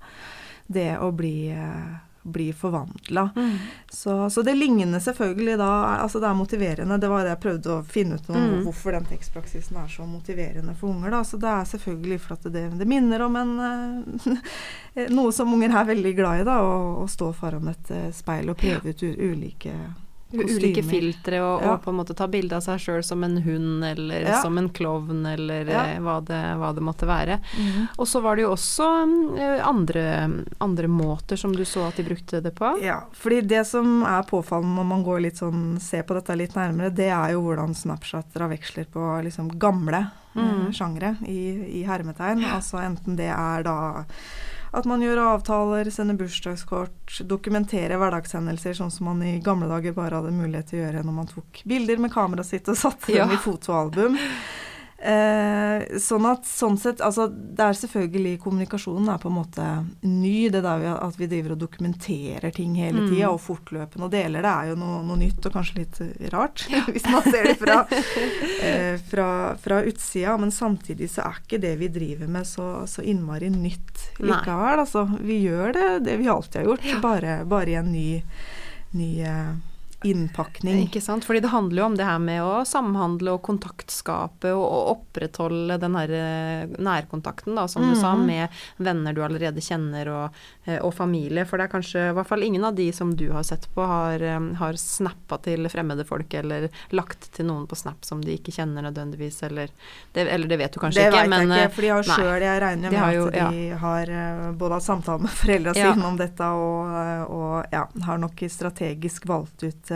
det 0.67 0.97
å 0.99 1.13
bli 1.15 1.53
eh, 1.55 1.93
blir 2.23 2.53
forvandla. 2.53 3.31
Mm. 3.37 3.57
Så, 3.91 4.31
så, 4.31 4.43
det 4.43 4.55
ligner 4.55 5.01
selvfølgelig 5.01 5.57
da 5.59 5.71
Altså 6.03 6.21
det 6.21 6.29
er 6.29 6.35
motiverende. 6.35 6.99
Det 6.99 7.09
var 7.11 7.25
det 7.25 7.35
jeg 7.35 7.43
prøvde 7.43 7.73
å 7.75 7.83
finne 7.83 8.19
ut 8.19 8.31
om 8.31 8.39
mm. 8.39 8.61
hvorfor 8.67 8.97
den 8.97 9.09
tekstpraksisen 9.11 9.79
er 9.83 9.89
så 9.91 10.07
motiverende 10.07 10.75
for 10.79 10.95
unger. 10.95 11.11
da, 11.11 11.25
Så 11.25 11.41
det 11.43 11.51
er 11.51 11.65
selvfølgelig 11.73 12.21
for 12.21 12.37
at 12.37 12.47
det, 12.53 12.69
det 12.79 12.89
minner 12.89 13.27
om 13.27 13.37
en 13.37 13.53
eh, 13.67 15.09
noe 15.17 15.33
som 15.33 15.53
unger 15.55 15.75
er 15.75 15.91
veldig 15.91 16.15
glad 16.17 16.43
i, 16.43 16.47
da, 16.47 16.61
å, 16.63 17.03
å 17.03 17.09
stå 17.11 17.33
foran 17.37 17.73
et 17.73 17.93
eh, 17.95 18.09
speil 18.15 18.53
og 18.53 18.61
prøve 18.61 18.95
ut 18.95 19.03
ulike 19.03 19.75
ulike 20.33 20.83
filtre 20.83 21.41
og, 21.43 21.63
ja. 21.63 21.73
og, 21.73 21.83
på 21.85 21.93
en 21.93 21.99
måte 21.99 22.17
ta 22.17 22.29
bilde 22.31 22.57
av 22.57 22.65
seg 22.65 22.81
sjøl 22.83 23.03
som 23.07 23.25
en 23.27 23.37
hund 23.45 23.85
eller 23.87 24.27
ja. 24.27 24.41
som 24.43 24.59
en 24.59 24.71
klovn 24.73 25.27
eller 25.29 25.69
ja. 25.69 25.85
eh, 25.93 26.01
hva, 26.03 26.19
det, 26.25 26.41
hva, 26.61 26.73
det, 26.77 26.85
måtte 26.85 27.09
være. 27.09 27.39
Mm. 27.59 27.91
Og 27.97 28.09
så 28.09 28.23
var 28.25 28.39
det 28.39 28.47
jo 28.47 28.53
også 28.55 28.89
eh, 29.39 29.59
andre, 29.67 30.07
andre, 30.65 30.91
måter 30.93 31.41
som 31.41 31.55
du 31.57 31.65
så 31.69 31.87
at 31.89 32.01
de 32.01 32.07
brukte 32.07 32.43
det 32.45 32.55
på. 32.57 32.75
Ja, 32.83 33.03
fordi 33.17 33.43
det 33.55 33.65
som 33.69 34.03
er 34.09 34.27
påfallende 34.29 34.81
når 34.81 34.89
man 34.95 35.05
går 35.07 35.23
litt 35.27 35.43
sånn, 35.43 35.77
ser 35.83 36.07
på 36.09 36.17
dette 36.19 36.37
litt 36.39 36.57
nærmere, 36.59 36.93
det 36.95 37.11
er 37.13 37.35
jo 37.35 37.45
hvordan 37.47 37.77
Snapchat 37.77 38.33
drar 38.35 38.53
veksler 38.53 38.89
på 38.93 39.13
liksom 39.27 39.53
gamle 39.61 40.07
mm. 40.35 40.73
sjangre 40.73 41.17
i, 41.29 41.41
i 41.81 41.85
hermetegn. 41.87 42.45
Altså 42.53 42.81
enten 42.83 43.19
det 43.19 43.31
er 43.33 43.67
da 43.67 43.77
at 44.73 44.87
man 44.89 45.03
gjør 45.05 45.21
avtaler, 45.21 45.91
sender 45.93 46.17
bursdagskort, 46.17 47.19
dokumenterer 47.29 48.01
hverdagshendelser, 48.01 48.77
sånn 48.79 48.93
som 48.95 49.11
man 49.11 49.21
i 49.27 49.35
gamle 49.45 49.69
dager 49.69 49.93
bare 49.97 50.21
hadde 50.21 50.33
mulighet 50.33 50.71
til 50.71 50.81
å 50.81 50.85
gjøre 50.87 51.03
når 51.05 51.17
man 51.19 51.29
tok 51.29 51.61
bilder 51.69 52.01
med 52.01 52.15
kameraet 52.15 52.49
sitt 52.49 52.71
og 52.73 52.79
satte 52.81 53.13
ja. 53.13 53.27
dem 53.27 53.37
i 53.37 53.43
fotoalbum. 53.43 54.17
Eh, 55.03 55.99
sånn 55.99 56.27
at 56.31 56.45
sånn 56.47 56.77
sett 56.79 57.01
Altså, 57.03 57.25
det 57.27 57.65
er 57.65 57.75
selvfølgelig 57.75 58.37
Kommunikasjonen 58.45 59.09
er 59.11 59.17
på 59.19 59.33
en 59.33 59.35
måte 59.35 59.65
ny. 60.07 60.47
Det 60.53 60.61
der 60.63 60.85
at 60.93 61.19
vi 61.19 61.27
driver 61.31 61.57
og 61.57 61.63
dokumenterer 61.65 62.55
ting 62.55 62.77
hele 62.79 63.09
tida 63.09 63.27
mm. 63.27 63.33
og 63.33 63.41
fortløpende 63.43 64.07
og 64.07 64.13
deler 64.15 64.47
det, 64.47 64.53
er 64.53 64.71
jo 64.71 64.77
noe, 64.79 65.01
noe 65.09 65.19
nytt 65.19 65.49
og 65.49 65.57
kanskje 65.57 65.81
litt 65.81 65.99
rart, 66.35 66.63
hvis 66.93 67.09
man 67.11 67.27
ser 67.27 67.51
det 67.51 67.57
fra, 67.59 67.81
eh, 68.69 68.95
fra, 69.11 69.29
fra, 69.65 69.81
utsida. 69.91 70.37
Men 70.39 70.55
samtidig 70.55 71.11
så 71.11 71.27
er 71.27 71.43
ikke 71.43 71.63
det 71.63 71.75
vi 71.83 71.91
driver 71.91 72.31
med 72.31 72.47
så, 72.47 72.69
så 72.87 73.03
innmari 73.03 73.51
nytt 73.51 74.07
likevel. 74.23 74.85
Altså, 74.85 75.09
vi 75.19 75.43
gjør 75.49 75.75
det, 75.75 75.91
det 76.07 76.17
vi 76.23 76.31
alltid 76.31 76.63
har 76.63 76.71
gjort, 76.71 76.89
bare, 77.03 77.37
bare 77.49 77.75
i 77.75 77.79
en 77.81 77.91
ny, 77.91 78.09
ny 78.95 79.13
eh, 79.27 79.53
innpakning. 80.05 80.83
Ikke 80.87 81.01
sant. 81.01 81.25
Fordi 81.25 81.41
det 81.41 81.53
handler 81.53 81.83
jo 81.83 81.87
om 81.87 81.97
det 81.97 82.07
her 82.07 82.19
med 82.23 82.43
å 82.45 82.63
samhandle 82.69 83.37
og 83.37 83.43
kontaktskape 83.47 84.53
og, 84.55 84.65
og 84.65 84.91
opprettholde 84.97 85.79
den 85.83 85.97
her 85.99 86.15
eh, 86.17 86.75
nærkontakten, 86.83 87.57
da, 87.59 87.67
som 87.69 87.85
mm. 87.85 87.91
du 87.91 88.01
sa, 88.01 88.15
mm. 88.17 88.25
med 88.27 88.63
venner 88.77 89.17
du 89.17 89.23
allerede 89.25 89.63
kjenner 89.65 90.11
og, 90.13 90.41
eh, 90.65 90.79
og, 90.79 90.93
familie. 90.97 91.47
For 91.49 91.61
det 91.61 91.69
er 91.69 91.75
kanskje 91.75 92.07
i 92.11 92.17
hvert 92.17 92.31
fall 92.31 92.47
ingen 92.47 92.65
av 92.69 92.77
de 92.79 92.89
som 92.95 93.15
du 93.17 93.29
har 93.35 93.47
sett 93.47 93.69
på, 93.75 93.85
har, 93.89 94.23
eh, 94.23 94.41
har 94.61 94.81
snappa 94.81 95.39
til 95.47 95.69
fremmede 95.73 96.07
folk 96.09 96.35
eller 96.39 96.69
lagt 96.97 97.31
til 97.37 97.49
noen 97.49 97.69
på 97.69 97.79
Snap 97.83 98.07
som 98.07 98.21
de 98.23 98.37
ikke 98.37 98.53
kjenner 98.55 98.85
nødvendigvis, 98.87 99.43
eller 99.49 99.71
det, 100.13 100.27
eller 100.27 100.51
det 100.51 100.59
vet 100.61 100.75
du 100.75 100.81
kanskje 100.83 101.01
det 101.01 101.09
ikke. 101.09 101.23
Det 101.25 101.31
vet 101.31 101.57
jeg 101.57 101.67
ikke, 101.67 101.75
for 101.77 101.87
de 101.87 101.93
har 101.93 102.09
sjøl, 102.09 102.47
jeg 102.47 102.63
regner 102.63 102.95
med 102.95 103.17
jo, 103.17 103.27
at 103.31 103.39
de 103.39 103.63
ja. 103.69 103.79
har 103.83 104.13
både 104.59 104.79
hatt 104.79 104.87
samtale 104.87 105.27
med 105.27 105.35
foreldra 105.43 105.75
ja. 105.77 105.93
sine 105.93 106.07
om 106.07 106.19
dette 106.21 106.51
og, 106.63 106.93
og 107.33 107.73
ja, 107.73 107.87
har 108.07 108.23
nok 108.23 108.45
strategisk 108.53 109.27
valgt 109.31 109.65
ut 109.67 109.92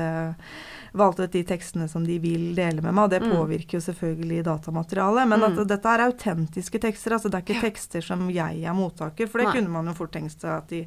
valgt 0.96 1.20
ut 1.20 1.32
de 1.32 1.42
tekstene 1.44 1.88
som 1.88 2.04
de 2.06 2.16
vil 2.18 2.54
dele 2.56 2.82
med 2.82 2.94
meg, 2.94 3.04
og 3.04 3.12
det 3.12 3.20
mm. 3.22 3.32
påvirker 3.34 3.78
jo 3.78 3.84
selvfølgelig 3.84 4.44
datamaterialet. 4.46 5.28
Men 5.28 5.44
at 5.44 5.58
mm. 5.58 5.64
dette 5.68 5.92
er 5.92 6.04
autentiske 6.06 6.80
tekster, 6.82 7.16
altså 7.16 7.32
det 7.32 7.40
er 7.40 7.44
ikke 7.46 7.64
tekster 7.66 8.04
som 8.04 8.24
jeg 8.32 8.62
er 8.64 8.76
mottaker. 8.76 9.28
For 9.30 9.42
det 9.42 9.50
Nei. 9.50 9.56
kunne 9.58 9.74
man 9.76 9.90
jo 9.90 9.96
fort 9.98 10.14
tenkt 10.16 10.38
seg 10.38 10.54
at 10.54 10.72
de 10.72 10.84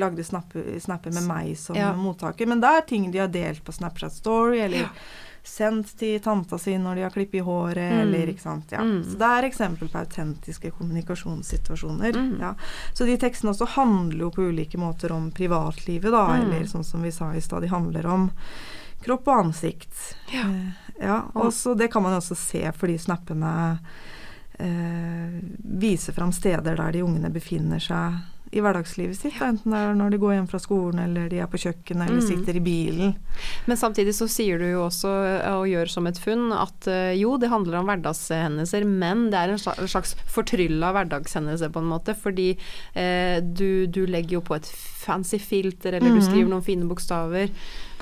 lagde 0.00 0.26
snapper 0.26 1.14
med 1.14 1.28
meg 1.28 1.54
som 1.60 1.78
ja. 1.78 1.92
mottaker. 1.98 2.50
Men 2.50 2.64
det 2.64 2.72
er 2.72 2.88
ting 2.88 3.06
de 3.14 3.22
har 3.22 3.30
delt 3.32 3.62
på 3.64 3.74
Snapchat 3.74 4.16
Story, 4.16 4.58
eller 4.64 4.88
ja. 4.88 4.92
Sendt 5.44 5.92
til 6.00 6.20
tanta 6.24 6.58
si 6.58 6.76
når 6.80 6.96
de 6.96 7.04
har 7.04 7.12
klippet 7.14 7.38
i 7.38 7.44
håret, 7.44 7.92
mm. 7.92 8.00
eller 8.00 8.32
ikke 8.32 8.42
sant. 8.42 8.72
Ja. 8.72 8.80
Mm. 8.80 9.02
Så 9.04 9.18
det 9.20 9.30
er 9.30 9.48
eksempel 9.48 9.90
på 9.92 10.00
autentiske 10.00 10.72
kommunikasjonssituasjoner. 10.78 12.16
Mm. 12.16 12.32
Ja. 12.40 12.54
Så 12.92 13.08
de 13.08 13.18
tekstene 13.20 13.52
også 13.52 13.68
handler 13.76 14.26
jo 14.26 14.32
på 14.34 14.48
ulike 14.48 14.80
måter 14.80 15.12
om 15.12 15.28
privatlivet, 15.36 16.10
da, 16.12 16.24
mm. 16.32 16.40
eller 16.40 16.64
sånn 16.70 16.86
som 16.86 17.04
vi 17.04 17.12
sa 17.12 17.34
i 17.34 17.44
stad, 17.44 17.66
de 17.66 17.72
handler 17.72 18.08
om 18.08 18.30
kropp 19.04 19.28
og 19.28 19.46
ansikt. 19.46 19.94
Ja. 20.32 20.48
Ja, 20.48 20.74
ja 21.00 21.22
også, 21.36 21.76
det 21.76 21.90
kan 21.92 22.02
man 22.02 22.16
også 22.16 22.36
se 22.38 22.64
for 22.72 22.88
de 22.88 22.98
snappene 22.98 23.54
Eh, 24.58 25.40
viser 25.58 26.12
fram 26.12 26.32
steder 26.32 26.76
der 26.76 26.92
de 26.92 27.02
ungene 27.02 27.30
befinner 27.30 27.82
seg 27.82 28.20
i 28.54 28.62
hverdagslivet 28.64 29.18
sitt. 29.18 29.36
Ja. 29.38 29.50
Enten 29.52 29.74
det 29.74 29.80
er 29.80 29.98
når 29.98 30.14
de 30.14 30.20
går 30.22 30.36
hjem 30.36 30.48
fra 30.50 30.60
skolen, 30.62 31.02
eller 31.04 31.28
de 31.32 31.42
er 31.42 31.50
på 31.50 31.60
kjøkkenet, 31.60 32.06
eller 32.06 32.22
mm. 32.22 32.28
sitter 32.28 32.58
i 32.58 32.64
bilen. 32.64 33.14
Men 33.66 33.80
samtidig 33.80 34.14
så 34.16 34.28
sier 34.30 34.62
du 34.62 34.68
jo 34.68 34.84
også, 34.86 35.12
eh, 35.28 35.50
og 35.58 35.68
gjør 35.70 35.92
som 35.92 36.10
et 36.10 36.20
funn, 36.22 36.48
at 36.54 36.90
jo, 37.18 37.34
det 37.40 37.52
handler 37.52 37.80
om 37.80 37.90
hverdagshendelser, 37.90 38.86
men 38.88 39.28
det 39.32 39.40
er 39.40 39.54
en 39.54 39.88
slags 39.90 40.14
fortrylla 40.30 40.92
hverdagshendelse, 40.94 41.70
på 41.74 41.82
en 41.82 41.90
måte. 41.90 42.14
Fordi 42.18 42.52
eh, 42.54 43.38
du, 43.42 43.86
du 43.86 44.04
legger 44.06 44.38
jo 44.38 44.44
på 44.44 44.58
et 44.58 44.70
fancy 45.04 45.38
filter, 45.42 45.96
eller 45.96 46.12
mm. 46.12 46.20
du 46.20 46.24
skriver 46.24 46.50
noen 46.50 46.64
fine 46.64 46.88
bokstaver. 46.90 47.50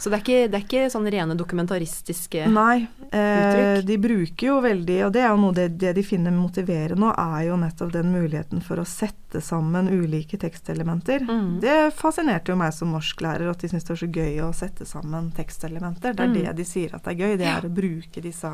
Så 0.03 0.11
det 0.11 0.17
er 0.17 0.23
ikke, 0.25 0.47
det 0.51 0.59
er 0.59 0.65
ikke 0.67 0.87
sånn 0.91 1.05
rene 1.15 1.35
dokumentaristiske 1.39 2.49
Nei, 2.51 2.89
eh, 3.15 3.77
de 3.87 3.99
bruker 4.03 4.49
jo 4.49 4.57
veldig, 4.65 4.97
og 5.07 5.13
det 5.15 5.21
er 5.23 5.29
jo 5.31 5.37
noe 5.45 5.55
det, 5.55 5.67
det 5.79 5.93
de 5.95 6.03
finner 6.03 6.35
motiverende 6.35 7.13
og 7.13 7.21
er 7.23 7.45
jo 7.47 7.59
nettopp 7.61 7.93
den 7.95 8.11
muligheten 8.11 8.65
for 8.67 8.83
å 8.83 8.87
sette 8.89 9.39
sammen 9.39 9.87
ulike 9.93 10.41
tekstelementer. 10.43 11.23
Mm. 11.29 11.61
Det 11.63 11.77
fascinerte 11.95 12.51
jo 12.51 12.59
meg 12.59 12.75
som 12.75 12.91
norsklærer 12.91 13.47
at 13.53 13.63
de 13.63 13.71
syns 13.71 13.87
det 13.87 13.95
er 13.95 14.01
så 14.03 14.11
gøy 14.19 14.43
å 14.43 14.51
sette 14.57 14.89
sammen 14.91 15.31
tekstelementer. 15.37 16.19
Det 16.19 16.27
er 16.27 16.33
mm. 16.33 16.37
det 16.41 16.57
de 16.59 16.67
sier 16.67 16.99
at 16.99 17.07
det 17.07 17.15
er 17.15 17.23
gøy, 17.23 17.39
det 17.39 17.49
er 17.53 17.71
å 17.71 17.73
bruke 17.79 18.25
disse 18.27 18.51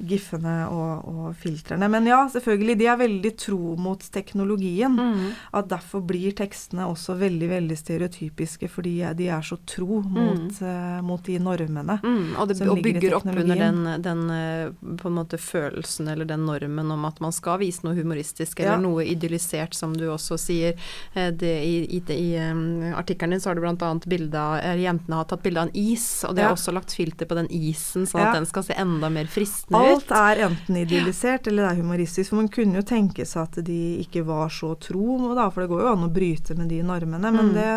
giffene 0.00 0.54
og, 0.70 1.08
og, 1.10 1.24
filtrene. 1.40 1.88
Men 1.92 2.08
ja, 2.08 2.22
selvfølgelig, 2.32 2.76
de 2.80 2.88
er 2.90 3.00
veldig 3.00 3.32
tro 3.40 3.74
mot 3.80 4.04
teknologien. 4.12 4.96
Mm. 4.96 5.26
At 5.56 5.70
derfor 5.70 6.04
blir 6.06 6.34
tekstene 6.36 6.88
også 6.88 7.16
veldig 7.20 7.50
veldig 7.50 7.78
stereotypiske, 7.78 8.70
fordi 8.72 8.94
de 9.18 9.28
er 9.32 9.44
så 9.46 9.58
tro 9.68 10.00
mot, 10.00 10.48
mm. 10.48 10.62
uh, 10.62 11.00
mot 11.06 11.24
de 11.26 11.38
normene. 11.42 11.98
Mm. 12.02 12.36
Og 12.40 12.50
det 12.50 12.58
og 12.70 12.82
bygger 12.84 13.18
opp 13.18 13.28
under 13.30 13.56
den, 13.56 13.80
den, 14.04 14.24
eh, 14.30 14.72
på 15.00 15.08
en 15.08 15.16
måte 15.16 15.38
følelsen 15.40 16.08
eller 16.12 16.28
den 16.28 16.44
normen 16.46 16.90
om 16.92 17.04
at 17.08 17.20
man 17.22 17.34
skal 17.34 17.60
vise 17.62 17.84
noe 17.86 17.96
humoristisk 17.98 18.60
eller 18.60 18.76
ja. 18.76 18.82
noe 18.82 19.04
idyllisert, 19.08 19.74
som 19.76 19.94
du 19.96 20.06
også 20.10 20.38
sier. 20.40 20.78
Eh, 21.14 21.30
det, 21.34 21.54
I 21.66 21.80
i, 21.90 22.00
i 22.14 22.28
um, 22.50 22.92
artikkelen 22.96 23.30
din 23.34 23.40
så 23.42 23.50
har 23.50 23.58
du 23.58 23.64
bl.a. 23.64 23.90
bilde 24.06 24.40
av 24.40 24.78
Jentene 24.78 25.20
har 25.20 25.28
tatt 25.30 25.42
bilde 25.42 25.62
av 25.62 25.70
en 25.70 25.76
is, 25.76 26.06
og 26.28 26.36
det 26.36 26.44
har 26.46 26.54
også 26.54 26.74
lagt 26.74 26.94
filter 26.96 27.28
på 27.28 27.38
den 27.38 27.48
isen, 27.50 28.06
sånn 28.08 28.22
at 28.24 28.36
den 28.38 28.48
skal 28.48 28.66
se 28.66 28.76
enda 28.78 29.10
mer 29.12 29.30
fristende 29.30 29.80
ut. 29.84 29.89
Alt 29.90 30.12
er 30.16 30.42
enten 30.46 30.78
idyllisert 30.80 31.48
eller 31.50 31.66
det 31.66 31.70
er 31.70 31.80
humoristisk. 31.82 32.30
For 32.30 32.40
man 32.40 32.50
kunne 32.52 32.80
jo 32.80 32.86
tenke 32.86 33.26
seg 33.28 33.42
at 33.46 33.60
de 33.66 33.80
ikke 34.04 34.24
var 34.28 34.52
så 34.54 34.72
tro, 34.80 35.18
da, 35.36 35.48
for 35.50 35.64
det 35.64 35.70
går 35.72 35.84
jo 35.84 35.92
an 35.92 36.06
å 36.06 36.10
bryte 36.14 36.56
med 36.58 36.72
de 36.72 36.80
normene. 36.86 37.32
Men 37.34 37.50
mm. 37.50 37.54
det, 37.56 37.68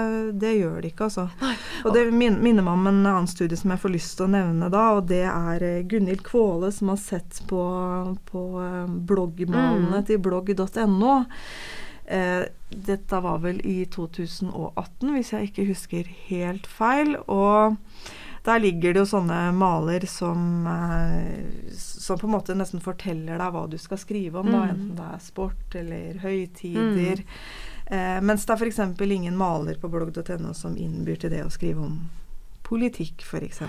det, 0.45 0.53
gjør 0.61 0.79
de 0.81 0.91
ikke, 0.93 1.09
altså. 1.09 1.27
Og 1.83 1.95
det 1.95 2.07
minner 2.13 2.61
meg 2.63 2.73
om 2.73 2.89
en 2.89 3.03
annen 3.03 3.29
studie 3.29 3.59
som 3.59 3.73
jeg 3.73 3.83
får 3.83 3.95
lyst 3.95 4.17
til 4.17 4.27
å 4.27 4.33
nevne 4.33 4.71
da, 4.73 4.87
og 4.97 5.07
det 5.11 5.23
er 5.29 5.67
eh, 5.67 5.83
Gunhild 5.89 6.25
Kvåle 6.25 6.71
som 6.73 6.93
har 6.93 6.99
sett 7.01 7.43
på, 7.49 7.63
på 8.31 8.43
eh, 8.63 8.83
bloggmalene 9.13 10.03
mm. 10.03 10.09
til 10.09 10.21
blogg.no. 10.23 11.15
Eh, 12.05 12.43
dette 12.69 13.19
var 13.23 13.39
vel 13.43 13.61
i 13.67 13.83
2018, 13.91 15.13
hvis 15.13 15.31
jeg 15.33 15.49
ikke 15.49 15.69
husker 15.69 16.09
helt 16.27 16.67
feil. 16.67 17.15
Og 17.31 17.77
der 18.43 18.59
ligger 18.59 18.93
det 18.93 19.03
jo 19.03 19.07
sånne 19.07 19.37
maler 19.55 20.03
som, 20.09 20.67
eh, 20.67 21.69
som 21.79 22.19
på 22.19 22.27
en 22.27 22.33
måte 22.35 22.55
nesten 22.59 22.83
forteller 22.83 23.39
deg 23.39 23.53
hva 23.55 23.67
du 23.71 23.77
skal 23.79 24.01
skrive 24.01 24.41
om, 24.41 24.49
mm. 24.49 24.55
da, 24.55 24.63
enten 24.73 24.97
det 24.97 25.05
er 25.07 25.21
sport 25.23 25.77
eller 25.79 26.19
høytider. 26.23 27.23
Mm. 27.23 27.45
Eh, 27.85 28.19
mens 28.25 28.43
det 28.45 28.55
er 28.55 28.65
f.eks. 28.65 28.81
ingen 29.07 29.37
maler 29.39 29.79
på 29.79 29.91
blogg.no 29.91 30.51
som 30.57 30.75
innbyr 30.75 31.23
til 31.23 31.31
det 31.31 31.45
å 31.45 31.53
skrive 31.53 31.87
om 31.87 31.97
politikk, 32.73 33.21
f.eks. 33.21 33.61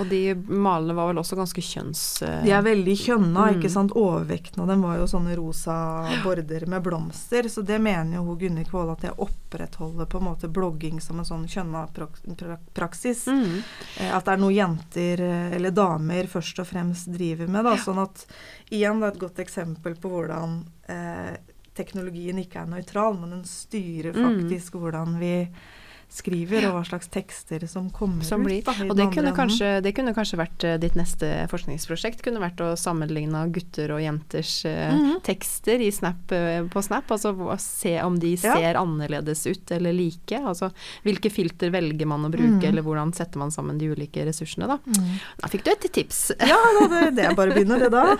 Og 0.00 0.06
de 0.08 0.32
malene 0.48 0.94
var 0.96 1.10
vel 1.10 1.20
også 1.20 1.36
ganske 1.36 1.62
kjønns... 1.64 2.02
Uh, 2.24 2.38
de 2.46 2.52
er 2.56 2.64
veldig 2.64 2.94
kjønna, 2.96 3.44
mm. 3.44 3.58
ikke 3.58 3.70
sant. 3.72 3.92
Overvekten 3.98 4.62
av 4.64 4.70
dem 4.72 4.84
var 4.86 4.96
jo 4.96 5.08
sånne 5.10 5.36
rosa 5.36 5.76
border 6.24 6.64
med 6.70 6.86
blomster. 6.86 7.50
Så 7.52 7.64
det 7.68 7.76
mener 7.84 8.16
jo 8.16 8.24
hun 8.30 8.38
Gunhild 8.40 8.70
Kvåle 8.70 8.94
at 8.96 9.04
det 9.04 9.12
opprettholder 9.20 10.08
på 10.08 10.22
en 10.22 10.28
måte 10.30 10.48
blogging 10.48 11.02
som 11.04 11.20
en 11.20 11.28
sånn 11.28 11.44
kjønna 11.50 11.84
praksis. 12.78 13.26
Mm. 13.28 13.60
Uh, 13.98 14.10
at 14.16 14.24
det 14.24 14.34
er 14.34 14.42
noe 14.46 14.56
jenter 14.56 15.24
uh, 15.26 15.56
eller 15.58 15.76
damer 15.76 16.32
først 16.32 16.64
og 16.64 16.70
fremst 16.72 17.12
driver 17.12 17.52
med. 17.52 17.68
da, 17.68 17.76
Sånn 17.84 18.00
at 18.00 18.24
igjen 18.72 19.02
det 19.02 19.10
er 19.10 19.16
et 19.16 19.22
godt 19.26 19.44
eksempel 19.44 19.98
på 20.00 20.12
hvordan 20.12 20.62
teknologien 21.76 22.38
ikke 22.40 22.62
er 22.62 22.70
nøytral, 22.72 23.18
men 23.20 23.36
den 23.36 23.44
styrer 23.46 24.16
mm. 24.16 24.24
faktisk 24.24 24.74
mm. 24.74 24.80
hvordan 24.80 25.18
vi 25.20 25.34
skriver, 26.08 26.64
og 26.68 26.78
hva 26.78 26.84
slags 26.88 27.10
tekster 27.12 27.64
som 27.68 27.90
kommer 27.92 28.24
som 28.24 28.44
blir, 28.44 28.62
ut. 28.62 28.68
Da, 28.68 28.86
og 28.88 28.96
det 28.96 29.08
kunne, 29.12 29.32
kanskje, 29.36 29.74
det 29.84 29.92
kunne, 29.96 30.14
kanskje, 30.16 30.38
vært 30.40 30.64
uh, 30.64 30.76
ditt 30.80 30.96
neste 30.98 31.28
forskningsprosjekt. 31.52 32.22
Kunne 32.24 32.40
vært 32.42 32.62
å 32.64 32.72
sammenligne 32.80 33.44
gutter 33.52 33.92
og 33.92 34.00
jenters 34.02 34.64
uh, 34.64 34.94
mm 34.94 35.02
-hmm. 35.04 35.20
tekster 35.26 35.84
snap, 35.92 36.32
uh, 36.32 36.66
på 36.68 36.82
Snap. 36.82 37.10
Altså 37.10 37.34
se 37.58 38.02
om 38.02 38.18
de 38.18 38.36
ser 38.36 38.72
ja. 38.72 38.80
annerledes 38.80 39.46
ut 39.46 39.70
eller 39.70 39.92
like. 39.92 40.38
Altså 40.38 40.70
hvilke 41.02 41.30
filter 41.30 41.70
velger 41.70 42.06
man 42.06 42.24
å 42.24 42.30
bruke, 42.30 42.64
mm. 42.64 42.68
eller 42.68 42.82
hvordan 42.82 43.12
setter 43.12 43.38
man 43.38 43.50
sammen 43.50 43.78
de 43.78 43.90
ulike 43.90 44.24
ressursene, 44.24 44.66
da. 44.66 44.78
Mm. 44.86 45.18
Da 45.42 45.48
fikk 45.48 45.64
du 45.64 45.70
et 45.70 45.92
tips. 45.92 46.32
ja, 46.40 46.56
det, 46.88 47.10
det 47.16 47.24
er 47.24 47.34
bare 47.34 47.50
å 47.50 47.54
begynne, 47.54 47.78
det 47.78 47.90
da. 47.90 48.16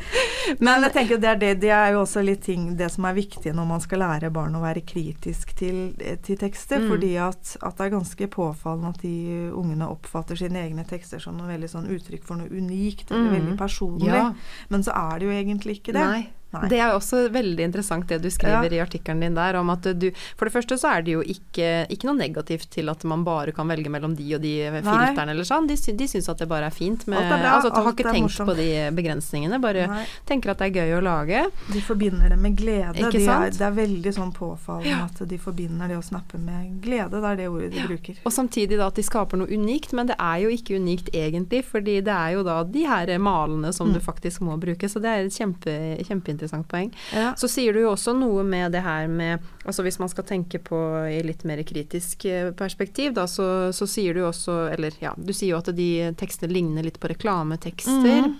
Men 0.64 0.82
jeg 0.82 0.92
tenker 0.92 1.18
det 1.18 1.28
er, 1.28 1.36
det, 1.36 1.54
det 1.60 1.70
er 1.70 1.92
jo 1.92 2.00
også 2.04 2.22
litt 2.22 2.42
ting 2.46 2.76
Det 2.78 2.88
som 2.92 3.04
er 3.08 3.16
viktig 3.16 3.52
når 3.56 3.66
man 3.66 3.80
skal 3.82 3.98
lære 4.04 4.30
barn 4.30 4.54
å 4.54 4.62
være 4.62 4.80
kritisk 4.86 5.52
til, 5.58 5.92
til 6.22 6.38
tekster. 6.38 6.80
Mm. 6.80 6.88
fordi 6.90 7.16
at, 7.16 7.25
at, 7.28 7.52
det 7.60 7.86
er 7.86 7.92
ganske 7.92 8.28
påfallende 8.32 8.92
at 8.94 9.02
de 9.02 9.50
ungene 9.56 9.88
oppfatter 9.90 10.38
sine 10.38 10.62
egne 10.64 10.86
tekster 10.88 11.22
som 11.22 11.36
noe 11.38 11.50
veldig 11.50 11.70
sånn 11.72 11.90
uttrykk 11.92 12.24
for 12.26 12.40
noe 12.40 12.50
unikt 12.50 13.10
eller 13.10 13.30
mm. 13.30 13.36
veldig 13.36 13.58
personlig. 13.60 14.10
Ja. 14.12 14.30
Men 14.72 14.86
så 14.86 14.96
er 14.96 15.20
det 15.20 15.28
jo 15.28 15.36
egentlig 15.36 15.80
ikke 15.80 15.96
det. 15.96 16.06
Nei. 16.06 16.24
Nei. 16.54 16.68
Det 16.70 16.78
er 16.78 16.92
jo 16.92 16.98
også 17.00 17.24
veldig 17.34 17.64
interessant 17.66 18.06
det 18.08 18.20
du 18.22 18.28
skriver 18.30 18.70
ja. 18.70 18.78
i 18.78 18.82
artikkelen 18.84 19.24
din 19.24 19.36
der, 19.36 19.58
om 19.58 19.70
at 19.74 19.88
du 19.98 20.06
For 20.38 20.46
det 20.46 20.54
første 20.54 20.78
så 20.78 20.92
er 20.94 21.02
det 21.06 21.16
jo 21.16 21.22
ikke, 21.26 21.86
ikke 21.92 22.08
noe 22.08 22.18
negativt 22.18 22.68
til 22.72 22.90
at 22.92 23.02
man 23.08 23.24
bare 23.26 23.52
kan 23.56 23.66
velge 23.68 23.90
mellom 23.92 24.14
de 24.16 24.28
og 24.36 24.42
de 24.44 24.54
filterne 24.76 25.34
eller 25.34 25.48
sånn. 25.48 25.66
De, 25.66 25.76
de 25.76 26.08
syns 26.10 26.30
at 26.30 26.42
det 26.42 26.48
bare 26.50 26.70
er 26.70 26.74
fint 26.74 27.06
med 27.10 27.18
er 27.18 27.32
bra, 27.32 27.56
Altså 27.56 27.72
har 27.74 27.90
ikke 27.90 28.06
tenkt 28.06 28.28
morsomt. 28.28 28.52
på 28.52 28.56
de 28.60 28.68
begrensningene, 28.96 29.58
bare 29.62 29.86
Nei. 29.90 30.04
tenker 30.28 30.52
at 30.52 30.62
det 30.62 30.70
er 30.70 30.84
gøy 30.84 30.96
å 30.98 31.02
lage. 31.04 31.42
De 31.72 31.82
forbinder 31.84 32.30
det 32.32 32.38
med 32.40 32.56
glede. 32.58 32.94
De 32.94 33.24
er, 33.26 33.50
det 33.50 33.66
er 33.66 33.74
veldig 33.76 34.14
sånn 34.14 34.32
påfallende 34.36 34.92
ja. 34.92 35.02
at 35.10 35.22
de 35.28 35.40
forbinder 35.42 35.90
det 35.90 35.98
å 35.98 36.04
snappe 36.04 36.38
med 36.40 36.78
glede. 36.84 37.18
Det 37.18 37.32
er 37.32 37.42
det 37.42 37.50
ordet 37.50 37.72
de 37.74 37.82
ja. 37.82 37.88
bruker. 37.90 38.22
Og 38.22 38.34
samtidig 38.34 38.78
da 38.78 38.88
at 38.92 38.98
de 38.98 39.06
skaper 39.06 39.42
noe 39.42 39.50
unikt, 39.50 39.96
men 39.96 40.12
det 40.12 40.18
er 40.22 40.44
jo 40.44 40.54
ikke 40.54 40.78
unikt 40.78 41.10
egentlig, 41.16 41.64
fordi 41.66 41.98
det 42.06 42.14
er 42.14 42.36
jo 42.36 42.46
da 42.46 42.60
de 42.62 42.86
her 42.86 43.12
malene 43.22 43.74
som 43.74 43.90
mm. 43.90 43.98
du 43.98 44.02
faktisk 44.04 44.46
må 44.46 44.56
bruke. 44.62 44.88
Så 44.90 45.02
det 45.02 45.12
er 45.12 45.30
kjempe, 45.32 45.74
kjempeinteressant 46.06 46.35
interessant 46.36 46.68
poeng. 46.70 46.92
Ja. 47.16 47.32
Så 47.40 47.50
sier 47.50 47.74
du 47.74 47.82
jo 47.82 47.92
også 47.94 48.14
noe 48.16 48.44
med 48.46 48.76
det 48.76 48.84
her 48.86 49.08
med 49.10 49.52
Altså 49.66 49.82
hvis 49.82 49.98
man 49.98 50.06
skal 50.06 50.22
tenke 50.28 50.60
på 50.62 50.78
i 51.10 51.18
litt 51.26 51.42
mer 51.48 51.58
kritisk 51.66 52.22
eh, 52.30 52.52
perspektiv, 52.54 53.16
da, 53.16 53.24
så, 53.26 53.72
så 53.74 53.88
sier 53.90 54.14
du 54.14 54.20
jo 54.22 54.28
også 54.28 54.54
Eller 54.76 54.94
ja, 55.02 55.10
du 55.18 55.32
sier 55.34 55.56
jo 55.56 55.58
at 55.58 55.72
de 55.74 55.88
tekstene 56.18 56.54
ligner 56.54 56.86
litt 56.86 57.00
på 57.02 57.10
reklametekster. 57.10 58.28
Mm. 58.28 58.36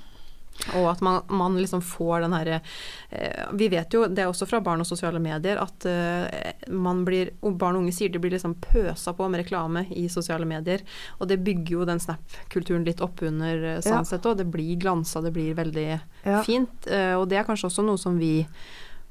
Og 0.75 0.89
at 0.91 1.03
man, 1.05 1.21
man, 1.29 1.57
liksom 1.59 1.83
får 1.85 2.25
den 2.25 2.35
herre 2.35 2.61
eh, 3.11 3.45
Vi 3.53 3.69
vet 3.73 3.93
jo, 3.95 4.07
det 4.09 4.25
er 4.25 4.31
også 4.31 4.49
fra 4.49 4.61
barn 4.65 4.83
og 4.83 4.89
sosiale 4.89 5.21
medier, 5.23 5.61
at 5.63 5.87
eh, 5.89 6.67
man 6.73 7.05
blir 7.07 7.33
Barn 7.47 7.77
og 7.77 7.85
unge 7.85 7.95
sier 7.95 8.11
de 8.13 8.21
blir 8.23 8.35
liksom 8.35 8.57
pøsa 8.63 9.15
på 9.17 9.29
med 9.31 9.45
reklame 9.45 9.87
i 9.95 10.07
sosiale 10.13 10.49
medier. 10.49 10.83
Og 11.21 11.31
det 11.31 11.39
bygger 11.47 11.77
jo 11.77 11.87
den 11.89 12.03
Snap-kulturen 12.03 12.87
litt 12.87 13.03
opp 13.05 13.23
under 13.27 13.69
eh, 13.77 13.79
sånn 13.85 14.09
sett 14.09 14.27
òg. 14.27 14.41
Det 14.41 14.49
blir 14.51 14.75
glansa, 14.81 15.23
det 15.25 15.33
blir 15.37 15.55
veldig 15.59 15.87
ja. 15.93 16.43
fint. 16.47 16.91
Og 17.17 17.25
det 17.31 17.41
er 17.41 17.47
kanskje 17.47 17.71
også 17.71 17.85
noe 17.87 18.01
som 18.01 18.19
vi 18.19 18.41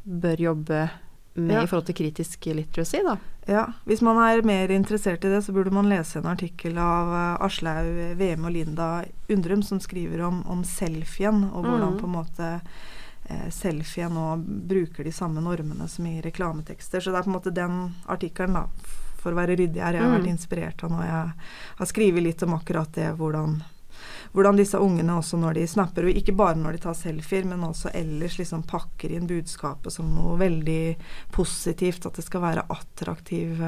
bør 0.06 0.42
jobbe 0.50 0.86
med 0.86 1.05
ja. 1.36 1.64
i 1.64 1.68
forhold 1.68 1.86
til 1.86 1.96
kritisk 1.96 2.46
literacy, 2.46 3.02
da. 3.06 3.18
Ja, 3.46 3.66
hvis 3.86 4.02
man 4.02 4.18
er 4.24 4.42
mer 4.42 4.72
interessert 4.74 5.26
i 5.26 5.30
det, 5.30 5.44
så 5.46 5.54
burde 5.54 5.74
man 5.74 5.90
lese 5.90 6.20
en 6.20 6.30
artikkel 6.32 6.78
av 6.82 7.12
uh, 7.14 7.46
Aslaug 7.46 8.18
VM 8.18 8.48
og 8.48 8.56
Linda 8.56 8.90
Undrum 9.30 9.62
som 9.64 9.82
skriver 9.84 10.24
om, 10.26 10.42
om 10.50 10.64
selfien, 10.66 11.44
og 11.52 11.68
hvordan 11.68 11.94
mm. 11.94 12.00
på 12.00 12.10
en 12.10 12.16
måte 12.16 12.50
eh, 13.30 13.48
selfien 13.54 14.14
nå 14.16 14.26
bruker 14.72 15.06
de 15.06 15.14
samme 15.14 15.44
normene 15.46 15.88
som 15.92 16.08
i 16.10 16.18
reklametekster. 16.26 17.04
Så 17.04 17.14
det 17.14 17.22
er 17.22 17.28
på 17.28 17.34
en 17.34 17.38
måte 17.38 17.54
den 17.54 17.80
artikkelen, 18.10 18.58
da, 18.58 18.66
for 19.22 19.34
å 19.34 19.40
være 19.42 19.60
ryddig 19.60 19.84
her, 19.84 19.98
jeg 19.98 20.06
har 20.06 20.10
mm. 20.10 20.18
vært 20.18 20.34
inspirert 20.34 20.84
av 20.86 20.96
når 20.96 21.06
jeg 21.06 21.24
har 21.84 21.92
skrevet 21.92 22.26
litt 22.26 22.46
om 22.48 22.58
akkurat 22.58 22.98
det, 22.98 23.12
hvordan 23.20 23.60
hvordan 24.36 24.60
disse 24.60 24.80
ungene 24.82 25.16
også 25.16 25.40
når 25.40 25.60
de 25.60 25.68
snapper, 25.70 26.10
og 26.10 26.20
ikke 26.20 26.36
bare 26.36 26.60
når 26.60 26.76
de 26.76 26.84
tar 26.84 26.98
selfier, 27.00 27.46
men 27.48 27.64
også 27.64 27.94
ellers 27.96 28.36
liksom 28.40 28.66
pakker 28.68 29.14
inn 29.16 29.30
budskapet 29.30 29.96
som 29.96 30.10
noe 30.12 30.36
veldig 30.42 30.96
positivt. 31.36 32.06
At 32.10 32.20
det 32.20 32.26
skal 32.28 32.44
være 32.44 32.66
attraktivt 32.76 33.64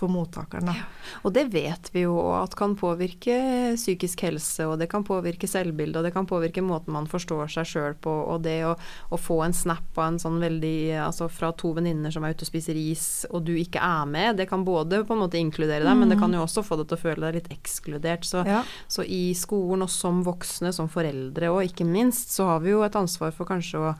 for 0.00 0.08
mottakeren. 0.08 0.70
Ja, 0.72 0.86
og 1.26 1.34
det 1.36 1.50
vet 1.52 1.90
vi 1.92 2.06
jo 2.06 2.16
at 2.32 2.54
kan 2.56 2.76
påvirke 2.80 3.36
psykisk 3.76 4.24
helse, 4.24 4.64
og 4.68 4.78
det 4.80 4.88
kan 4.92 5.04
påvirke 5.04 5.48
selvbildet, 5.50 5.98
og 6.00 6.06
det 6.08 6.14
kan 6.14 6.28
påvirke 6.28 6.64
måten 6.64 6.94
man 6.96 7.08
forstår 7.10 7.50
seg 7.52 7.68
sjøl 7.68 7.96
på. 8.00 8.14
Og 8.32 8.40
det 8.46 8.56
å, 8.68 8.74
å, 9.10 9.20
få 9.20 9.42
en 9.44 9.56
snap 9.56 9.98
av 9.98 10.14
en 10.14 10.20
sånn 10.22 10.40
veldig 10.40 10.70
Altså 11.00 11.26
fra 11.32 11.50
to 11.56 11.72
venninner 11.76 12.12
som 12.12 12.24
er 12.24 12.32
ute 12.34 12.46
og 12.46 12.50
spiser 12.50 12.78
is, 12.78 13.26
og 13.30 13.44
du 13.44 13.52
ikke 13.58 13.82
er 13.82 14.08
med, 14.08 14.38
det 14.40 14.46
kan 14.48 14.64
både 14.64 15.02
på 15.04 15.14
en 15.14 15.22
måte 15.24 15.40
inkludere 15.40 15.84
deg, 15.84 15.92
mm. 15.92 16.00
men 16.00 16.12
det 16.12 16.18
kan 16.20 16.32
jo 16.34 16.42
også 16.44 16.64
få 16.64 16.80
deg 16.80 16.88
til 16.90 16.98
å 16.98 17.02
føle 17.02 17.26
deg 17.26 17.38
litt 17.38 17.52
ekskludert. 17.52 18.24
Så, 18.26 18.44
ja. 18.48 18.62
så 18.88 19.04
i 19.04 19.34
skolen 19.36 19.84
og 19.90 19.96
som 19.98 20.22
voksne, 20.26 20.72
som 20.72 20.88
foreldre 20.90 21.50
og 21.50 21.64
ikke 21.66 21.86
minst, 21.88 22.30
så 22.36 22.46
har 22.52 22.62
vi 22.62 22.72
jo 22.72 22.84
et 22.86 22.96
ansvar 22.98 23.34
for 23.34 23.48
kanskje 23.48 23.82
å 23.82 23.94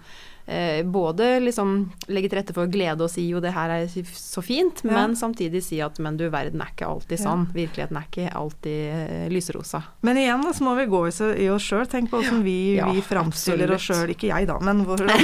eh, 0.47 0.80
både 0.86 1.32
liksom 1.41 1.74
legge 2.09 2.30
til 2.30 2.41
rette 2.41 2.57
for 2.57 2.70
glede 2.70 3.05
og 3.05 3.12
si 3.12 3.26
jo 3.28 3.43
det 3.43 3.53
her 3.57 3.72
er 3.74 3.86
så 3.88 4.43
fint, 4.45 4.84
ja. 4.84 4.93
men 4.95 5.16
samtidig 5.18 5.62
si 5.64 5.80
at 5.84 5.99
men 6.03 6.18
du 6.20 6.28
verden 6.30 6.62
er 6.62 6.72
ikke 6.74 6.88
alltid 6.88 7.22
sånn. 7.22 7.47
Ja. 7.51 7.59
Virkeligheten 7.61 8.01
er 8.01 8.09
ikke 8.09 8.34
alltid 8.41 8.80
eh, 8.95 9.26
lyserosa. 9.32 9.82
Men 10.07 10.20
igjen 10.20 10.47
så 10.55 10.66
må 10.66 10.74
vi 10.78 10.88
gå 10.91 11.05
i 11.11 11.49
oss 11.53 11.66
sjøl. 11.66 11.86
Tenk 11.91 12.11
på 12.11 12.20
åssen 12.22 12.45
vi, 12.47 12.76
ja, 12.78 12.88
vi 12.91 13.03
framstiller 13.05 13.74
oss 13.76 13.88
sjøl. 13.91 14.14
Ikke 14.14 14.30
jeg 14.30 14.49
da, 14.51 14.59
men 14.64 14.84
hvordan 14.88 15.11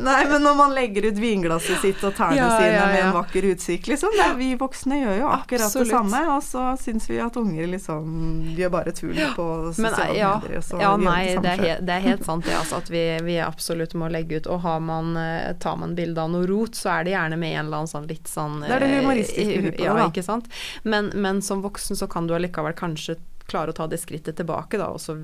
Nei, 0.00 0.20
men 0.28 0.42
når 0.44 0.56
man 0.56 0.74
legger 0.74 1.08
ut 1.10 1.18
vinglasset 1.20 1.80
sitt 1.82 2.02
og 2.04 2.14
tærne 2.16 2.46
sine 2.56 2.84
med 2.92 3.00
en 3.04 3.14
vakker 3.16 3.46
utsikt, 3.52 3.88
liksom. 3.90 4.12
Det, 4.16 4.28
vi 4.38 4.50
voksne 4.60 5.00
gjør 5.00 5.18
jo 5.20 5.28
akkurat 5.32 5.66
absolutt. 5.66 5.88
det 5.88 5.96
samme, 5.96 6.20
og 6.34 6.42
så 6.44 6.64
syns 6.80 7.08
vi 7.10 7.20
at 7.22 7.36
unger 7.40 7.68
liksom 7.74 8.10
gjør 8.58 8.72
bare 8.74 8.94
tull 8.96 9.18
på 9.36 9.46
sosiale 9.76 10.08
medier. 10.10 10.64
Så 10.64 10.80
ja, 10.80 10.92
nei, 11.00 11.22
det 11.36 11.52
er, 11.54 11.64
helt, 11.64 11.84
det 11.86 11.96
er, 11.96 12.06
helt 12.08 12.26
sant 12.26 12.46
det, 12.46 12.56
altså. 12.56 12.80
At 12.80 12.90
vi, 12.92 13.04
vi 13.26 13.38
absolutt 13.42 13.94
må 13.98 14.10
legge 14.12 14.40
ut. 14.40 14.48
Og 14.50 14.60
har 14.64 14.80
man, 14.84 15.16
eh, 15.16 15.52
tar 15.62 15.76
man 15.80 15.94
bilde 15.98 16.22
av 16.22 16.30
noe 16.32 16.46
rot, 16.48 16.76
så 16.78 16.92
er 16.96 17.06
det 17.06 17.14
gjerne 17.14 17.38
med 17.40 17.54
en 17.54 17.66
eller 17.66 17.82
annen 17.82 17.92
sånn 17.92 18.08
litt 18.10 18.28
sånn 18.30 18.60
Det 18.64 18.76
er 18.76 18.84
det 18.84 18.92
humoristiske 18.98 19.72
eh, 19.74 19.82
Ja, 19.84 19.96
ikke 20.06 20.24
sant. 20.26 20.50
Men, 20.82 21.12
men, 21.14 21.42
som 21.42 21.64
voksen 21.64 21.98
så 21.98 22.08
kan 22.10 22.28
du 22.28 22.34
allikevel 22.36 22.76
kanskje 22.78 23.18
klare 23.50 23.72
å 23.72 23.74
ta 23.74 23.88
det 23.90 23.98
skrittet 23.98 24.36
tilbake, 24.38 24.78
da, 24.78 24.92
og 24.94 25.00
så 25.02 25.16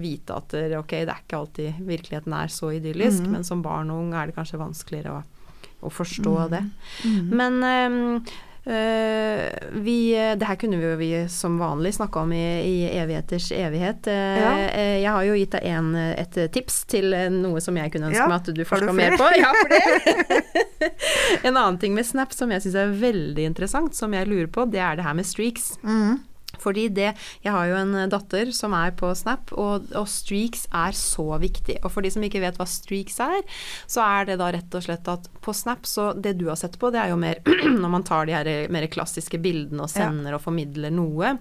vite 0.00 0.32
at 0.32 0.54
ok, 0.54 0.94
det 1.04 1.12
er 1.12 1.20
ikke 1.20 1.36
alltid 1.36 1.82
virkeligheten 1.84 2.32
er 2.32 2.48
så 2.48 2.70
idyllisk, 2.72 3.26
mm. 3.26 3.34
men 3.34 3.44
som 3.44 3.60
barn 3.64 3.92
og 3.92 4.06
ung 4.06 4.14
er 4.16 4.30
det 4.30 4.36
kanskje 4.38 4.62
vanskeligere 4.62 5.18
å, 5.18 5.50
å 5.84 5.92
forstå 5.92 6.32
mm. 6.38 6.54
det. 6.54 6.62
Mm. 7.04 7.34
Men 7.36 7.58
um, 7.60 8.32
vi, 8.64 9.96
det 10.40 10.46
her 10.48 10.56
kunne 10.56 10.78
vi 10.80 10.86
jo 10.86 10.94
vi 10.96 11.10
som 11.28 11.58
vanlig 11.60 11.94
snakke 11.98 12.22
om 12.22 12.32
i, 12.32 12.44
i 12.64 12.76
evigheters 12.96 13.50
evighet. 13.52 14.08
Uh, 14.08 14.38
ja. 14.40 14.52
jeg 15.02 15.10
har 15.12 15.26
jo 15.28 15.36
gitt 15.36 15.56
deg 15.58 15.68
en, 15.74 15.90
et 15.96 16.38
tips 16.54 16.78
til 16.88 17.12
noe 17.34 17.60
som 17.60 17.76
jeg 17.76 17.92
kunne 17.92 18.08
ønske 18.08 18.22
ja. 18.22 18.30
meg 18.30 18.40
at 18.40 18.52
du 18.56 18.64
forska 18.68 18.96
mer 18.96 19.18
på. 19.20 19.28
Ja, 19.36 19.52
for 19.52 19.74
det. 19.74 20.40
en 21.42 21.56
annen 21.56 21.78
ting 21.78 21.94
med 21.94 22.06
Snap 22.06 22.32
som 22.32 22.52
jeg 22.52 22.64
syns 22.64 22.78
er 22.78 22.94
veldig 23.00 23.48
interessant, 23.50 23.96
som 23.96 24.14
jeg 24.16 24.28
lurer 24.30 24.50
på, 24.52 24.66
det 24.70 24.82
er 24.82 24.98
det 24.98 25.06
her 25.06 25.16
med 25.16 25.28
streaks. 25.28 25.74
Mm. 25.82 26.22
Fordi 26.62 26.88
det 26.94 27.12
Jeg 27.44 27.52
har 27.52 27.66
jo 27.68 27.76
en 27.76 28.10
datter 28.10 28.50
som 28.56 28.74
er 28.76 28.94
på 28.96 29.10
Snap, 29.16 29.52
og, 29.52 29.88
og, 29.94 30.08
streaks 30.10 30.66
er 30.74 30.96
så 30.96 31.38
viktig. 31.40 31.78
Og 31.82 31.92
for 31.92 32.04
de 32.04 32.12
som 32.12 32.24
ikke 32.24 32.42
vet 32.42 32.58
hva 32.60 32.66
streaks 32.68 33.18
er, 33.22 33.42
så 33.90 34.04
er 34.04 34.28
det 34.28 34.38
da 34.40 34.50
rett 34.54 34.74
og 34.74 34.84
slett 34.86 35.08
at 35.10 35.28
på 35.44 35.52
Snap 35.54 35.84
så 35.88 36.12
Det 36.14 36.34
du 36.38 36.46
har 36.48 36.58
sett 36.58 36.78
på, 36.80 36.90
det 36.94 37.00
er 37.02 37.12
jo 37.12 37.20
mer 37.20 37.40
når 37.82 37.90
man 37.90 38.06
tar 38.06 38.28
de 38.28 38.36
her 38.36 38.50
mer 38.72 38.86
klassiske 38.92 39.38
bildene 39.42 39.84
og 39.84 39.92
sender 39.92 40.32
ja. 40.32 40.38
og 40.38 40.44
formidler 40.44 40.92
noe. 40.94 41.36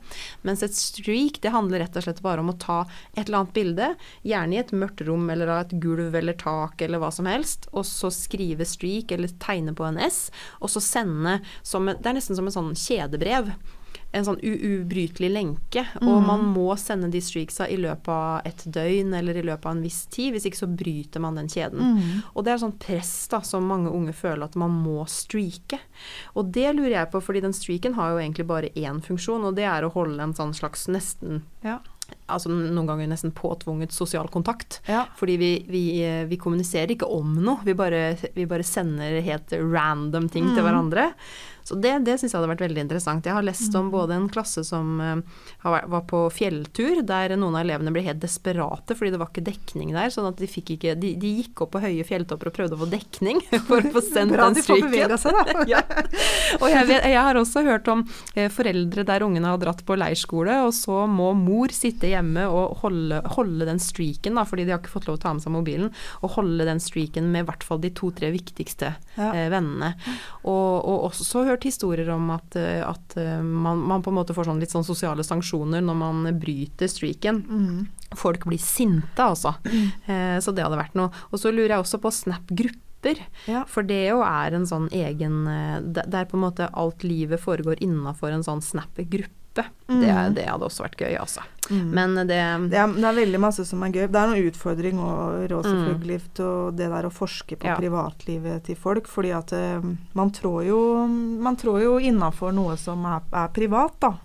Mens 0.47 0.63
et 0.65 0.75
streak, 0.75 1.39
det 1.43 1.53
handler 1.53 1.83
rett 1.83 1.97
og 1.99 2.05
slett 2.05 2.21
bare 2.25 2.43
om 2.43 2.51
å 2.51 2.57
ta 2.59 2.81
et 3.13 3.25
eller 3.25 3.43
annet 3.43 3.55
bilde, 3.55 3.89
gjerne 4.27 4.57
i 4.57 4.61
et 4.61 4.73
mørkt 4.75 5.03
rom 5.07 5.29
eller 5.33 5.51
av 5.51 5.63
et 5.65 5.75
gulv 5.83 6.15
eller 6.15 6.37
tak 6.39 6.81
eller 6.83 7.01
hva 7.01 7.11
som 7.13 7.29
helst, 7.29 7.69
og 7.71 7.85
så 7.87 8.11
skrive 8.13 8.67
streak 8.67 9.13
eller 9.15 9.31
tegne 9.43 9.75
på 9.77 9.87
en 9.87 9.99
S, 10.03 10.27
og 10.59 10.71
så 10.73 10.83
sende 10.83 11.39
som 11.61 11.85
Det 11.85 12.09
er 12.09 12.15
nesten 12.17 12.37
som 12.37 12.47
en 12.47 12.55
sånn 12.55 12.75
kjedebrev 12.77 13.51
en 14.11 14.25
sånn 14.27 14.39
ubrytelig 14.43 15.29
lenke. 15.31 15.85
Mm. 16.01 16.07
Og 16.09 16.25
man 16.27 16.45
må 16.53 16.75
sende 16.79 17.09
de 17.13 17.21
streaksa 17.23 17.67
i 17.71 17.77
løpet 17.81 18.11
av 18.13 18.49
et 18.49 18.65
døgn 18.65 19.13
eller 19.17 19.39
i 19.39 19.45
løpet 19.45 19.69
av 19.69 19.77
en 19.77 19.83
viss 19.85 20.03
tid. 20.13 20.33
Hvis 20.35 20.47
ikke 20.49 20.61
så 20.63 20.69
bryter 20.69 21.23
man 21.23 21.39
den 21.39 21.49
kjeden. 21.51 21.95
Mm. 21.95 22.19
Og 22.33 22.45
det 22.45 22.53
er 22.53 22.61
sånn 22.63 22.77
press 22.81 23.13
da, 23.31 23.41
som 23.45 23.67
mange 23.69 23.93
unge 23.93 24.15
føler 24.17 24.45
at 24.45 24.59
man 24.59 24.75
må 24.83 25.07
streake. 25.09 25.81
Og 26.37 26.51
det 26.53 26.69
lurer 26.77 26.97
jeg 26.99 27.11
på, 27.13 27.23
fordi 27.23 27.45
den 27.47 27.57
streaken 27.57 27.97
har 27.97 28.13
jo 28.13 28.21
egentlig 28.21 28.49
bare 28.49 28.73
én 28.77 29.01
funksjon, 29.03 29.49
og 29.49 29.57
det 29.57 29.67
er 29.69 29.85
å 29.85 29.93
holde 29.93 30.21
en 30.23 30.37
sånn 30.37 30.53
slags 30.57 30.87
nesten 30.91 31.43
ja 31.63 31.79
altså 32.27 32.51
noen 32.51 32.87
ganger 32.87 33.09
nesten 33.11 33.33
påtvunget 33.35 33.95
sosial 33.95 34.29
kontakt. 34.33 34.81
Ja. 34.87 35.05
Fordi 35.19 35.37
vi, 35.41 35.51
vi, 35.69 35.83
vi, 36.29 36.39
kommuniserer 36.41 36.95
ikke 36.95 37.09
om 37.09 37.35
noe, 37.43 37.63
vi 37.65 37.75
bare, 37.77 38.13
vi 38.35 38.47
bare 38.49 38.67
sender 38.67 39.19
helt 39.25 39.55
random 39.57 40.29
ting 40.31 40.51
mm. 40.51 40.53
til 40.55 40.67
hverandre. 40.67 41.11
Så 41.63 41.75
det, 41.79 41.93
det 42.03 42.17
syns 42.19 42.33
jeg 42.33 42.37
hadde 42.37 42.51
vært 42.51 42.63
veldig 42.65 42.81
interessant. 42.83 43.27
Jeg 43.27 43.35
har 43.37 43.45
lest 43.45 43.71
om 43.79 43.87
mm. 43.87 43.91
både 43.93 44.15
en 44.17 44.25
klasse 44.31 44.65
som 44.67 44.99
uh, 44.99 45.43
var 45.63 46.03
på 46.09 46.25
fjelltur, 46.35 46.99
der 47.07 47.37
noen 47.39 47.55
av 47.55 47.63
elevene 47.63 47.93
ble 47.95 48.03
helt 48.03 48.19
desperate 48.23 48.97
fordi 48.97 49.13
det 49.13 49.21
var 49.21 49.31
ikke 49.31 49.45
dekning 49.47 49.93
der. 49.95 50.11
sånn 50.11 50.27
at 50.27 50.41
de 50.41 50.49
ikke 50.63 50.95
De, 50.99 51.13
de 51.19 51.31
gikk 51.39 51.63
opp 51.63 51.73
på 51.75 51.81
høye 51.83 52.03
fjelltopper 52.07 52.51
og 52.51 52.55
prøvde 52.57 52.75
å 52.75 52.81
få 52.83 52.89
dekning 52.91 53.39
for 53.69 53.79
å 53.79 53.93
få 53.95 54.03
sendt 54.05 54.35
den 54.37 54.59
stryken. 54.59 54.91
Ja. 55.69 55.79
Og 56.59 56.67
jeg, 56.69 56.87
jeg, 56.89 57.15
har 57.15 57.37
også 57.37 57.63
hørt 57.65 57.87
om 57.91 58.03
uh, 58.03 58.47
foreldre 58.51 59.05
der 59.07 59.23
ungene 59.25 59.53
har 59.53 59.61
dratt 59.61 59.83
på 59.87 59.95
leirskole, 59.97 60.59
og 60.67 60.73
så 60.75 61.05
må 61.07 61.31
mor 61.37 61.71
sitte 61.73 62.11
hjemme 62.13 62.45
og 62.49 62.77
holde, 62.83 63.19
holde 63.35 63.67
den 63.69 63.81
streaken, 63.81 64.37
da, 64.39 64.45
fordi 64.47 64.67
de 64.67 64.75
har 64.75 64.81
ikke 64.81 64.93
fått 64.93 65.09
lov 65.09 65.17
til 65.17 65.21
å 65.21 65.25
ta 65.27 65.33
med 65.35 65.45
seg 65.45 65.55
mobilen, 65.55 65.91
og 66.21 66.35
holde 66.37 66.67
den 66.67 66.81
streaken 66.83 67.31
med 67.33 67.45
i 67.45 67.49
hvert 67.49 67.65
fall 67.67 67.81
de 67.83 67.91
to-tre 67.95 68.31
viktigste 68.33 68.93
ja. 69.17 69.29
eh, 69.31 69.49
vennene. 69.53 69.93
Og, 70.43 70.71
og 70.79 71.09
også 71.09 71.45
hørt 71.47 71.67
historier 71.67 72.09
om 72.13 72.31
at, 72.35 72.57
eh, 72.59 72.81
at 72.85 73.17
eh, 73.19 73.41
man, 73.41 73.81
man, 73.81 74.05
på 74.05 74.13
en 74.13 74.19
måte 74.19 74.35
får 74.35 74.49
sånn 74.49 74.61
litt 74.63 74.73
sånn 74.73 74.87
sosiale 74.87 75.25
sanksjoner 75.25 75.83
når 75.83 75.99
man 75.99 76.31
bryter 76.39 76.91
streaken. 76.91 77.43
Mm. 77.47 78.15
Folk 78.19 78.47
blir 78.49 78.61
sinte, 78.61 79.23
altså. 79.23 79.55
Mm. 79.65 79.85
Eh, 80.05 80.39
så 80.43 80.53
det 80.55 80.65
hadde 80.65 80.79
vært 80.79 80.97
noe. 80.99 81.13
Og 81.31 81.41
så 81.41 81.53
lurer 81.53 81.75
jeg 81.75 81.85
også 81.85 82.01
på 82.03 82.13
Snap-grupper. 82.13 83.23
Ja. 83.51 83.65
For 83.67 83.83
det 83.83 84.05
jo 84.05 84.21
er 84.23 84.55
en 84.55 84.63
sånn 84.63 84.85
egen 84.95 85.41
eh, 85.51 85.79
Der 85.91 86.23
på 86.29 86.37
en 86.37 86.45
måte 86.45 86.69
alt 86.71 87.03
livet 87.03 87.41
foregår 87.43 87.81
innafor 87.83 88.31
en 88.31 88.45
sånn 88.47 88.63
Snap-gruppe 88.63 89.42
gruppe. 89.53 89.69
Mm. 89.87 90.01
Det, 90.01 90.41
det, 90.41 90.49
hadde 90.49 90.65
også 90.65 90.83
vært 90.83 90.99
gøy, 91.01 91.15
altså. 91.19 91.43
Mm. 91.69 91.89
Men 91.93 92.15
det 92.15 92.25
det 92.27 92.77
er, 92.77 92.87
det 92.93 93.05
er, 93.05 93.15
veldig 93.15 93.39
masse 93.39 93.65
som 93.65 93.83
er 93.83 93.93
gøy. 93.93 94.07
Det 94.07 94.19
er 94.19 94.27
noen 94.31 94.49
utfordring 94.49 94.99
råd 94.99 95.69
selvfølgelig 95.69 96.19
mm. 96.19 96.43
og 96.45 96.73
det 96.77 96.89
der 96.89 97.07
å 97.07 97.13
forske 97.13 97.57
på 97.57 97.67
ja. 97.67 97.77
privatlivet 97.77 98.63
til 98.67 98.75
folk. 98.75 99.07
Fordi 99.07 99.33
at 99.35 99.53
uh, 99.53 99.85
man 100.13 100.33
trår 100.33 100.67
jo, 100.67 100.81
man 101.43 101.57
trår 101.59 101.81
jo 101.83 101.97
innafor 101.99 102.53
noe 102.55 102.77
som 102.77 103.05
er, 103.05 103.23
er 103.31 103.51
privat, 103.53 103.97
da. 104.03 104.15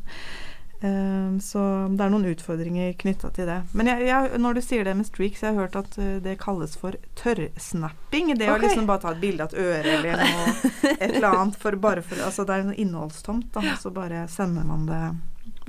Uh, 0.79 1.39
så 1.43 1.61
det 1.91 2.05
er 2.05 2.11
noen 2.13 2.29
utfordringer 2.31 2.93
knytta 3.01 3.33
til 3.35 3.49
det. 3.51 3.57
Men 3.75 3.91
jeg, 3.91 4.05
jeg, 4.07 4.39
når 4.39 4.59
du 4.59 4.61
sier 4.63 4.87
det 4.87 4.95
med 4.95 5.09
streaks, 5.09 5.43
jeg 5.43 5.57
har 5.57 5.65
hørt 5.65 5.79
at 5.79 5.97
uh, 5.99 6.19
det 6.23 6.37
kalles 6.39 6.77
for 6.79 6.95
tørrsnapping. 7.19 8.31
Det 8.39 8.47
okay. 8.47 8.55
å 8.55 8.63
liksom 8.63 8.87
bare 8.87 9.03
ta 9.03 9.15
et 9.17 9.23
bilde 9.23 9.43
av 9.43 9.57
et 9.57 9.59
øre 9.65 9.97
eller 9.97 10.23
noe, 10.23 10.53
et 10.93 11.09
eller 11.09 11.31
annet 11.33 11.59
for 11.59 11.79
bare 11.83 12.05
for 12.07 12.23
Altså 12.29 12.47
det 12.47 12.61
er 12.61 12.71
innholdstomt, 12.79 13.51
da. 13.57 13.75
Så 13.83 13.91
bare 13.95 14.27
sender 14.31 14.69
man 14.69 14.87
det 14.87 15.03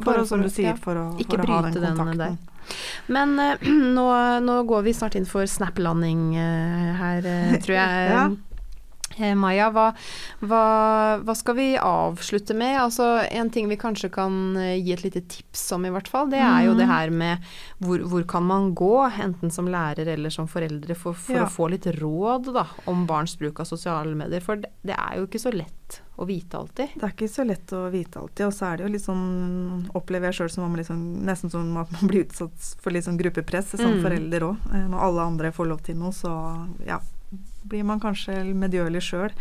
for, 0.04 0.22
som 0.30 0.46
du 0.46 0.52
sier, 0.54 0.78
for 0.78 1.00
å, 1.00 1.08
for 1.18 1.42
å 1.42 1.50
ha 1.50 1.64
den 1.66 1.80
kontakten. 1.82 2.38
Den 2.38 2.38
Men 3.10 3.34
uh, 3.42 3.72
nå, 3.98 4.06
nå, 4.46 4.60
går 4.70 4.86
vi 4.86 4.94
snart 4.94 5.18
inn 5.18 5.26
for 5.30 5.50
snap-landing 5.50 6.38
her, 6.38 7.26
tror 7.66 7.80
jeg. 7.80 8.14
ja. 8.14 8.30
Eh, 9.20 9.36
Maja, 9.36 9.68
hva, 9.76 9.90
hva, 10.40 10.64
hva, 11.24 11.36
skal 11.36 11.58
vi 11.58 11.68
avslutte 11.76 12.56
med? 12.58 12.78
Altså, 12.80 13.08
en 13.28 13.52
ting 13.54 13.68
vi 13.70 13.80
kanskje 13.80 14.12
kan 14.14 14.58
eh, 14.60 14.78
gi 14.80 14.96
et 14.96 15.04
lite 15.04 15.24
tips 15.28 15.66
om, 15.76 15.88
i 15.88 15.94
hvert 15.94 16.08
fall, 16.12 16.30
det 16.32 16.40
er 16.40 16.70
jo 16.70 16.76
det 16.78 16.88
mm. 16.88 16.94
her 16.94 17.14
med 17.22 17.50
hvor, 17.84 18.04
hvor 18.12 18.28
kan 18.30 18.48
man 18.48 18.72
gå, 18.78 18.94
enten 19.10 19.52
som 19.52 19.68
lærer 19.72 20.14
eller 20.16 20.34
som 20.34 20.48
foreldre, 20.50 20.96
for, 20.96 21.18
for 21.18 21.42
ja. 21.42 21.48
å 21.48 21.52
få 21.52 21.68
litt 21.74 21.90
råd 22.00 22.54
da, 22.56 22.66
om 22.90 23.04
barns 23.10 23.36
bruk 23.40 23.60
av 23.60 23.70
sosiale 23.70 24.16
medier. 24.16 24.44
For 24.46 24.62
det, 24.62 24.72
det, 24.88 24.96
er 24.96 25.20
jo 25.20 25.28
ikke 25.28 25.44
så 25.44 25.54
lett 25.56 26.00
å 26.20 26.28
vite 26.28 26.60
alltid. 26.60 26.96
Det 26.96 27.06
er 27.06 27.16
ikke 27.16 27.32
så 27.32 27.48
lett 27.48 27.76
å 27.76 27.84
vite 27.92 28.24
alltid, 28.24 28.46
og 28.48 28.56
så 28.56 28.70
er 28.70 28.80
det 28.80 28.88
jo 28.88 28.94
litt 28.96 29.06
sånn 29.06 29.28
Opplever 29.96 30.30
jeg 30.30 30.40
sjøl 30.40 30.52
som 30.54 30.76
liksom, 30.76 31.00
nesten 31.28 31.52
som 31.52 31.70
at 31.82 31.92
man 31.96 32.10
blir 32.12 32.26
utsatt 32.28 32.74
for 32.80 32.96
litt 32.96 33.08
sånn 33.08 33.20
gruppepress 33.20 33.76
som 33.76 33.98
mm. 33.98 34.04
forelder 34.06 34.52
òg. 34.52 34.68
Eh, 34.74 34.90
når 34.92 35.08
alle 35.08 35.32
andre 35.34 35.56
får 35.56 35.74
lov 35.74 35.88
til 35.88 36.00
noe, 36.00 36.16
så 36.16 36.34
ja 36.88 37.00
blir 37.70 37.86
man 37.88 38.02
kanskje 38.04 38.42
medgjørlig 38.58 39.02
sjøl. 39.06 39.34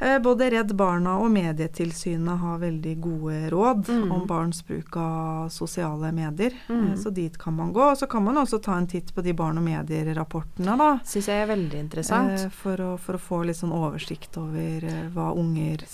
Eh, 0.00 0.18
både 0.22 0.50
Redd 0.50 0.74
Barna 0.76 1.18
og 1.20 1.30
Medietilsynet 1.34 2.40
har 2.40 2.60
veldig 2.62 2.94
gode 3.04 3.40
råd 3.52 3.88
mm. 3.88 4.12
om 4.12 4.26
barns 4.28 4.62
bruk 4.66 4.96
av 4.96 5.50
sosiale 5.52 6.12
medier. 6.16 6.56
Mm. 6.68 6.86
Eh, 6.92 6.96
så 7.00 7.12
dit 7.14 7.38
kan 7.38 7.56
man 7.56 7.72
gå. 7.76 7.84
Og 7.90 7.98
så 7.98 8.08
kan 8.10 8.24
man 8.24 8.40
også 8.40 8.62
ta 8.64 8.78
en 8.78 8.88
titt 8.90 9.14
på 9.14 9.24
de 9.24 9.34
barn 9.36 9.60
og 9.60 9.66
medier-rapportene, 9.66 10.78
da. 10.80 10.92
Syns 11.06 11.28
jeg 11.30 11.44
er 11.44 11.52
veldig 11.52 11.84
interessant. 11.84 12.38
Eh, 12.38 12.56
for, 12.62 12.80
å, 12.80 12.94
for, 13.00 13.20
å, 13.20 13.24
få 13.30 13.42
litt 13.48 13.60
sånn 13.60 13.76
oversikt 13.76 14.40
over 14.40 14.88
hva 15.14 15.30
unger 15.36 15.84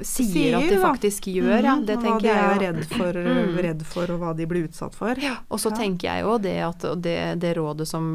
sier, 0.00 0.30
sier 0.30 0.56
at 0.58 0.68
de 0.70 0.78
faktisk 0.82 1.28
gjør. 1.32 1.58
Ja, 1.64 1.74
det 1.80 1.98
tenker 2.02 2.24
hva 2.24 2.24
de 2.24 2.32
er 2.34 2.62
redd 2.66 2.80
for, 2.90 3.20
mm. 3.26 3.60
redd 3.66 3.84
for, 3.88 4.14
og 4.14 4.22
hva 4.22 4.32
de 4.36 4.48
blir 4.48 4.66
utsatt 4.68 4.96
for. 4.96 5.18
Ja, 5.22 5.38
og 5.48 5.62
så 5.62 5.72
ja. 5.72 5.80
tenker 5.82 6.10
jeg 6.10 6.26
jo 6.26 6.38
det 6.42 6.56
at 6.66 6.88
det, 7.04 7.18
det, 7.42 7.52
rådet 7.58 7.88
som 7.88 8.08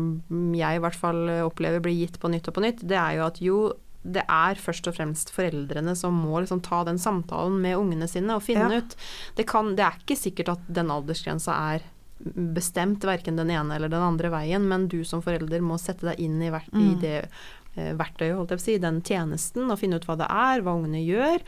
jeg 0.58 0.80
i 0.80 0.84
hvert 0.84 0.98
fall 0.98 1.24
opplever 1.46 1.84
blir 1.84 1.98
gitt 2.04 2.20
på 2.22 2.32
nytt 2.32 2.52
og 2.52 2.58
på 2.58 2.66
nytt, 2.66 2.84
det 2.88 3.00
er 3.00 3.18
jo 3.20 3.30
at 3.30 3.42
jo 3.42 3.62
det 4.02 4.24
er 4.26 4.58
først 4.58 4.88
og 4.90 4.96
fremst 4.98 5.30
foreldrene 5.30 5.94
som 5.98 6.16
må 6.24 6.40
liksom 6.42 6.64
ta 6.66 6.82
den 6.88 6.98
samtalen 6.98 7.60
med 7.62 7.78
ungene 7.78 8.08
sine 8.10 8.34
og 8.34 8.42
finne 8.42 8.80
ut 8.82 8.96
det, 9.38 9.46
kan, 9.46 9.76
det 9.78 9.86
er 9.86 10.00
ikke 10.00 10.18
sikkert 10.18 10.56
at 10.56 10.64
den 10.74 10.90
aldersgrensa 10.90 11.54
er 11.76 11.86
bestemt 12.22 13.06
verken 13.06 13.38
den 13.38 13.50
ene 13.54 13.78
eller 13.78 13.90
den 13.90 14.02
andre 14.06 14.30
veien, 14.34 14.66
men 14.70 14.88
du 14.90 15.00
som 15.06 15.24
forelder 15.26 15.62
må 15.66 15.78
sette 15.82 16.06
deg 16.12 16.20
inn 16.22 16.42
i, 16.42 16.50
mm. 16.50 16.82
i 16.82 16.90
det 17.02 17.16
Eh, 17.22 17.61
verktøyet, 17.76 18.36
holdt 18.38 18.54
jeg 18.54 18.60
på 18.60 18.64
å 18.64 18.68
si, 18.68 18.80
den 18.84 19.00
tjenesten, 19.08 19.70
og 19.72 19.80
finne 19.80 20.00
ut 20.00 20.08
hva 20.10 20.18
det 20.20 20.28
er, 20.28 20.64
hva 20.66 20.76
ungene 20.80 21.04
gjør. 21.04 21.46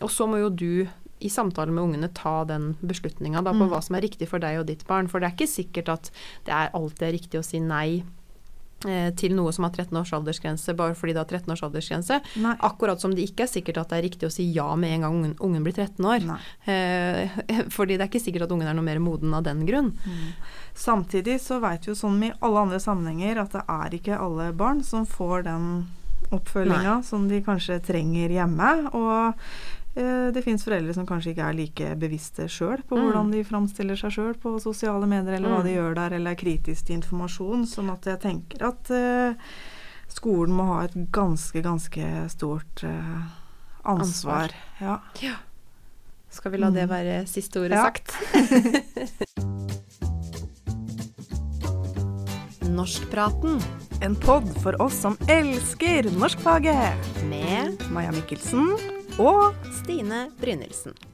Og 0.00 0.10
så 0.12 0.26
må 0.30 0.40
jo 0.40 0.50
du 0.50 0.72
i 1.20 1.28
samtale 1.28 1.72
med 1.74 1.84
ungene 1.84 2.08
ta 2.16 2.40
den 2.48 2.72
beslutninga 2.80 3.42
på 3.44 3.52
mm. 3.52 3.66
hva 3.72 3.82
som 3.84 3.98
er 3.98 4.06
riktig 4.06 4.30
for 4.30 4.42
deg 4.42 4.62
og 4.62 4.70
ditt 4.70 4.86
barn. 4.88 5.08
For 5.10 5.20
det 5.20 5.28
er 5.28 5.36
ikke 5.36 5.52
sikkert 5.52 5.92
at 5.92 6.10
det 6.46 6.54
er 6.56 6.72
alltid 6.76 7.06
er 7.08 7.16
riktig 7.18 7.42
å 7.42 7.46
si 7.46 7.60
nei 7.60 8.00
eh, 8.00 8.06
til 9.20 9.34
noe 9.36 9.52
som 9.52 9.66
har 9.66 9.74
13 9.74 9.96
års 10.00 10.12
aldersgrense 10.16 10.72
bare 10.78 10.94
fordi 10.96 11.12
det 11.12 11.20
har 11.20 11.28
13 11.28 11.52
års 11.52 11.62
aldersgrense. 11.66 12.20
Nei. 12.40 12.54
Akkurat 12.64 13.02
som 13.02 13.12
det 13.16 13.26
ikke 13.28 13.44
er 13.44 13.52
sikkert 13.52 13.82
at 13.82 13.92
det 13.92 13.98
er 13.98 14.06
riktig 14.06 14.28
å 14.28 14.32
si 14.32 14.46
ja 14.54 14.68
med 14.78 14.94
en 14.94 15.04
gang 15.04 15.18
ungen, 15.18 15.34
ungen 15.44 15.66
blir 15.66 15.76
13 15.76 16.08
år. 16.08 16.24
Eh, 16.64 17.38
fordi 17.76 17.98
det 17.98 18.06
er 18.06 18.10
ikke 18.10 18.22
sikkert 18.24 18.48
at 18.48 18.54
ungen 18.56 18.70
er 18.70 18.76
noe 18.78 18.86
mer 18.86 19.02
moden 19.02 19.36
av 19.36 19.44
den 19.46 19.66
grunn. 19.68 19.92
Mm. 20.04 20.32
Samtidig 20.80 21.40
så 21.44 21.60
veit 21.62 21.86
vi 21.86 21.92
jo 21.92 21.98
sånn 21.98 22.20
i 22.24 22.34
alle 22.40 22.66
andre 22.66 22.80
sammenhenger 22.82 23.42
at 23.44 23.56
det 23.58 23.64
er 23.68 23.96
ikke 24.00 24.20
alle 24.20 24.50
barn 24.56 24.84
som 24.86 25.08
får 25.08 25.44
den 25.50 25.66
oppfølginga 26.30 27.00
som 27.06 27.26
de 27.30 27.40
kanskje 27.44 27.80
trenger 27.84 28.32
hjemme. 28.32 28.72
Og 28.96 29.12
eh, 29.34 29.52
det 29.94 30.42
fins 30.44 30.62
foreldre 30.62 30.94
som 30.94 31.06
kanskje 31.08 31.32
ikke 31.32 31.46
er 31.48 31.56
like 31.58 31.88
bevisste 31.98 32.46
sjøl 32.50 32.82
på 32.86 32.94
mm. 32.94 33.02
hvordan 33.02 33.32
de 33.34 33.40
framstiller 33.46 33.98
seg 33.98 34.14
sjøl 34.14 34.34
på 34.38 34.54
sosiale 34.62 35.08
medier, 35.10 35.34
eller 35.34 35.50
mm. 35.50 35.56
hva 35.56 35.64
de 35.66 35.74
gjør 35.74 35.98
der, 35.98 36.14
eller 36.18 36.30
er 36.36 36.40
kritisk 36.40 36.86
til 36.86 37.00
informasjon. 37.00 37.66
Sånn 37.66 37.90
at 37.92 38.06
jeg 38.06 38.22
tenker 38.22 38.58
at 38.70 38.90
eh, 38.94 39.34
skolen 40.10 40.54
må 40.54 40.64
ha 40.70 40.78
et 40.86 40.96
ganske, 41.14 41.58
ganske 41.66 42.04
stort 42.30 42.84
eh, 42.86 43.20
ansvar. 43.82 44.54
ansvar. 44.54 44.54
Ja. 44.80 44.96
ja. 45.24 45.36
Skal 46.30 46.54
vi 46.54 46.58
la 46.62 46.70
det 46.70 46.86
være 46.90 47.26
siste 47.26 47.60
ordet 47.64 47.76
Ja. 47.78 47.84
sagt? 47.90 48.14
Norskpraten 52.70 53.58
En 54.00 54.14
pod 54.16 54.46
for 54.62 54.78
oss 54.80 54.94
som 55.02 55.16
elsker 55.28 56.06
norskfaget. 56.16 56.94
med 57.28 57.82
Maja 57.90 58.12
Mikkelsen 58.14 58.99
og 59.18 59.54
Stine 59.80 60.30
Brynildsen. 60.40 61.09